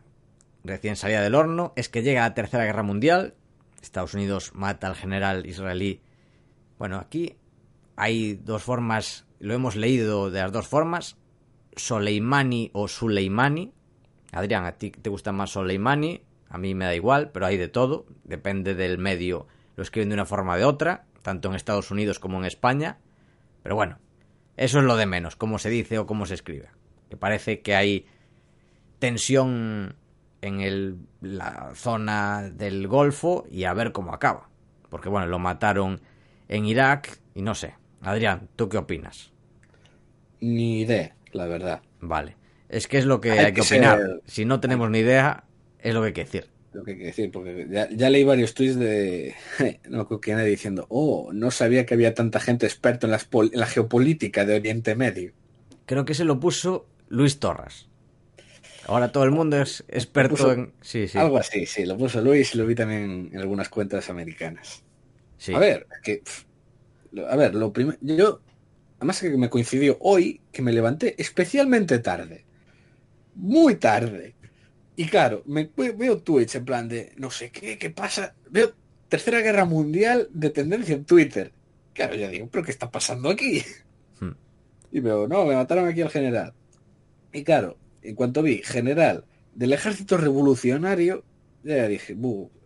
recién 0.64 0.96
salida 0.96 1.22
del 1.22 1.34
horno, 1.34 1.72
es 1.76 1.88
que 1.88 2.02
llega 2.02 2.22
la 2.22 2.34
Tercera 2.34 2.64
Guerra 2.64 2.82
Mundial. 2.82 3.34
Estados 3.80 4.14
Unidos 4.14 4.52
mata 4.54 4.86
al 4.86 4.94
general 4.94 5.46
israelí 5.46 6.00
bueno, 6.82 6.96
aquí 6.96 7.36
hay 7.94 8.34
dos 8.34 8.64
formas, 8.64 9.24
lo 9.38 9.54
hemos 9.54 9.76
leído 9.76 10.32
de 10.32 10.40
las 10.40 10.50
dos 10.50 10.66
formas, 10.66 11.16
Soleimani 11.76 12.70
o 12.72 12.88
Suleimani. 12.88 13.72
Adrián, 14.32 14.64
a 14.64 14.72
ti 14.72 14.90
te 14.90 15.08
gusta 15.08 15.30
más 15.30 15.50
Soleimani, 15.50 16.24
a 16.48 16.58
mí 16.58 16.74
me 16.74 16.86
da 16.86 16.96
igual, 16.96 17.30
pero 17.30 17.46
hay 17.46 17.56
de 17.56 17.68
todo, 17.68 18.04
depende 18.24 18.74
del 18.74 18.98
medio, 18.98 19.46
lo 19.76 19.84
escriben 19.84 20.08
de 20.08 20.14
una 20.14 20.26
forma 20.26 20.54
o 20.54 20.56
de 20.56 20.64
otra, 20.64 21.04
tanto 21.22 21.48
en 21.48 21.54
Estados 21.54 21.92
Unidos 21.92 22.18
como 22.18 22.38
en 22.38 22.46
España. 22.46 22.98
Pero 23.62 23.76
bueno, 23.76 23.98
eso 24.56 24.78
es 24.78 24.84
lo 24.84 24.96
de 24.96 25.06
menos, 25.06 25.36
cómo 25.36 25.58
se 25.58 25.70
dice 25.70 25.98
o 25.98 26.06
cómo 26.06 26.26
se 26.26 26.34
escribe. 26.34 26.68
Que 27.08 27.16
parece 27.16 27.60
que 27.60 27.74
hay 27.74 28.06
tensión 28.98 29.96
en 30.40 30.60
el, 30.60 30.98
la 31.20 31.72
zona 31.74 32.50
del 32.50 32.88
Golfo 32.88 33.46
y 33.50 33.64
a 33.64 33.74
ver 33.74 33.92
cómo 33.92 34.12
acaba. 34.12 34.48
Porque 34.88 35.08
bueno, 35.08 35.26
lo 35.26 35.38
mataron 35.38 36.00
en 36.48 36.66
Irak 36.66 37.18
y 37.34 37.42
no 37.42 37.54
sé. 37.54 37.74
Adrián, 38.02 38.48
¿tú 38.56 38.68
qué 38.68 38.78
opinas? 38.78 39.32
Ni 40.40 40.80
idea, 40.80 41.14
la 41.32 41.46
verdad. 41.46 41.82
Vale. 42.00 42.36
Es 42.68 42.88
que 42.88 42.98
es 42.98 43.06
lo 43.06 43.20
que 43.20 43.32
hay, 43.32 43.52
que, 43.52 43.60
opinar. 43.60 44.20
Si 44.26 44.44
no 44.44 44.60
tenemos 44.60 44.90
ni 44.90 44.98
idea, 44.98 45.44
es 45.78 45.94
lo 45.94 46.00
que 46.00 46.08
hay 46.08 46.12
que 46.12 46.24
decir. 46.24 46.51
Lo 46.72 46.84
que 46.84 46.92
hay 46.92 46.98
que 46.98 47.04
decir, 47.04 47.30
porque 47.30 47.66
ya, 47.70 48.10
leí 48.10 48.24
varios 48.24 48.54
tweets 48.54 48.76
de. 48.76 49.34
No 49.88 50.06
creo 50.06 50.20
que 50.20 50.34
nadie 50.34 50.48
diciendo, 50.48 50.86
oh, 50.88 51.30
no 51.32 51.50
sabía 51.50 51.84
que 51.84 51.94
había 51.94 52.14
tanta 52.14 52.40
gente 52.40 52.66
experta 52.66 53.06
en, 53.06 53.12
la 53.52 53.66
geopolítica 53.66 54.44
de 54.44 54.56
Oriente 54.56 54.94
Medio. 54.94 55.32
Creo 55.86 56.04
que 56.04 56.14
se 56.14 56.24
lo 56.24 56.40
puso 56.40 56.86
Luis 57.08 57.38
Torras. 57.38 57.88
Ahora 58.86 59.12
todo 59.12 59.24
el 59.24 59.30
mundo 59.30 59.60
es 59.60 59.84
experto 59.88 60.52
en. 60.52 60.72
Sí, 60.80 61.06
sí. 61.06 61.18
Algo 61.18 61.36
así, 61.36 61.66
sí, 61.66 61.84
lo 61.84 61.96
puso 61.96 62.20
Luis 62.20 62.54
y 62.54 62.58
lo 62.58 62.66
vi 62.66 62.74
también 62.74 63.30
en 63.32 63.38
algunas 63.38 63.68
cuentas 63.68 64.10
americanas. 64.10 64.82
A 65.54 65.58
ver, 65.58 65.86
que. 66.02 66.22
A 67.28 67.36
ver, 67.36 67.54
lo 67.54 67.72
primero. 67.72 67.98
Yo. 68.00 68.40
Además 68.98 69.20
que 69.20 69.30
me 69.30 69.50
coincidió 69.50 69.98
hoy 70.00 70.40
que 70.52 70.62
me 70.62 70.72
levanté 70.72 71.20
especialmente 71.20 71.98
tarde. 71.98 72.44
Muy 73.34 73.74
tarde. 73.76 74.34
Y 74.96 75.06
claro, 75.06 75.42
me 75.46 75.70
veo 75.74 76.18
Twitch 76.18 76.56
en 76.56 76.64
plan 76.64 76.88
de 76.88 77.12
no 77.16 77.30
sé 77.30 77.50
qué, 77.50 77.78
qué 77.78 77.90
pasa. 77.90 78.34
Veo 78.50 78.72
Tercera 79.08 79.40
Guerra 79.40 79.64
Mundial 79.64 80.28
de 80.32 80.50
tendencia 80.50 80.94
en 80.94 81.04
Twitter. 81.04 81.52
Claro, 81.94 82.14
ya 82.14 82.28
digo, 82.28 82.48
¿pero 82.50 82.64
qué 82.64 82.70
está 82.70 82.90
pasando 82.90 83.30
aquí? 83.30 83.62
Hmm. 84.20 84.32
Y 84.90 85.00
veo, 85.00 85.28
no, 85.28 85.44
me 85.44 85.54
mataron 85.54 85.88
aquí 85.88 86.02
al 86.02 86.10
general. 86.10 86.54
Y 87.32 87.44
claro, 87.44 87.78
en 88.02 88.14
cuanto 88.14 88.42
vi 88.42 88.62
general 88.62 89.24
del 89.54 89.72
ejército 89.72 90.16
revolucionario, 90.16 91.24
ya 91.62 91.86
dije, 91.86 92.16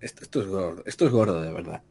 esto, 0.00 0.22
esto 0.22 0.40
es 0.40 0.46
gordo, 0.48 0.82
esto 0.86 1.06
es 1.06 1.12
gordo 1.12 1.42
de 1.42 1.52
verdad 1.52 1.82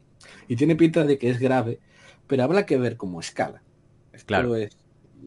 y 0.47 0.55
tiene 0.55 0.75
pinta 0.75 1.03
de 1.03 1.17
que 1.17 1.29
es 1.29 1.39
grave, 1.39 1.79
pero 2.27 2.43
habrá 2.43 2.65
que 2.65 2.77
ver 2.77 2.97
cómo 2.97 3.19
escala. 3.19 3.61
claro. 4.25 4.55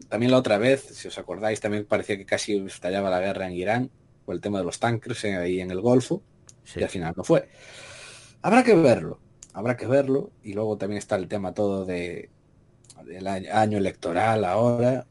También 0.07 0.31
la 0.31 0.37
otra 0.37 0.57
vez, 0.57 0.81
si 0.81 1.09
os 1.09 1.17
acordáis, 1.17 1.59
también 1.59 1.85
parecía 1.85 2.15
que 2.15 2.25
casi 2.25 2.55
estallaba 2.65 3.09
la 3.09 3.19
guerra 3.19 3.47
en 3.47 3.53
Irán, 3.53 3.91
el 4.33 4.41
tema 4.41 4.59
de 4.59 4.65
los 4.65 4.79
tanques 4.79 5.23
ahí 5.25 5.61
en 5.61 5.71
el 5.71 5.81
Golfo, 5.81 6.21
y 6.75 6.83
al 6.83 6.89
final 6.89 7.13
no 7.15 7.23
fue. 7.23 7.49
Habrá 8.41 8.63
que 8.63 8.75
verlo, 8.75 9.19
habrá 9.53 9.75
que 9.75 9.87
verlo, 9.87 10.31
y 10.43 10.53
luego 10.53 10.77
también 10.77 10.97
está 10.97 11.15
el 11.15 11.27
tema 11.27 11.53
todo 11.53 11.85
de 11.85 12.29
del 13.05 13.27
año 13.27 13.77
electoral 13.77 14.45
ahora. 14.45 15.05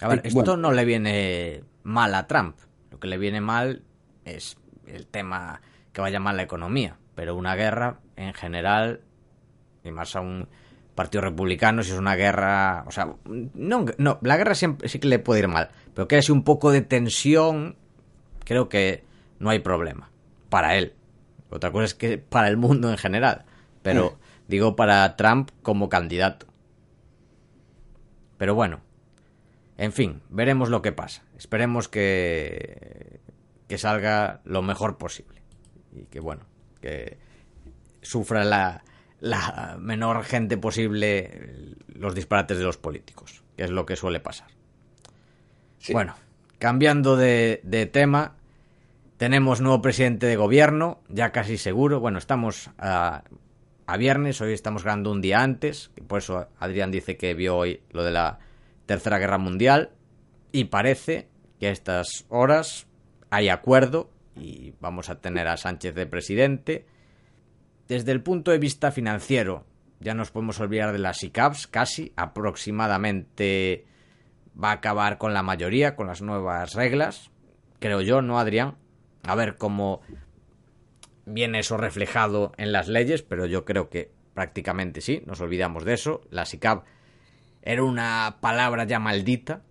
A 0.00 0.08
ver, 0.08 0.22
esto 0.24 0.56
no 0.56 0.72
le 0.72 0.84
viene 0.84 1.62
mal 1.82 2.14
a 2.14 2.26
Trump. 2.26 2.56
Lo 2.90 2.98
que 2.98 3.08
le 3.08 3.18
viene 3.18 3.40
mal 3.40 3.82
es 4.24 4.56
el 4.86 5.06
tema 5.06 5.60
que 5.92 6.00
vaya 6.00 6.20
mal 6.20 6.36
la 6.36 6.42
economía. 6.42 6.98
Pero 7.14 7.36
una 7.36 7.54
guerra, 7.54 8.00
en 8.16 8.34
general, 8.34 9.02
y 9.84 9.90
más 9.90 10.16
a 10.16 10.20
un 10.20 10.48
partido 11.00 11.22
republicano, 11.22 11.82
si 11.82 11.92
es 11.92 11.98
una 11.98 12.14
guerra. 12.14 12.84
O 12.86 12.90
sea, 12.90 13.14
no, 13.24 13.86
no 13.96 14.18
la 14.20 14.36
guerra 14.36 14.54
siempre 14.54 14.86
sí 14.86 14.98
que 14.98 15.08
le 15.08 15.18
puede 15.18 15.40
ir 15.40 15.48
mal, 15.48 15.70
pero 15.94 16.06
que 16.06 16.16
haya 16.16 16.34
un 16.34 16.44
poco 16.44 16.70
de 16.70 16.82
tensión 16.82 17.76
creo 18.44 18.68
que 18.68 19.02
no 19.38 19.48
hay 19.48 19.60
problema. 19.60 20.10
Para 20.50 20.76
él. 20.76 20.92
Otra 21.48 21.72
cosa 21.72 21.86
es 21.86 21.94
que 21.94 22.18
para 22.18 22.48
el 22.48 22.58
mundo 22.58 22.90
en 22.90 22.98
general. 22.98 23.46
Pero 23.80 24.18
digo 24.46 24.76
para 24.76 25.16
Trump 25.16 25.50
como 25.62 25.88
candidato. 25.88 26.46
Pero 28.36 28.54
bueno. 28.54 28.80
En 29.78 29.92
fin, 29.92 30.20
veremos 30.28 30.68
lo 30.68 30.82
que 30.82 30.92
pasa. 30.92 31.22
Esperemos 31.38 31.88
que, 31.88 33.20
que 33.68 33.78
salga 33.78 34.42
lo 34.44 34.60
mejor 34.60 34.98
posible. 34.98 35.40
Y 35.92 36.02
que 36.04 36.20
bueno, 36.20 36.42
que 36.82 37.16
sufra 38.02 38.44
la, 38.44 38.84
la 39.20 39.76
menor 39.78 40.24
gente 40.24 40.56
posible 40.56 41.76
los 41.94 42.14
disparates 42.14 42.58
de 42.58 42.64
los 42.64 42.78
políticos, 42.78 43.42
que 43.56 43.64
es 43.64 43.70
lo 43.70 43.86
que 43.86 43.96
suele 43.96 44.20
pasar. 44.20 44.48
Bueno, 45.92 46.14
cambiando 46.58 47.16
de, 47.16 47.60
de, 47.62 47.86
tema, 47.86 48.34
tenemos 49.16 49.60
nuevo 49.60 49.82
presidente 49.82 50.26
de 50.26 50.36
gobierno, 50.36 51.00
ya 51.08 51.32
casi 51.32 51.58
seguro. 51.58 52.00
Bueno, 52.00 52.18
estamos 52.18 52.70
a, 52.78 53.24
a 53.86 53.96
viernes, 53.96 54.40
hoy 54.40 54.52
estamos 54.52 54.82
grabando 54.82 55.10
un 55.10 55.20
día 55.20 55.42
antes, 55.42 55.90
por 56.06 56.18
eso 56.18 56.48
Adrián 56.58 56.90
dice 56.90 57.16
que 57.16 57.34
vio 57.34 57.56
hoy 57.56 57.80
lo 57.90 58.04
de 58.04 58.10
la 58.12 58.38
Tercera 58.86 59.18
Guerra 59.18 59.38
Mundial, 59.38 59.90
y 60.52 60.64
parece 60.64 61.28
que 61.58 61.68
a 61.68 61.70
estas 61.70 62.24
horas 62.28 62.86
hay 63.30 63.48
acuerdo 63.48 64.10
y 64.36 64.74
vamos 64.80 65.10
a 65.10 65.20
tener 65.20 65.48
a 65.48 65.56
Sánchez 65.56 65.94
de 65.94 66.06
presidente 66.06 66.86
desde 67.90 68.12
el 68.12 68.22
punto 68.22 68.52
de 68.52 68.58
vista 68.58 68.92
financiero, 68.92 69.64
ya 69.98 70.14
nos 70.14 70.30
podemos 70.30 70.60
olvidar 70.60 70.92
de 70.92 71.00
las 71.00 71.24
ICAPs, 71.24 71.66
casi 71.66 72.12
aproximadamente 72.14 73.84
va 74.56 74.70
a 74.70 74.74
acabar 74.74 75.18
con 75.18 75.34
la 75.34 75.42
mayoría, 75.42 75.96
con 75.96 76.06
las 76.06 76.22
nuevas 76.22 76.74
reglas, 76.74 77.32
creo 77.80 78.00
yo, 78.00 78.22
¿no, 78.22 78.38
Adrián? 78.38 78.76
A 79.24 79.34
ver 79.34 79.56
cómo 79.56 80.02
viene 81.26 81.58
eso 81.58 81.78
reflejado 81.78 82.52
en 82.58 82.70
las 82.70 82.86
leyes, 82.86 83.22
pero 83.22 83.44
yo 83.46 83.64
creo 83.64 83.88
que 83.88 84.12
prácticamente 84.34 85.00
sí, 85.00 85.24
nos 85.26 85.40
olvidamos 85.40 85.84
de 85.84 85.94
eso. 85.94 86.20
La 86.30 86.46
SICAP 86.46 86.84
era 87.60 87.82
una 87.82 88.36
palabra 88.40 88.84
ya 88.84 89.00
maldita. 89.00 89.64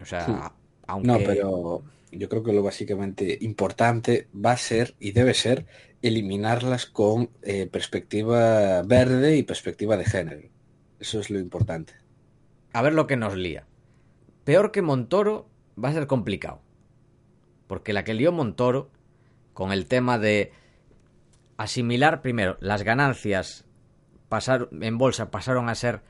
O 0.00 0.06
sea, 0.06 0.54
aunque... 0.86 1.06
No, 1.06 1.18
pero 1.18 1.82
yo 2.10 2.28
creo 2.30 2.42
que 2.42 2.54
lo 2.54 2.62
básicamente 2.62 3.36
importante 3.42 4.28
va 4.34 4.52
a 4.52 4.56
ser 4.56 4.94
y 4.98 5.12
debe 5.12 5.34
ser 5.34 5.66
eliminarlas 6.08 6.86
con 6.86 7.30
eh, 7.42 7.66
perspectiva 7.66 8.82
verde 8.82 9.36
y 9.36 9.42
perspectiva 9.42 9.96
de 9.96 10.04
género. 10.04 10.48
Eso 11.00 11.20
es 11.20 11.30
lo 11.30 11.38
importante. 11.38 11.94
A 12.72 12.82
ver 12.82 12.94
lo 12.94 13.06
que 13.06 13.16
nos 13.16 13.36
lía. 13.36 13.66
Peor 14.44 14.70
que 14.72 14.82
Montoro 14.82 15.48
va 15.82 15.90
a 15.90 15.92
ser 15.92 16.06
complicado. 16.06 16.60
Porque 17.66 17.92
la 17.92 18.04
que 18.04 18.14
lió 18.14 18.32
Montoro 18.32 18.90
con 19.52 19.72
el 19.72 19.86
tema 19.86 20.18
de 20.18 20.52
asimilar 21.56 22.22
primero 22.22 22.56
las 22.60 22.82
ganancias 22.82 23.64
pasar, 24.28 24.68
en 24.72 24.98
bolsa 24.98 25.30
pasaron 25.30 25.68
a 25.68 25.74
ser 25.74 26.02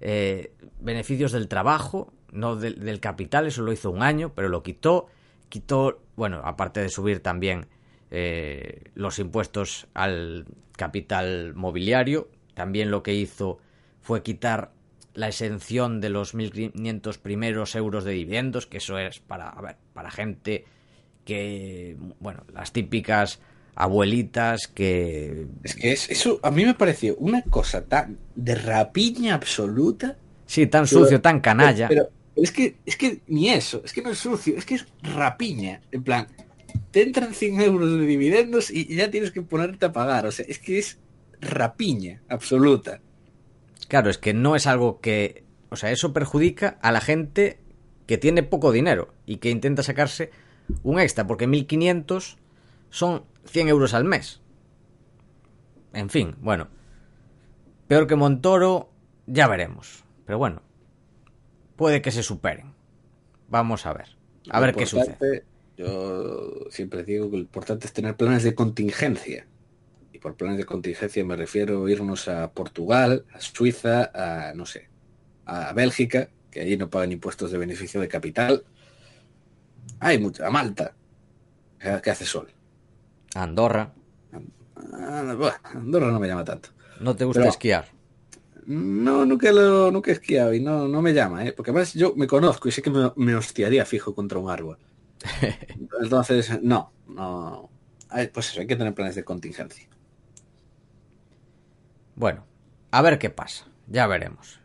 eh, 0.00 0.52
beneficios 0.80 1.32
del 1.32 1.48
trabajo, 1.48 2.12
no 2.30 2.56
del, 2.56 2.84
del 2.84 3.00
capital, 3.00 3.46
eso 3.46 3.62
lo 3.62 3.72
hizo 3.72 3.90
un 3.90 4.02
año, 4.02 4.32
pero 4.34 4.48
lo 4.48 4.62
quitó, 4.62 5.06
quitó, 5.48 6.02
bueno, 6.16 6.42
aparte 6.44 6.80
de 6.80 6.88
subir 6.88 7.20
también 7.20 7.66
eh, 8.10 8.84
los 8.94 9.18
impuestos 9.18 9.86
al 9.94 10.46
capital 10.76 11.54
mobiliario. 11.54 12.28
También 12.54 12.90
lo 12.90 13.02
que 13.02 13.14
hizo 13.14 13.58
fue 14.00 14.22
quitar 14.22 14.72
la 15.14 15.28
exención 15.28 16.00
de 16.00 16.08
los 16.08 16.34
1.500 16.34 17.18
primeros 17.18 17.74
euros 17.74 18.04
de 18.04 18.12
dividendos, 18.12 18.66
que 18.66 18.78
eso 18.78 18.98
es 18.98 19.20
para, 19.20 19.48
a 19.48 19.60
ver, 19.60 19.76
para 19.92 20.10
gente 20.10 20.64
que, 21.24 21.96
bueno, 22.18 22.44
las 22.52 22.72
típicas 22.72 23.40
abuelitas 23.74 24.66
que... 24.66 25.46
Es 25.62 25.74
que 25.74 25.92
es, 25.92 26.10
eso 26.10 26.40
a 26.42 26.50
mí 26.50 26.64
me 26.64 26.74
pareció 26.74 27.16
una 27.16 27.42
cosa 27.42 27.84
tan 27.84 28.18
de 28.34 28.54
rapiña 28.54 29.34
absoluta. 29.34 30.16
Sí, 30.46 30.66
tan 30.66 30.86
sucio, 30.86 31.20
tan 31.20 31.40
canalla. 31.40 31.88
Pero, 31.88 32.08
pero, 32.34 32.44
es 32.44 32.52
que 32.52 32.76
es 32.86 32.96
que 32.96 33.20
ni 33.26 33.50
eso, 33.50 33.82
es 33.84 33.92
que 33.92 34.02
no 34.02 34.10
es 34.10 34.18
sucio, 34.18 34.56
es 34.56 34.64
que 34.64 34.76
es 34.76 34.86
rapiña. 35.02 35.80
En 35.92 36.02
plan, 36.02 36.26
te 36.90 37.02
entran 37.02 37.34
100 37.34 37.60
euros 37.60 37.90
de 37.98 38.06
dividendos 38.06 38.70
y 38.70 38.94
ya 38.94 39.10
tienes 39.10 39.30
que 39.30 39.42
ponerte 39.42 39.86
a 39.86 39.92
pagar. 39.92 40.26
O 40.26 40.32
sea, 40.32 40.44
es 40.48 40.58
que 40.58 40.78
es 40.78 40.98
rapiña 41.40 42.22
absoluta. 42.28 43.00
Claro, 43.88 44.10
es 44.10 44.18
que 44.18 44.34
no 44.34 44.56
es 44.56 44.66
algo 44.66 45.00
que... 45.00 45.44
O 45.70 45.76
sea, 45.76 45.90
eso 45.90 46.12
perjudica 46.12 46.78
a 46.82 46.92
la 46.92 47.00
gente 47.00 47.58
que 48.06 48.18
tiene 48.18 48.42
poco 48.42 48.72
dinero 48.72 49.14
y 49.26 49.36
que 49.36 49.50
intenta 49.50 49.82
sacarse 49.82 50.30
un 50.82 50.98
extra, 50.98 51.26
porque 51.26 51.48
1.500 51.48 52.36
son 52.90 53.24
100 53.46 53.68
euros 53.68 53.94
al 53.94 54.04
mes. 54.04 54.40
En 55.92 56.10
fin, 56.10 56.36
bueno. 56.40 56.68
Peor 57.88 58.06
que 58.06 58.16
Montoro, 58.16 58.90
ya 59.26 59.48
veremos. 59.48 60.04
Pero 60.24 60.38
bueno, 60.38 60.62
puede 61.76 62.02
que 62.02 62.12
se 62.12 62.22
superen. 62.22 62.74
Vamos 63.48 63.86
a 63.86 63.92
ver. 63.92 64.16
A 64.48 64.60
ver 64.60 64.74
qué 64.74 64.86
sucede. 64.86 65.44
Yo 65.80 66.66
siempre 66.68 67.04
digo 67.04 67.30
que 67.30 67.38
lo 67.38 67.42
importante 67.42 67.86
es 67.86 67.92
tener 67.94 68.14
planes 68.14 68.42
de 68.42 68.54
contingencia. 68.54 69.46
Y 70.12 70.18
por 70.18 70.34
planes 70.34 70.58
de 70.58 70.66
contingencia 70.66 71.24
me 71.24 71.36
refiero 71.36 71.86
a 71.86 71.90
irnos 71.90 72.28
a 72.28 72.52
Portugal, 72.52 73.24
a 73.32 73.40
Suiza, 73.40 74.10
a, 74.12 74.52
no 74.52 74.66
sé, 74.66 74.90
a 75.46 75.72
Bélgica, 75.72 76.28
que 76.50 76.60
allí 76.60 76.76
no 76.76 76.90
pagan 76.90 77.12
impuestos 77.12 77.50
de 77.50 77.56
beneficio 77.56 77.98
de 77.98 78.08
capital. 78.08 78.64
Hay 80.00 80.18
mucha, 80.18 80.46
a 80.46 80.50
Malta, 80.50 80.92
que 81.78 82.10
hace 82.10 82.26
sol. 82.26 82.48
Andorra. 83.34 83.94
Andorra 85.64 86.12
no 86.12 86.20
me 86.20 86.28
llama 86.28 86.44
tanto. 86.44 86.68
¿No 87.00 87.16
te 87.16 87.24
gusta 87.24 87.40
Pero, 87.40 87.50
esquiar? 87.52 87.86
No, 88.66 89.24
nunca 89.24 89.50
lo 89.50 89.90
nunca 89.90 90.10
he 90.10 90.14
esquiado 90.14 90.52
y 90.52 90.60
no, 90.60 90.86
no 90.88 91.00
me 91.00 91.14
llama, 91.14 91.46
¿eh? 91.46 91.52
porque 91.52 91.70
además 91.70 91.94
yo 91.94 92.14
me 92.16 92.26
conozco 92.26 92.68
y 92.68 92.72
sé 92.72 92.82
que 92.82 92.90
me, 92.90 93.10
me 93.16 93.34
hostiaría 93.34 93.86
fijo 93.86 94.14
contra 94.14 94.38
un 94.38 94.50
árbol. 94.50 94.76
Entonces, 96.00 96.62
no, 96.62 96.92
no. 97.06 97.70
Pues 98.32 98.50
eso, 98.50 98.60
hay 98.60 98.66
que 98.66 98.76
tener 98.76 98.94
planes 98.94 99.14
de 99.14 99.24
contingencia. 99.24 99.88
Bueno, 102.16 102.44
a 102.90 103.02
ver 103.02 103.18
qué 103.18 103.30
pasa. 103.30 103.66
Ya 103.86 104.06
veremos. 104.06 104.60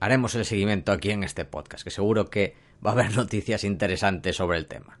Haremos 0.00 0.34
el 0.34 0.44
seguimiento 0.44 0.92
aquí 0.92 1.10
en 1.10 1.24
este 1.24 1.44
podcast, 1.44 1.84
que 1.84 1.90
seguro 1.90 2.30
que 2.30 2.54
va 2.84 2.90
a 2.90 2.92
haber 2.94 3.14
noticias 3.16 3.64
interesantes 3.64 4.36
sobre 4.36 4.58
el 4.58 4.66
tema. 4.66 4.98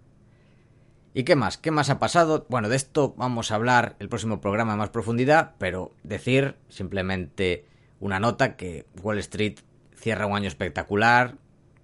¿Y 1.14 1.24
qué 1.24 1.36
más? 1.36 1.56
¿Qué 1.56 1.70
más 1.70 1.90
ha 1.90 1.98
pasado? 1.98 2.46
Bueno, 2.48 2.68
de 2.68 2.76
esto 2.76 3.14
vamos 3.16 3.50
a 3.50 3.54
hablar 3.54 3.96
el 3.98 4.08
próximo 4.08 4.40
programa 4.40 4.72
en 4.72 4.78
más 4.78 4.90
profundidad, 4.90 5.54
pero 5.58 5.92
decir 6.02 6.56
simplemente 6.68 7.64
una 8.00 8.20
nota 8.20 8.56
que 8.56 8.86
Wall 9.02 9.18
Street 9.18 9.58
cierra 9.96 10.26
un 10.26 10.36
año 10.36 10.48
espectacular, 10.48 11.36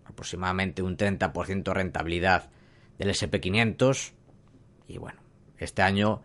aproximadamente 0.05 0.83
un 0.83 0.97
30% 0.97 1.73
rentabilidad 1.73 2.51
del 2.99 3.11
SP500 3.11 4.13
y 4.89 4.99
bueno, 4.99 5.21
este 5.59 5.83
año 5.83 6.23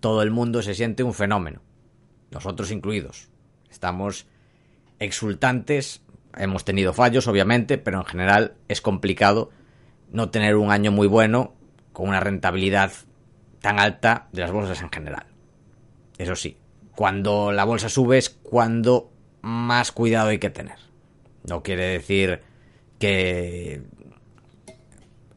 todo 0.00 0.22
el 0.22 0.30
mundo 0.30 0.62
se 0.62 0.74
siente 0.74 1.02
un 1.02 1.14
fenómeno, 1.14 1.60
nosotros 2.30 2.70
incluidos. 2.70 3.28
Estamos 3.70 4.26
exultantes, 4.98 6.02
hemos 6.36 6.64
tenido 6.64 6.92
fallos 6.92 7.26
obviamente, 7.28 7.78
pero 7.78 7.98
en 7.98 8.04
general 8.04 8.54
es 8.68 8.80
complicado 8.80 9.50
no 10.10 10.30
tener 10.30 10.56
un 10.56 10.70
año 10.70 10.92
muy 10.92 11.06
bueno 11.06 11.54
con 11.92 12.08
una 12.08 12.20
rentabilidad 12.20 12.92
tan 13.60 13.78
alta 13.78 14.28
de 14.32 14.42
las 14.42 14.50
bolsas 14.50 14.82
en 14.82 14.90
general. 14.90 15.26
Eso 16.18 16.36
sí, 16.36 16.58
cuando 16.94 17.52
la 17.52 17.64
bolsa 17.64 17.88
sube 17.88 18.18
es 18.18 18.30
cuando 18.30 19.12
más 19.40 19.92
cuidado 19.92 20.28
hay 20.28 20.38
que 20.38 20.50
tener. 20.50 20.78
No 21.48 21.62
quiere 21.62 21.84
decir 21.86 22.42
que... 22.98 23.82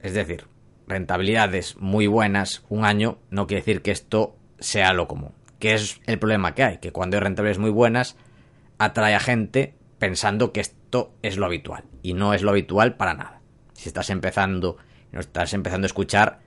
Es 0.01 0.13
decir, 0.13 0.45
rentabilidades 0.87 1.77
muy 1.77 2.07
buenas 2.07 2.63
un 2.69 2.85
año, 2.85 3.17
no 3.29 3.47
quiere 3.47 3.61
decir 3.61 3.81
que 3.81 3.91
esto 3.91 4.35
sea 4.59 4.93
lo 4.93 5.07
común. 5.07 5.31
Que 5.59 5.73
es 5.73 6.01
el 6.05 6.19
problema 6.19 6.53
que 6.53 6.63
hay, 6.63 6.77
que 6.77 6.91
cuando 6.91 7.17
hay 7.17 7.23
rentabilidades 7.23 7.59
muy 7.59 7.69
buenas, 7.69 8.17
atrae 8.77 9.15
a 9.15 9.19
gente 9.19 9.75
pensando 9.99 10.51
que 10.51 10.61
esto 10.61 11.13
es 11.21 11.37
lo 11.37 11.45
habitual. 11.45 11.85
Y 12.01 12.13
no 12.13 12.33
es 12.33 12.43
lo 12.43 12.51
habitual 12.51 12.95
para 12.95 13.13
nada. 13.13 13.41
Si 13.73 13.89
estás 13.89 14.09
empezando, 14.09 14.77
no 15.11 15.19
estás 15.19 15.53
empezando 15.53 15.85
a 15.85 15.87
escuchar 15.87 16.39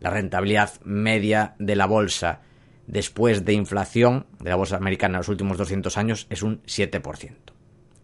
la 0.00 0.10
rentabilidad 0.10 0.72
media 0.84 1.54
de 1.58 1.76
la 1.76 1.86
bolsa 1.86 2.40
después 2.86 3.44
de 3.44 3.52
inflación 3.52 4.26
de 4.40 4.50
la 4.50 4.56
bolsa 4.56 4.76
americana 4.76 5.14
en 5.14 5.18
los 5.18 5.28
últimos 5.28 5.58
200 5.58 5.96
años 5.96 6.26
es 6.30 6.42
un 6.42 6.62
7%. 6.62 7.34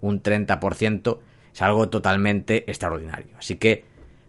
Un 0.01 0.23
30% 0.23 1.19
es 1.53 1.63
algo 1.63 1.89
totalmente 1.89 2.65
extraordinario. 2.71 3.37
Así 3.39 3.57
que 3.57 3.85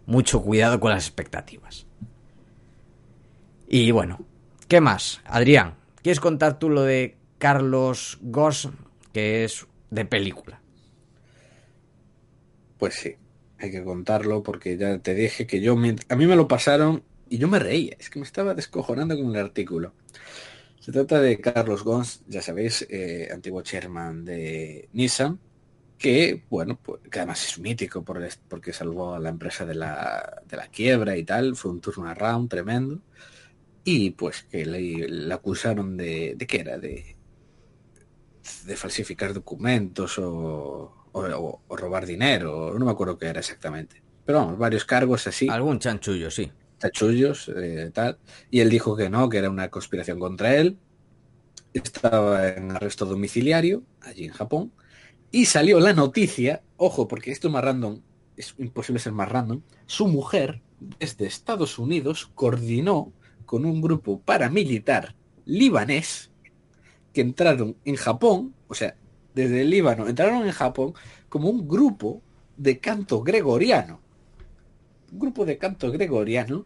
mucho 0.06 0.42
cuidado 0.42 0.80
con 0.80 0.90
las 0.90 1.06
expectativas. 1.06 1.86
Y 3.66 3.90
bueno, 3.90 4.24
¿qué 4.68 4.80
más? 4.80 5.20
Adrián, 5.24 5.74
¿quieres 6.02 6.20
contar 6.20 6.58
tú 6.58 6.70
lo 6.70 6.82
de 6.82 7.16
Carlos 7.38 8.18
Goss, 8.22 8.68
que 9.12 9.44
es 9.44 9.66
de 9.90 10.04
película? 10.04 10.60
Pues 12.78 12.94
sí, 12.94 13.16
hay 13.58 13.70
que 13.70 13.84
contarlo 13.84 14.42
porque 14.42 14.76
ya 14.76 14.98
te 14.98 15.14
dije 15.14 15.46
que 15.46 15.60
yo, 15.60 15.72
a 15.72 16.16
mí 16.16 16.26
me 16.26 16.36
lo 16.36 16.48
pasaron 16.48 17.02
y 17.28 17.38
yo 17.38 17.48
me 17.48 17.58
reía, 17.58 17.96
es 17.98 18.10
que 18.10 18.18
me 18.18 18.26
estaba 18.26 18.54
descojonando 18.54 19.16
con 19.16 19.34
el 19.34 19.40
artículo. 19.40 19.94
Se 20.80 20.92
trata 20.92 21.20
de 21.20 21.40
Carlos 21.40 21.82
Gons, 21.82 22.22
ya 22.28 22.42
sabéis, 22.42 22.86
eh, 22.90 23.28
antiguo 23.32 23.62
chairman 23.62 24.24
de 24.24 24.88
Nissan, 24.92 25.40
que, 26.04 26.44
bueno, 26.50 26.78
pues, 26.82 27.00
que 27.10 27.18
además 27.18 27.48
es 27.48 27.58
mítico 27.58 28.04
por 28.04 28.20
porque 28.46 28.74
salvó 28.74 29.14
a 29.14 29.18
la 29.18 29.30
empresa 29.30 29.64
de 29.64 29.74
la, 29.74 30.42
de 30.46 30.54
la 30.58 30.68
quiebra 30.68 31.16
y 31.16 31.24
tal, 31.24 31.56
fue 31.56 31.70
un 31.70 31.80
turno 31.80 32.12
round 32.12 32.50
tremendo, 32.50 33.00
y 33.84 34.10
pues 34.10 34.42
que 34.42 34.66
le, 34.66 35.32
acusaron 35.32 35.96
de, 35.96 36.34
¿de 36.36 36.46
qué 36.46 36.60
era? 36.60 36.76
De, 36.76 37.16
de 38.66 38.76
falsificar 38.76 39.32
documentos 39.32 40.18
o, 40.18 41.08
o, 41.12 41.76
robar 41.76 42.04
dinero, 42.04 42.78
no 42.78 42.84
me 42.84 42.90
acuerdo 42.90 43.16
qué 43.16 43.28
era 43.28 43.40
exactamente. 43.40 44.02
Pero 44.26 44.40
vamos, 44.40 44.58
varios 44.58 44.84
cargos 44.84 45.26
así. 45.26 45.48
Algún 45.48 45.78
chanchullo, 45.78 46.30
sí. 46.30 46.52
Chanchullos, 46.80 47.50
eh, 47.56 47.90
tal. 47.94 48.18
Y 48.50 48.60
él 48.60 48.68
dijo 48.68 48.94
que 48.94 49.08
no, 49.08 49.30
que 49.30 49.38
era 49.38 49.48
una 49.48 49.70
conspiración 49.70 50.18
contra 50.18 50.54
él. 50.54 50.76
Estaba 51.72 52.46
en 52.48 52.72
arresto 52.72 53.06
domiciliario, 53.06 53.84
allí 54.02 54.26
en 54.26 54.32
Japón. 54.32 54.70
Y 55.34 55.46
salió 55.46 55.80
la 55.80 55.92
noticia, 55.92 56.62
ojo, 56.76 57.08
porque 57.08 57.32
esto 57.32 57.48
es 57.48 57.52
más 57.52 57.64
random, 57.64 57.98
es 58.36 58.54
imposible 58.56 59.00
ser 59.00 59.14
más 59.14 59.28
random. 59.28 59.62
Su 59.84 60.06
mujer, 60.06 60.62
desde 61.00 61.26
Estados 61.26 61.76
Unidos, 61.80 62.30
coordinó 62.36 63.12
con 63.44 63.64
un 63.64 63.80
grupo 63.80 64.20
paramilitar 64.20 65.16
libanés 65.44 66.30
que 67.12 67.22
entraron 67.22 67.76
en 67.84 67.96
Japón, 67.96 68.54
o 68.68 68.74
sea, 68.74 68.94
desde 69.34 69.62
el 69.62 69.70
Líbano, 69.70 70.06
entraron 70.06 70.46
en 70.46 70.52
Japón 70.52 70.94
como 71.28 71.50
un 71.50 71.66
grupo 71.66 72.22
de 72.56 72.78
canto 72.78 73.20
gregoriano. 73.24 73.98
Un 75.10 75.18
grupo 75.18 75.44
de 75.44 75.58
canto 75.58 75.90
gregoriano 75.90 76.64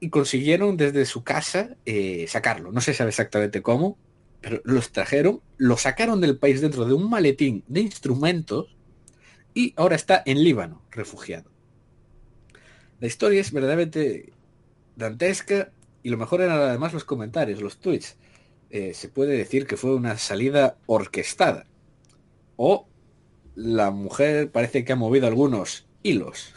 y 0.00 0.10
consiguieron 0.10 0.76
desde 0.76 1.06
su 1.06 1.22
casa 1.22 1.76
eh, 1.86 2.26
sacarlo. 2.26 2.72
No 2.72 2.80
se 2.80 2.94
sabe 2.94 3.10
exactamente 3.10 3.62
cómo, 3.62 3.96
pero 4.42 4.60
los 4.64 4.90
trajeron, 4.90 5.40
lo 5.56 5.78
sacaron 5.78 6.20
del 6.20 6.36
país 6.36 6.60
dentro 6.60 6.84
de 6.84 6.92
un 6.92 7.08
maletín 7.08 7.64
de 7.68 7.80
instrumentos 7.80 8.76
y 9.54 9.72
ahora 9.76 9.96
está 9.96 10.22
en 10.26 10.42
Líbano, 10.42 10.82
refugiado. 10.90 11.50
La 13.00 13.06
historia 13.06 13.40
es 13.40 13.52
verdaderamente 13.52 14.32
dantesca 14.96 15.72
y 16.02 16.10
lo 16.10 16.18
mejor 16.18 16.40
eran 16.40 16.58
además 16.58 16.92
los 16.92 17.04
comentarios, 17.04 17.62
los 17.62 17.78
tweets. 17.78 18.16
Eh, 18.70 18.94
se 18.94 19.08
puede 19.08 19.36
decir 19.36 19.66
que 19.66 19.76
fue 19.76 19.94
una 19.94 20.18
salida 20.18 20.76
orquestada. 20.86 21.66
O 22.56 22.88
la 23.54 23.90
mujer 23.90 24.50
parece 24.50 24.84
que 24.84 24.92
ha 24.92 24.96
movido 24.96 25.26
algunos 25.26 25.86
hilos. 26.02 26.54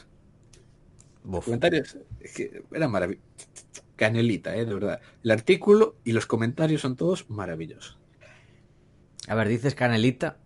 comentarios 1.23 1.97
que 2.35 2.63
era 2.71 2.87
maravilloso. 2.87 3.23
Canelita, 3.95 4.55
eh, 4.55 4.65
de 4.65 4.73
verdad. 4.73 5.01
El 5.23 5.31
artículo 5.31 5.95
y 6.03 6.11
los 6.11 6.25
comentarios 6.25 6.81
son 6.81 6.95
todos 6.95 7.29
maravillosos. 7.29 7.97
A 9.27 9.35
ver, 9.35 9.47
dices 9.47 9.75
canelita. 9.75 10.37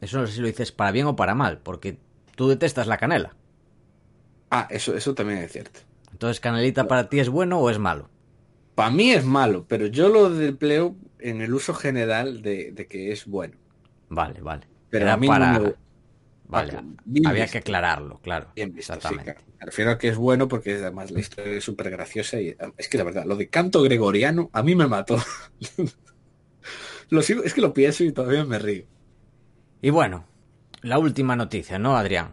Eso 0.00 0.18
no 0.18 0.26
sé 0.26 0.34
si 0.34 0.40
lo 0.40 0.46
dices 0.46 0.72
para 0.72 0.90
bien 0.90 1.06
o 1.06 1.16
para 1.16 1.34
mal, 1.34 1.58
porque 1.58 1.98
tú 2.34 2.48
detestas 2.48 2.86
la 2.86 2.98
canela. 2.98 3.34
Ah, 4.50 4.66
eso, 4.70 4.96
eso 4.96 5.14
también 5.14 5.38
es 5.38 5.52
cierto. 5.52 5.80
Entonces, 6.12 6.40
¿canelita 6.40 6.86
para 6.86 7.08
ti 7.08 7.20
es 7.20 7.28
bueno 7.28 7.58
o 7.60 7.70
es 7.70 7.78
malo? 7.78 8.08
Para 8.74 8.90
mí 8.90 9.10
es 9.10 9.24
malo, 9.24 9.66
pero 9.68 9.86
yo 9.86 10.08
lo 10.08 10.40
empleo 10.40 10.96
en 11.20 11.40
el 11.40 11.54
uso 11.54 11.74
general 11.74 12.42
de 12.42 12.86
que 12.88 13.12
es 13.12 13.26
bueno. 13.26 13.56
Vale, 14.08 14.40
vale. 14.40 14.66
Pero 14.90 15.10
a 15.10 15.16
mí 15.16 15.26
para... 15.26 15.74
Vale, 16.46 16.78
había 17.26 17.46
que 17.46 17.58
aclararlo, 17.58 18.18
claro. 18.20 18.48
exactamente. 18.54 19.36
Me 19.58 19.66
refiero 19.66 19.92
a 19.92 19.98
que 19.98 20.08
es 20.08 20.16
bueno 20.16 20.46
porque 20.46 20.74
además 20.74 21.10
la 21.10 21.20
historia 21.20 21.54
es 21.54 21.64
súper 21.64 21.90
graciosa 21.90 22.40
y 22.40 22.54
es 22.76 22.88
que 22.88 22.98
la 22.98 23.04
verdad, 23.04 23.24
lo 23.24 23.36
de 23.36 23.48
canto 23.48 23.82
gregoriano 23.82 24.50
a 24.52 24.62
mí 24.62 24.74
me 24.74 24.86
mató. 24.86 25.16
lo 27.08 27.22
sigo, 27.22 27.42
es 27.42 27.54
que 27.54 27.60
lo 27.60 27.72
pienso 27.72 28.04
y 28.04 28.12
todavía 28.12 28.44
me 28.44 28.58
río. 28.58 28.84
Y 29.80 29.90
bueno, 29.90 30.26
la 30.82 30.98
última 30.98 31.34
noticia, 31.34 31.78
¿no, 31.78 31.96
Adrián? 31.96 32.32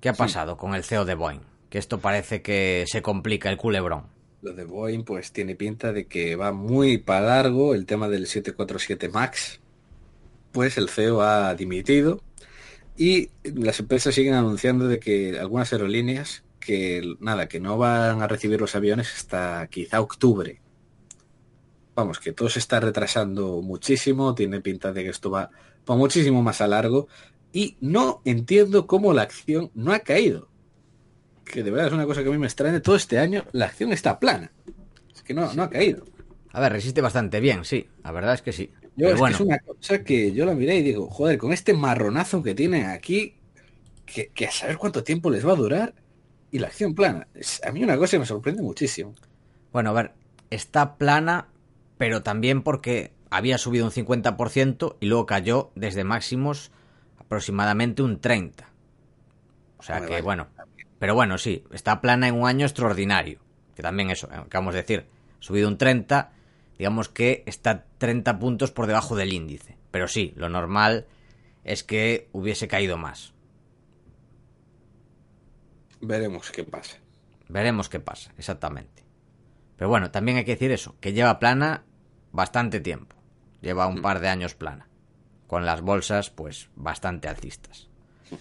¿Qué 0.00 0.08
ha 0.08 0.14
pasado 0.14 0.56
con 0.56 0.74
el 0.74 0.84
CEO 0.84 1.04
de 1.04 1.14
Boeing? 1.14 1.40
Que 1.68 1.78
esto 1.78 1.98
parece 1.98 2.42
que 2.42 2.84
se 2.86 3.02
complica 3.02 3.50
el 3.50 3.56
culebrón. 3.56 4.04
Lo 4.42 4.52
de 4.52 4.64
Boeing 4.64 5.02
pues 5.02 5.32
tiene 5.32 5.56
pinta 5.56 5.92
de 5.92 6.06
que 6.06 6.36
va 6.36 6.52
muy 6.52 6.98
para 6.98 7.26
largo 7.26 7.74
el 7.74 7.86
tema 7.86 8.08
del 8.08 8.26
747 8.26 9.08
MAX 9.08 9.60
pues 10.56 10.78
el 10.78 10.88
CEO 10.88 11.20
ha 11.20 11.54
dimitido 11.54 12.22
y 12.96 13.30
las 13.42 13.80
empresas 13.80 14.14
siguen 14.14 14.34
anunciando 14.34 14.88
de 14.88 14.98
que 14.98 15.38
algunas 15.38 15.72
aerolíneas 15.72 16.44
que 16.60 17.16
nada, 17.20 17.48
que 17.48 17.60
no 17.60 17.78
van 17.78 18.22
a 18.22 18.26
recibir 18.26 18.60
los 18.60 18.74
aviones 18.74 19.14
hasta 19.14 19.66
quizá 19.68 20.00
octubre. 20.00 20.60
Vamos, 21.94 22.18
que 22.18 22.32
todo 22.32 22.48
se 22.48 22.58
está 22.58 22.80
retrasando 22.80 23.62
muchísimo, 23.62 24.34
tiene 24.34 24.60
pinta 24.60 24.92
de 24.92 25.04
que 25.04 25.10
esto 25.10 25.30
va, 25.30 25.50
va 25.88 25.96
muchísimo 25.96 26.42
más 26.42 26.60
a 26.60 26.66
largo 26.66 27.08
y 27.52 27.76
no 27.80 28.20
entiendo 28.24 28.86
cómo 28.86 29.12
la 29.12 29.22
acción 29.22 29.70
no 29.74 29.92
ha 29.92 30.00
caído. 30.00 30.48
Que 31.44 31.62
de 31.62 31.70
verdad 31.70 31.86
es 31.86 31.92
una 31.92 32.04
cosa 32.04 32.22
que 32.22 32.28
a 32.28 32.32
mí 32.32 32.38
me 32.38 32.46
extraña. 32.46 32.82
Todo 32.82 32.96
este 32.96 33.18
año 33.18 33.44
la 33.52 33.66
acción 33.66 33.92
está 33.92 34.18
plana. 34.18 34.50
Es 35.14 35.22
que 35.22 35.32
no, 35.32 35.54
no 35.54 35.62
ha 35.62 35.70
caído. 35.70 36.04
A 36.50 36.60
ver, 36.60 36.72
resiste 36.72 37.00
bastante 37.00 37.38
bien, 37.40 37.64
sí. 37.64 37.86
La 38.02 38.10
verdad 38.10 38.34
es 38.34 38.42
que 38.42 38.52
sí. 38.52 38.70
Yo, 38.96 39.08
es, 39.08 39.40
una 39.40 39.58
cosa 39.58 40.02
que 40.02 40.32
yo 40.32 40.46
la 40.46 40.54
miré 40.54 40.76
y 40.76 40.82
digo, 40.82 41.08
joder, 41.10 41.36
con 41.36 41.52
este 41.52 41.74
marronazo 41.74 42.42
que 42.42 42.54
tienen 42.54 42.86
aquí, 42.86 43.34
que, 44.06 44.46
a 44.46 44.50
saber 44.50 44.78
cuánto 44.78 45.04
tiempo 45.04 45.30
les 45.30 45.46
va 45.46 45.52
a 45.52 45.56
durar, 45.56 45.94
y 46.50 46.58
la 46.58 46.68
acción 46.68 46.94
plana. 46.94 47.28
Es, 47.34 47.62
a 47.64 47.72
mí 47.72 47.82
una 47.84 47.98
cosa 47.98 48.12
que 48.12 48.20
me 48.20 48.26
sorprende 48.26 48.62
muchísimo. 48.62 49.14
Bueno, 49.72 49.90
a 49.90 49.92
ver, 49.92 50.12
está 50.48 50.96
plana, 50.96 51.48
pero 51.98 52.22
también 52.22 52.62
porque 52.62 53.12
había 53.28 53.58
subido 53.58 53.84
un 53.84 53.90
50% 53.90 54.96
y 55.00 55.06
luego 55.06 55.26
cayó 55.26 55.70
desde 55.74 56.04
máximos 56.04 56.70
aproximadamente 57.18 58.02
un 58.02 58.20
30%. 58.20 58.52
O 59.78 59.82
sea 59.82 60.00
que, 60.06 60.22
bueno, 60.22 60.48
pero 60.98 61.14
bueno, 61.14 61.36
sí, 61.36 61.64
está 61.70 62.00
plana 62.00 62.28
en 62.28 62.34
un 62.34 62.48
año 62.48 62.64
extraordinario. 62.64 63.40
Que 63.74 63.82
también 63.82 64.10
eso, 64.10 64.26
acabamos 64.32 64.72
de 64.72 64.80
decir, 64.80 65.06
subido 65.38 65.68
un 65.68 65.76
30% 65.76 66.28
digamos 66.78 67.08
que 67.08 67.42
está 67.46 67.86
30 67.98 68.38
puntos 68.38 68.70
por 68.72 68.86
debajo 68.86 69.16
del 69.16 69.32
índice. 69.32 69.76
Pero 69.90 70.08
sí, 70.08 70.32
lo 70.36 70.48
normal 70.48 71.06
es 71.64 71.82
que 71.82 72.28
hubiese 72.32 72.68
caído 72.68 72.96
más. 72.96 73.34
Veremos 76.00 76.50
qué 76.50 76.64
pasa. 76.64 76.98
Veremos 77.48 77.88
qué 77.88 78.00
pasa, 78.00 78.32
exactamente. 78.38 79.04
Pero 79.76 79.88
bueno, 79.88 80.10
también 80.10 80.38
hay 80.38 80.44
que 80.44 80.52
decir 80.52 80.70
eso, 80.70 80.96
que 81.00 81.12
lleva 81.12 81.38
plana 81.38 81.84
bastante 82.32 82.80
tiempo. 82.80 83.16
Lleva 83.60 83.86
un 83.86 84.00
mm. 84.00 84.02
par 84.02 84.20
de 84.20 84.28
años 84.28 84.54
plana. 84.54 84.88
Con 85.46 85.64
las 85.64 85.80
bolsas, 85.80 86.30
pues, 86.30 86.70
bastante 86.74 87.28
alcistas. 87.28 87.88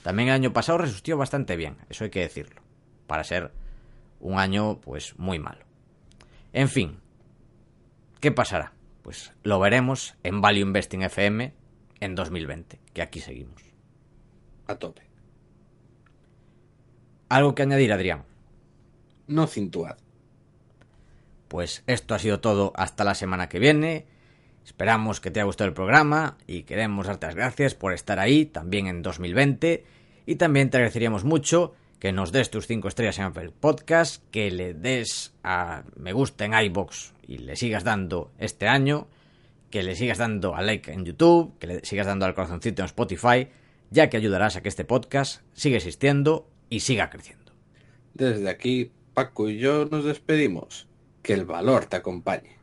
También 0.02 0.30
el 0.30 0.36
año 0.36 0.54
pasado 0.54 0.80
resistió 0.80 1.18
bastante 1.18 1.56
bien, 1.56 1.78
eso 1.90 2.04
hay 2.04 2.10
que 2.10 2.22
decirlo. 2.22 2.62
Para 3.06 3.24
ser 3.24 3.52
un 4.20 4.40
año, 4.40 4.80
pues, 4.82 5.18
muy 5.18 5.38
malo. 5.38 5.64
En 6.54 6.70
fin, 6.70 7.00
¿Qué 8.20 8.32
pasará? 8.32 8.74
Pues 9.02 9.34
lo 9.44 9.60
veremos 9.60 10.16
en 10.24 10.42
Value 10.42 10.62
Investing 10.62 11.04
FM 11.04 11.54
en 12.00 12.16
2020, 12.16 12.80
que 12.94 13.02
aquí 13.02 13.20
seguimos. 13.20 13.62
A 14.68 14.76
tope. 14.76 15.04
¿Algo 17.30 17.56
que 17.56 17.64
añadir, 17.64 17.94
Adrián? 17.94 18.24
No 19.28 19.48
cintuad. 19.48 19.98
Pues 21.48 21.84
esto 21.88 22.16
ha 22.16 22.20
sido 22.20 22.40
todo 22.40 22.74
hasta 22.76 23.04
la 23.04 23.16
semana 23.16 23.50
que 23.50 23.60
viene. 23.60 24.08
Esperamos 24.64 25.22
que 25.22 25.30
te 25.30 25.40
haya 25.40 25.46
gustado 25.46 25.68
el 25.68 25.74
programa 25.74 26.38
y 26.48 26.64
queremos 26.64 27.08
darte 27.08 27.28
las 27.28 27.36
gracias 27.36 27.76
por 27.76 27.94
estar 27.94 28.20
ahí 28.20 28.46
también 28.46 28.88
en 28.88 29.04
2020 29.04 29.86
y 30.26 30.36
también 30.36 30.70
te 30.70 30.78
agradeceríamos 30.78 31.24
mucho 31.24 31.76
que 32.00 32.12
nos 32.12 32.32
des 32.32 32.50
tus 32.50 32.68
5 32.68 32.88
estrellas 32.88 33.20
en 33.20 33.26
Apple 33.26 33.52
Podcast, 33.60 34.24
que 34.32 34.52
le 34.52 34.74
des 34.74 35.34
a 35.44 35.84
me 35.96 36.14
gusta 36.14 36.46
en 36.46 36.54
iBox 36.54 37.14
y 37.28 37.40
le 37.40 37.56
sigas 37.56 37.84
dando 37.84 38.32
este 38.38 38.68
año, 38.68 39.08
que 39.70 39.84
le 39.84 39.96
sigas 39.96 40.18
dando 40.18 40.56
a 40.56 40.62
like 40.62 40.92
en 40.92 41.06
YouTube, 41.06 41.58
que 41.60 41.68
le 41.68 41.86
sigas 41.86 42.08
dando 42.08 42.26
al 42.26 42.36
corazoncito 42.36 42.82
en 42.82 42.88
Spotify, 42.88 43.48
ya 43.92 44.10
que 44.10 44.18
ayudarás 44.18 44.56
a 44.56 44.62
que 44.62 44.70
este 44.70 44.86
podcast 44.86 45.42
siga 45.54 45.78
existiendo 45.78 46.48
y 46.70 46.82
siga 46.82 47.10
creciendo. 47.10 47.54
Desde 48.14 48.50
aquí, 48.50 48.92
Paco 49.14 49.50
y 49.50 49.58
yo 49.58 49.86
nos 49.86 50.06
despedimos. 50.06 50.88
Que 51.22 51.34
el 51.34 51.46
valor 51.46 51.86
te 51.88 51.96
acompañe. 51.96 52.58